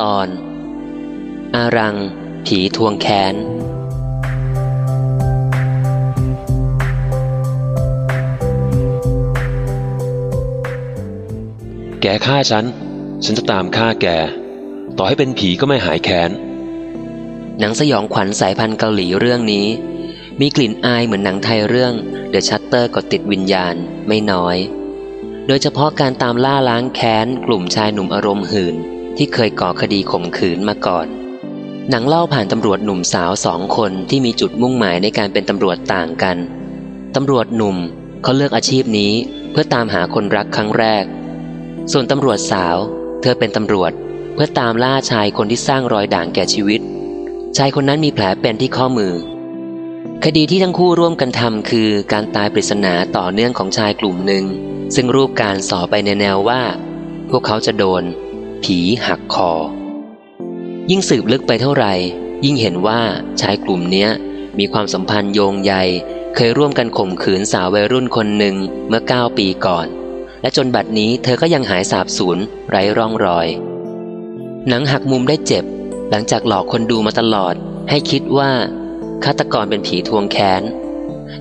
[0.01, 0.27] ตอน
[1.55, 1.97] อารัง
[2.53, 3.35] ผีทวงแค้น
[12.01, 12.65] แกฆ่าฉัน
[13.23, 14.07] ฉันจะตามฆ่าแก
[14.97, 16.31] ต่อให้เป็นผีก็ไม่หายแค้น
[17.59, 19.67] หนังสยองขวัญสายพันธุ์เกาหลีเรื่องนี้
[20.39, 21.93] มีกลิ่นอายเหมือนหนังไทยเรื่อง
[22.33, 23.75] The Shutter กดติดวิญญาณ
[24.07, 24.57] ไม่น้อย
[25.47, 28.75] โดยเฉพาะการตามล่าล้างแค้น กลุ่มชายหนุ่มอารมณ์หื่น
[29.17, 31.07] ที่เคยก่อคดีข่มขืนมาก่อน
[31.91, 36.37] หนังเล่าผ่านตำรวจหนุ่มสาวสองคนที่มีจุดมุ่งหมายในการเป็นตำรวจต่างกัน
[37.15, 37.77] ตำรวจหนุ่ม
[38.23, 39.13] เขาเลือกอาชีพนี้
[39.51, 41.05] เพื่อตามหาคนรักครั้งแรก
[41.91, 42.77] ส่วนตำรวจสาว
[43.21, 43.91] เธอเป็นตำรวจ
[44.33, 46.81] เพื่อตามล่าชายคนที่สร้างรอยด่างแก่ชีวิต
[47.57, 49.13] ชายคนนั้นมีแผลเป็นที่ข้อมือ
[50.25, 54.45] คดีที่ทั้งคู่ร่วมกันทำคือการตายปริศนาต่อเนื่องของชายกลุ่มหนึ่ง
[54.95, 56.61] ซึ่งรูปการสอไปในแนวว่า
[57.29, 58.03] พวกเขาจะโดน
[58.63, 59.51] ผีหักคอ
[60.91, 61.93] ยิ่งสืบลึกไปเท่าไหร่
[62.45, 62.99] ยิ่งเห็นว่า
[63.41, 64.09] ชายกลุ่มเนี้ย
[64.59, 65.73] มีความสัมพันธ์โยงใย
[66.35, 68.55] เคยร่วมกันข่มขืนสาววัยรุ่นคนหนึ่ง
[68.87, 69.87] เมื่อ 9 ปีก่อน
[70.41, 72.37] และจนบัดนี้เธอก็ยังหายสาบสูญ
[72.69, 73.47] ไร้ร่องรอย
[74.67, 75.65] หนังหักมุมได้เจ็บ
[76.09, 77.55] หลังจากหลอกคนดูมาตลอด
[77.89, 78.51] ให้คิดว่า
[79.25, 80.61] ฆาตกรเป็นผีทวงแค้น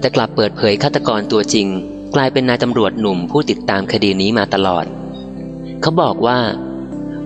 [0.01, 1.69] แต่กลับเปิดเผยฆาตกรตัวจริง
[2.15, 4.85] กลายเป็นนายตำรวจหนุ่มผู้ติดตามคดีนี้มาตลอด
[5.83, 6.39] เขาบอกว่า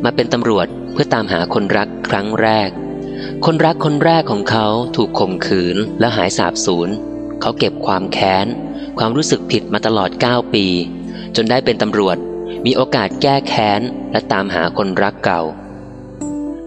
[0.04, 2.70] มาเป็นตำรวจ เพื่อตามหาคนรักครั้งแรก
[3.44, 4.66] คนรักคนแรกของเขา
[4.97, 6.89] ถูกข่มขืนและหายสาบสูญ
[7.40, 8.47] เขาเก็บความแค้น
[8.98, 10.66] ความรู้สึกผิดมาตลอด 9 ปี
[11.36, 12.16] จนได้เป็นตำรวจ
[12.66, 13.81] มีโอกาสแก้แค้น
[14.12, 15.43] และตามหาคนรักเก่า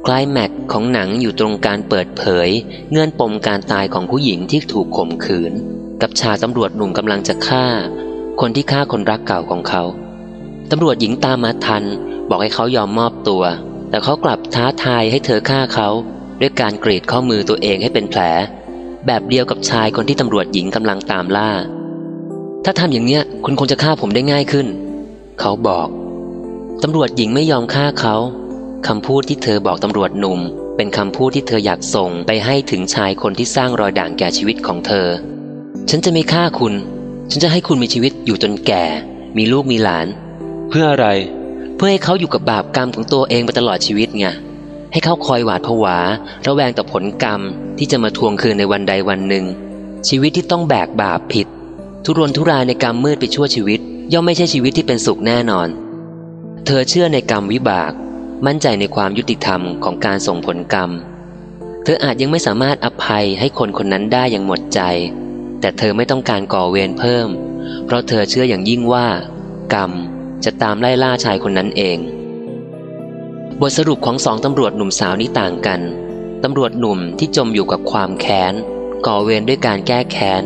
[0.06, 2.50] คลายแม็กของหนังอยู่ตรงการเปิดเผย
[2.92, 5.54] เงื่อนปมการตายของผู้หญิงที่ถูกข่มขืน
[6.02, 7.66] กับชายตำรวจหนุ่มกำลังจะฆ่า
[8.42, 9.84] คนที่ฆ่าคนรักเก่าของเขา
[10.72, 11.84] ตำรวจหญิงตามมาทัน
[12.30, 13.44] บอกให้เขายอมมอบตัว
[13.96, 15.90] แต่เขากลับท้าทายให้เธอฆ่าเขา
[16.42, 18.22] ด้วยการกรีดข้อมือตัวเองให้เป็นแผล
[19.06, 21.52] แบบเดียวกับชายคนที่ตำรวจหญิงกำลังตามล่า
[22.66, 24.68] ถ้าทำอย่างเนี้ยคุณคงจะฆ่าผมได้ง่ายขึ้น
[25.40, 25.88] เขาบอก
[26.84, 28.16] ตำรวจหญิงไม่ยอมฆ่าเขา
[28.88, 30.40] คำพูดที่เธอบอกตำรวจหนุ่ม
[30.76, 35.08] เป็นคำพูดที่เธออยากส่งไปให้ถึงชายคนที่สร้างรอยด่างแก่ชีวิตของเธอ
[35.90, 36.74] ฉันจะไม่ฆ่าคุณ
[37.32, 38.84] ฉันจะให้คุณมีชีวิตอยู่จนแก่
[39.38, 40.08] มีลูกมีหลาน
[40.70, 41.08] เพื่ออะไร
[41.76, 44.26] เพื่อให้เขาอยู่กับบาปกรรมของตัวเองไปตลอดชีวิตไง
[44.92, 45.98] ให้เขาคอยหวาดผวา
[46.46, 47.42] ระแวงต่อผลกรรม
[47.78, 49.46] ที่จะมาทวงคืนในวันใดวันหนึ่ง
[50.08, 51.48] ชีวิตที่ต้องแบกบาปผิด
[52.06, 53.80] ทุรนทุรายในกรรมมืดไปชั่วชีวิต
[54.14, 55.68] ย่อมไม่ใช่ชีวิตที่เป็นสุขแน่นอน
[56.66, 57.92] เธอเชื่อในกรรมวิบาก
[58.46, 60.90] มั่นใจในความยุติธรรมของการส่งผลกรรม
[61.84, 64.82] เธออาจยังไม่สามารถอภัยให้คนคนนั้นได้อย่างหมดใจ
[65.62, 67.28] แต่เธอไม่ต้องการก่อเวรเพิ่ม
[67.86, 69.08] เพราะเธอเชื่ออย่างยิ่งว่า
[69.74, 69.92] กรรม
[70.44, 71.98] จะตามไล่ล่าชายคนนั้นเอง
[73.62, 75.82] บทสรุปของสองตำรวจหนุ่มสาวนี้ต่างกัน
[76.44, 78.54] ตำรวจหนุ่มที่จมอยู่กับความแค้น
[79.06, 80.44] ก่อเวรด้วยการแก้แค้น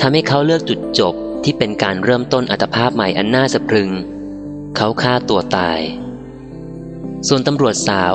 [0.00, 3.90] ทำให้เขาเลือกจุดจบที่เป็นการเริ่มต้นอัตภาพใหม่อันน่าสะพรึง
[4.76, 5.80] เขาฆ่าตัวตาย
[7.28, 8.14] ส่วนตำรวจสาว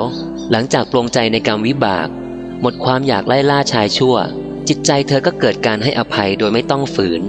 [0.52, 2.08] หลังจากปลงใจในกรรมวิบาก
[2.62, 4.16] หมดความอยากไล่ล่าชายชั่ว
[4.68, 7.22] จิตใจเธอก็เกิดการให้อภัยโดยไม่ต้องฝืน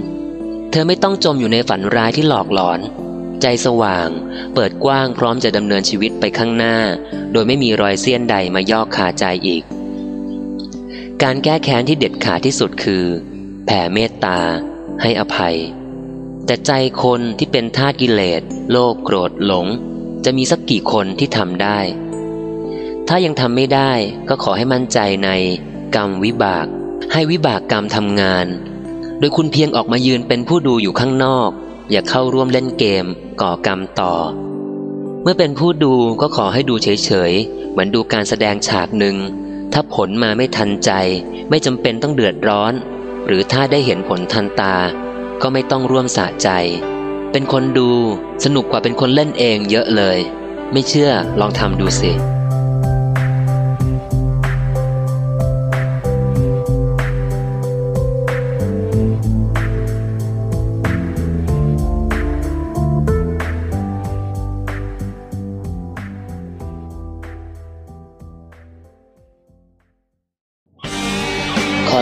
[0.71, 2.79] เธอไม่ต้องจมอยู่ในฝันร้ายที่หลอกหลอน
[3.41, 4.09] ใจสว่าง
[4.53, 6.77] เปิดกว้างพร้อมจะดำเนินชีวิตไปข้างหน้า
[7.31, 9.63] โดยไม่มีรอยเสี้ยนใดมายอกคาใจอีก
[11.23, 13.03] การแก้แค้นที่เด็ดขาดที่สุดคือ
[13.65, 14.39] แผ่เมตตา
[15.01, 15.57] ให้อภัย
[16.45, 16.71] แต่ใจ
[17.03, 18.41] คนที่เป็นท่ากิเลส
[18.71, 19.67] โลภโกรธหลง
[20.25, 21.79] จะมีสักกี่คนที่ทำได้
[23.07, 23.91] ถ้ายังทำไม่ได้
[24.29, 25.29] ก็ขอให้มั่นใจใน
[25.95, 26.65] กรรมวิบาก
[27.13, 28.47] ให้วิบากกรรมทำงาน
[29.19, 31.51] โดยคุณเพียงออกมายืนเป็นผู้ดูอยู่ข้างนอก
[31.91, 33.05] อย่าเข้าร่วมเล่นเกม
[33.41, 34.13] ก่อกรรมต่อ
[35.21, 39.15] เมื่อเป็นผู้ดูก็ขอให้ดูเฉยๆ เหมือนดูการแสดงฉากหนึ่ง
[39.73, 40.91] ถ้าผลมาไม่ทันใจ
[41.49, 42.73] ไม่จำเป็นต้องเดือดร้อน
[43.27, 44.75] หรือถ้าได้เห็นผลทันตา
[45.41, 46.49] ก็ไม่ต้องร่วมสะใจ
[47.31, 47.89] เป็นคนดู
[48.43, 50.19] สนุกกว่าเป็นคนเล่นเองเยอะเลย
[50.71, 52.11] ไม่เชื่อลองทำดูสิ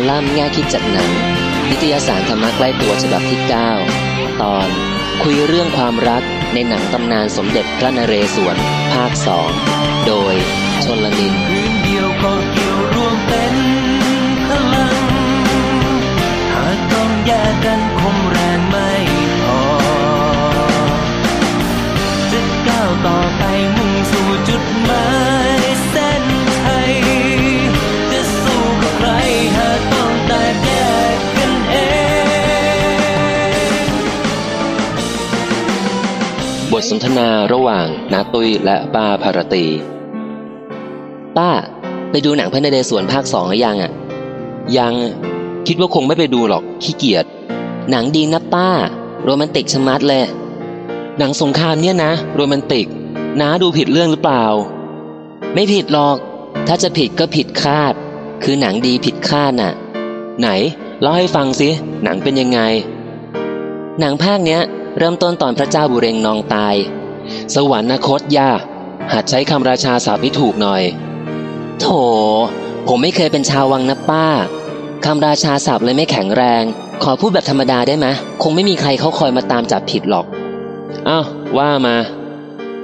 [0.10, 1.12] ลัมน์แง่คิดจัดหนัง
[1.70, 3.40] นิตยสารธรรมะใกล้ตัวฉบับที่
[3.90, 4.68] 9 ตอน
[5.24, 6.24] คุยเรื่องความรัก
[6.54, 8.58] ในหนังตำนานสมเด็จพระนเรศวร
[8.94, 9.50] ภาคสอง
[10.08, 10.36] โดย
[10.84, 13.56] ชนลนินคืนเดียวก็เกี่ยวรวมเป็น
[14.46, 14.98] พลัง
[16.54, 18.53] หากต้องแยกกันคงแรง
[36.90, 39.66] สนทนาระหว่างนาตุ้ยและป้าภารตี
[41.38, 41.50] ป้า
[42.12, 43.92] ไปดูหนังพระนเรศวรภาคสองหรือยังอะ
[44.78, 44.94] ยัง
[45.68, 47.26] คิดว่าคงไม่ไปดูหรอกขี้เกียจ
[47.90, 48.70] หนังดีนะป้า
[49.24, 50.24] โรแมนติกชะมัดเลย
[51.18, 52.88] หนังสงครามเนี่ยนะ โรแมนติก
[53.40, 54.46] น้าดูผิดเรื่องหรือเปล่า
[55.54, 56.18] ไม่ผิดหรอก
[56.68, 57.94] ถ้าจะผิดก็ผิดคาด
[58.44, 59.74] คือหนังดีผิดคาดน่ะ
[60.40, 60.48] ไหน
[61.02, 61.70] เล่าให้ฟังสิ
[62.04, 62.60] หนังเป็นยังไง
[64.00, 64.62] หนังภาคเนี้ย
[64.98, 66.76] เริ่มต้นตอนพระเจ้าบุเรงนองตาย
[67.56, 68.50] สวรรคตย่า
[69.14, 70.84] หัดใช้คำราชาศัพท์ให้ถูกหน่อย
[71.80, 71.86] โถ
[72.88, 74.28] ผมไม่เคยเป็นชาววังนะป้า
[75.06, 76.64] คำราชาศัพท์เลยไม่แข็งแรง
[77.04, 78.08] ขอพูดแบบธรรมดาได้ไหม
[78.44, 80.26] คงไม่มีใครเขาคอยมาตามจับผิดหรอก
[81.08, 81.26] อ้าว
[81.58, 81.96] ว่ามา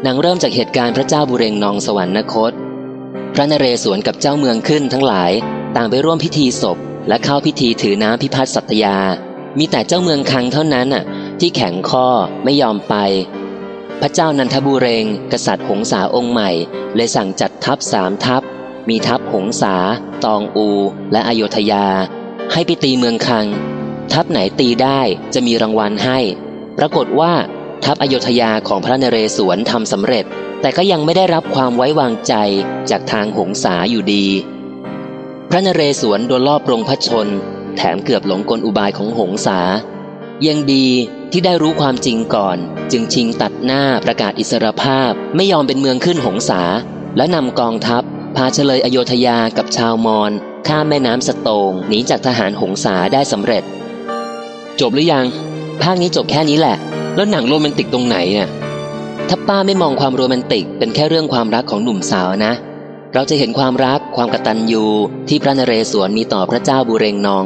[0.04, 2.52] หนังเริ่มจากเหตุการณ์พระเจ้าบุเรงนองสวรรคต
[3.34, 5.32] พระนเรศวรกับเจ้าเมืองขึ้นทั้งหลาย
[5.76, 6.78] ต่างไปร่วมพิธีศพ
[7.08, 8.98] และเข้าพิธีถือน้ำพิพัฒน์สัตยา
[9.58, 11.04] มีแต่เจ้าเมืองคังเท่านั้นน่ะ
[11.40, 12.08] ที่แข็งข้อ
[12.44, 12.96] ไม่ยอมไป
[14.02, 16.50] พระเจ้านันทบุเรงกษัตริย์หงสาองค์ใหม่
[16.96, 18.42] เลยสั่งจัดทัพสามทัพ
[18.90, 19.76] มีทัพหงสา
[20.26, 20.70] ตองอู
[21.12, 21.86] และอโยธยา
[22.52, 23.46] ให้ไปตีเมืองคัง
[24.14, 25.00] ทัพไหนตีได้
[25.34, 26.20] จะมีรางวัลให้
[26.78, 27.34] ปรากฏว่า
[27.84, 30.26] ทัพอโยธยาของพระนเรศวรทำสำเร็จ
[30.62, 32.34] แต่ก็ยังไม่ได้รับความไว้วางใจ
[32.90, 34.26] จากทางหงสาอยู่ดี
[35.50, 37.28] พระนเรศวรโดนลอบปรงพระชน
[37.78, 39.60] แถมเกือบหลงกลอุบายของหงสา
[40.48, 40.88] ยังดี
[41.32, 42.58] ที่ได้รู้ความจริงก่อน
[42.92, 46.62] จึงชิงตัดหน้าประกาศอิสรภาพ ไม่ยอมเป็นเมืองขึ้นหงสา
[47.18, 48.04] และนำกองทัพ
[48.36, 50.32] พาเฉลยอโยธยากับชาวมอญ
[50.68, 53.64] ข้ามแม่น้ำสโตงหนีจากทหารหงสาได้สำเร็จ
[54.80, 55.26] จบหรือยัง
[55.82, 56.78] ภาคนี้จบแค่นี้แหละ
[57.16, 58.48] แล้วหนังโรแมนติกตรงไหนอะ
[59.30, 62.54] ถ้าป้าไม่มองความโรแมนติกเป็นแค่เรื่องความรักของหนุ่มสาวนะ
[63.14, 64.86] เราจะเห็นความรักความกตัญญู
[65.28, 67.46] ที่พระนเรศวรมีต่อพระเจ้าบุเรงนอง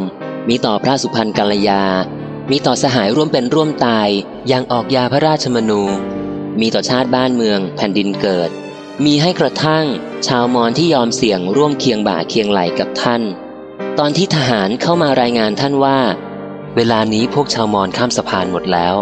[0.49, 1.83] มีต่อพระสุพรรณกัลยา
[2.51, 4.09] มีต่อสหายร่วมเป็นร่วมตาย
[4.47, 5.81] อย่างออกยาพระราชมนู
[6.59, 8.49] มีต่อชาติบ้านเมืองแผ่นดินเกิด
[9.05, 9.85] มีให้กระทั่ง
[10.27, 13.21] ชาวมอญที่ยอมเสี่ยงร่วมเคียงบ่าเคียงไหลกับท่าน
[13.99, 15.99] ตอนที่ทหารเข้ามารายงานท่านว่า
[16.75, 18.95] เวลานี้พวกชาวมอญข้ามสะพานหมดแล้ว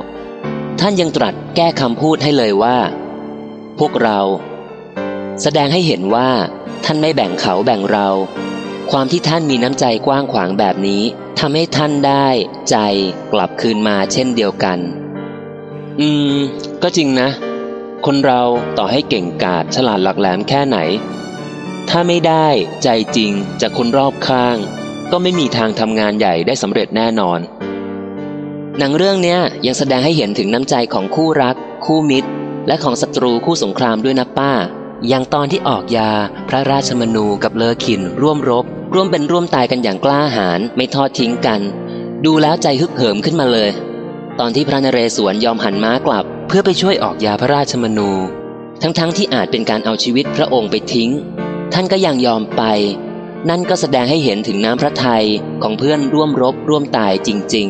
[0.80, 2.78] ท่านยังตรัสแก้คำพูดให้เลยว่า
[3.80, 4.20] พวกเรา
[5.42, 6.30] แสดงให้เห็นว่า
[6.86, 8.08] ท่านไม่แบ่งเขาแบ่งเรา
[8.92, 11.04] ความที่ท่านมีน้ำใจกว้างขวางแบบนี้
[11.40, 12.28] ทำให้ท่านได้
[12.70, 12.78] ใจ
[13.34, 14.80] กลับคืนมาเช่นเดียวกัน
[16.00, 16.36] อืม
[16.82, 17.30] ก็จริงนะ
[18.06, 18.42] คนเรา
[18.78, 20.78] ต่อให้เก่งกาจฉลาดหลักแหลมแค่ไหน
[21.90, 22.48] ถ้าไม่ได้
[22.84, 23.32] ใจจริง
[23.62, 24.58] จากคนรอบข้าง
[25.12, 27.40] ก็ไม่มีทางทำงานใหญ่ได้สำเร็จแน่นอน
[28.78, 31.56] หนังเรื่องนี้ยยังแสดงให้เห็นถึงน้ำใจของคู่รัก
[31.86, 32.30] คู่มิตร
[32.68, 34.52] และของศัตรูคู่สงครามด้วยนะป้า
[35.08, 36.12] อย่างตอนที่ออกยา
[36.50, 41.62] พระราชมนูกับเลอขินร่วมรบ ร่วมเป็นร่วมตายกันอย่างกล้าหาญไม่ทอดทิ้งกัน
[42.26, 43.70] ดูแล้วใจฮึกเหิมขึ้นมาเลย
[44.40, 48.12] ตอนที่พระนเรศวรยอมหันม้ากลับ เพื่อไปช่วยออกยาพระราชมนู
[48.82, 51.10] ทั้งๆทที่อาจเป็นการเอาชีวิตพระองค์ไปทิ้ง
[51.74, 52.64] ท่านก็ยังยอมไป
[53.50, 55.26] นั่นก็แสดงให้เห็นถึงน้ำพระทัย
[55.64, 57.68] ของเพื่อนร่วมรบร่วมตายจริง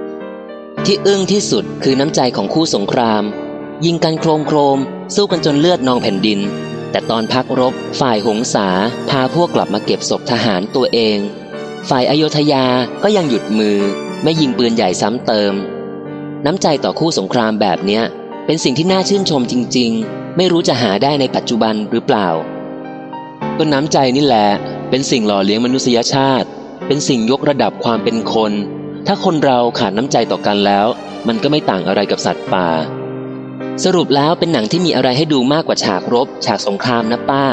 [0.00, 3.22] ๆ ที่อึ้งที่สุดคือน้ำใจของคู่สงคราม
[3.84, 4.78] ยิงกันโครมโครม
[5.14, 6.40] สู้กันจนเลือดนองแผ่นดิน
[6.90, 8.68] แต่ตอนพักรบฝ่ายหงสา
[9.10, 11.18] พาพวกกลับมาเก็บศพทหารตัวเอง
[11.88, 12.66] ฝ่ายอโยธยา
[13.02, 13.78] ก็ยังหยุดมือ
[14.22, 15.54] ไม่ยิงปืนใหญ่ซ้ำเติม
[16.44, 18.04] น้ำใจต่อคู่สงครามแบบเนี้ย
[18.46, 22.28] เป็นสิ่งที่น่าชื่นชมจริง ๆ ไม่รู้จะหาได้ในปัจจุบันหรือเปล่า
[23.58, 24.48] ก็น้ำใจนี่แหละ
[24.90, 26.48] เป็นสิ่งหล่อเลี้ยงมนุษยชาติ
[26.86, 28.52] เป็นสิ่งยกระดับความเป็นคน
[29.06, 30.86] ถ้าคนเราขาดน้ำใจต่อกันแล้ว
[31.28, 32.68] มันก็ไม่ต่างอะไรกับสัตว์ป่า
[33.84, 37.46] สรุปแล้วเป็นหนังที่มีอะไรให้ดูมากกว่าฉากรบ ฉากสงครามนะป้า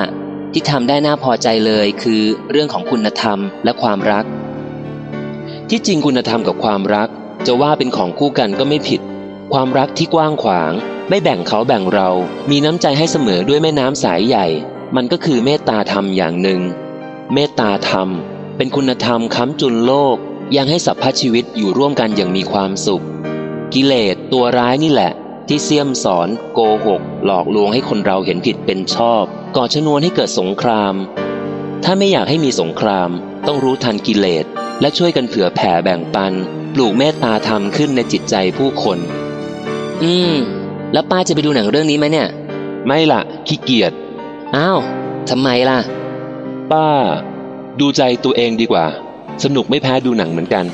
[0.53, 2.21] ที่ทำได้น่าพอใจเลยคือ
[2.51, 4.25] เรื่องของคุณธรรมและความรัก
[5.69, 7.09] ที่จริงคุณธรรมกับความรัก
[7.47, 9.01] จะว่าเป็นของคู่กันก็ไม่ผิด
[9.53, 10.71] ความรักที่กว้างขวาง
[11.09, 12.09] ไม่แบ่งเขาแบ่งเรา
[12.49, 14.45] มีน้ำใจให้เสมอด้วยแม่น้ำสายใหญ่
[14.95, 16.61] มันก็คือเมตตาธรรมอย่างหนึ่ง
[17.33, 18.09] เมตตาธรรม
[18.57, 20.17] เป็นคุณธรรมค้ำจุนโลก
[20.55, 23.03] ยังให้สัพพชีวิตอยู่ร่วมกันอย่างมีความสุข
[23.73, 25.11] กิเลสตัวร้ายนี่แหละ
[25.47, 29.23] ที่เสี่ยมสอนโกหก หลอกลวงให้คนเราเห็นผิดเป็นชอบ
[29.55, 30.95] ก่อชนวนให้เกิดสงคราม
[31.83, 33.09] ถ้าไม่อยากให้มีสงคราม
[33.47, 34.45] ต้องรู้ทันกิเลส
[34.81, 36.33] และช่วยกันเผื่อแผ่แบ่งปัน
[36.73, 38.97] ปลูกเมตตาธรรมขึ้นในจิตใจผู้คน
[40.03, 40.35] อืม
[40.93, 42.27] แล้วป้าจะไปดูหนังเรื่องนี้ไหมเนี่ย
[42.85, 43.91] ไม่ละขี้เกียจ
[44.55, 44.79] อ้าว
[45.29, 45.79] ทำไมล่ะ
[46.71, 46.87] ป้า
[47.79, 48.85] ดูใจตัวเองดีกว่า
[49.43, 50.65] สนุกไม่แพ้ดูหนังเหมือนกัน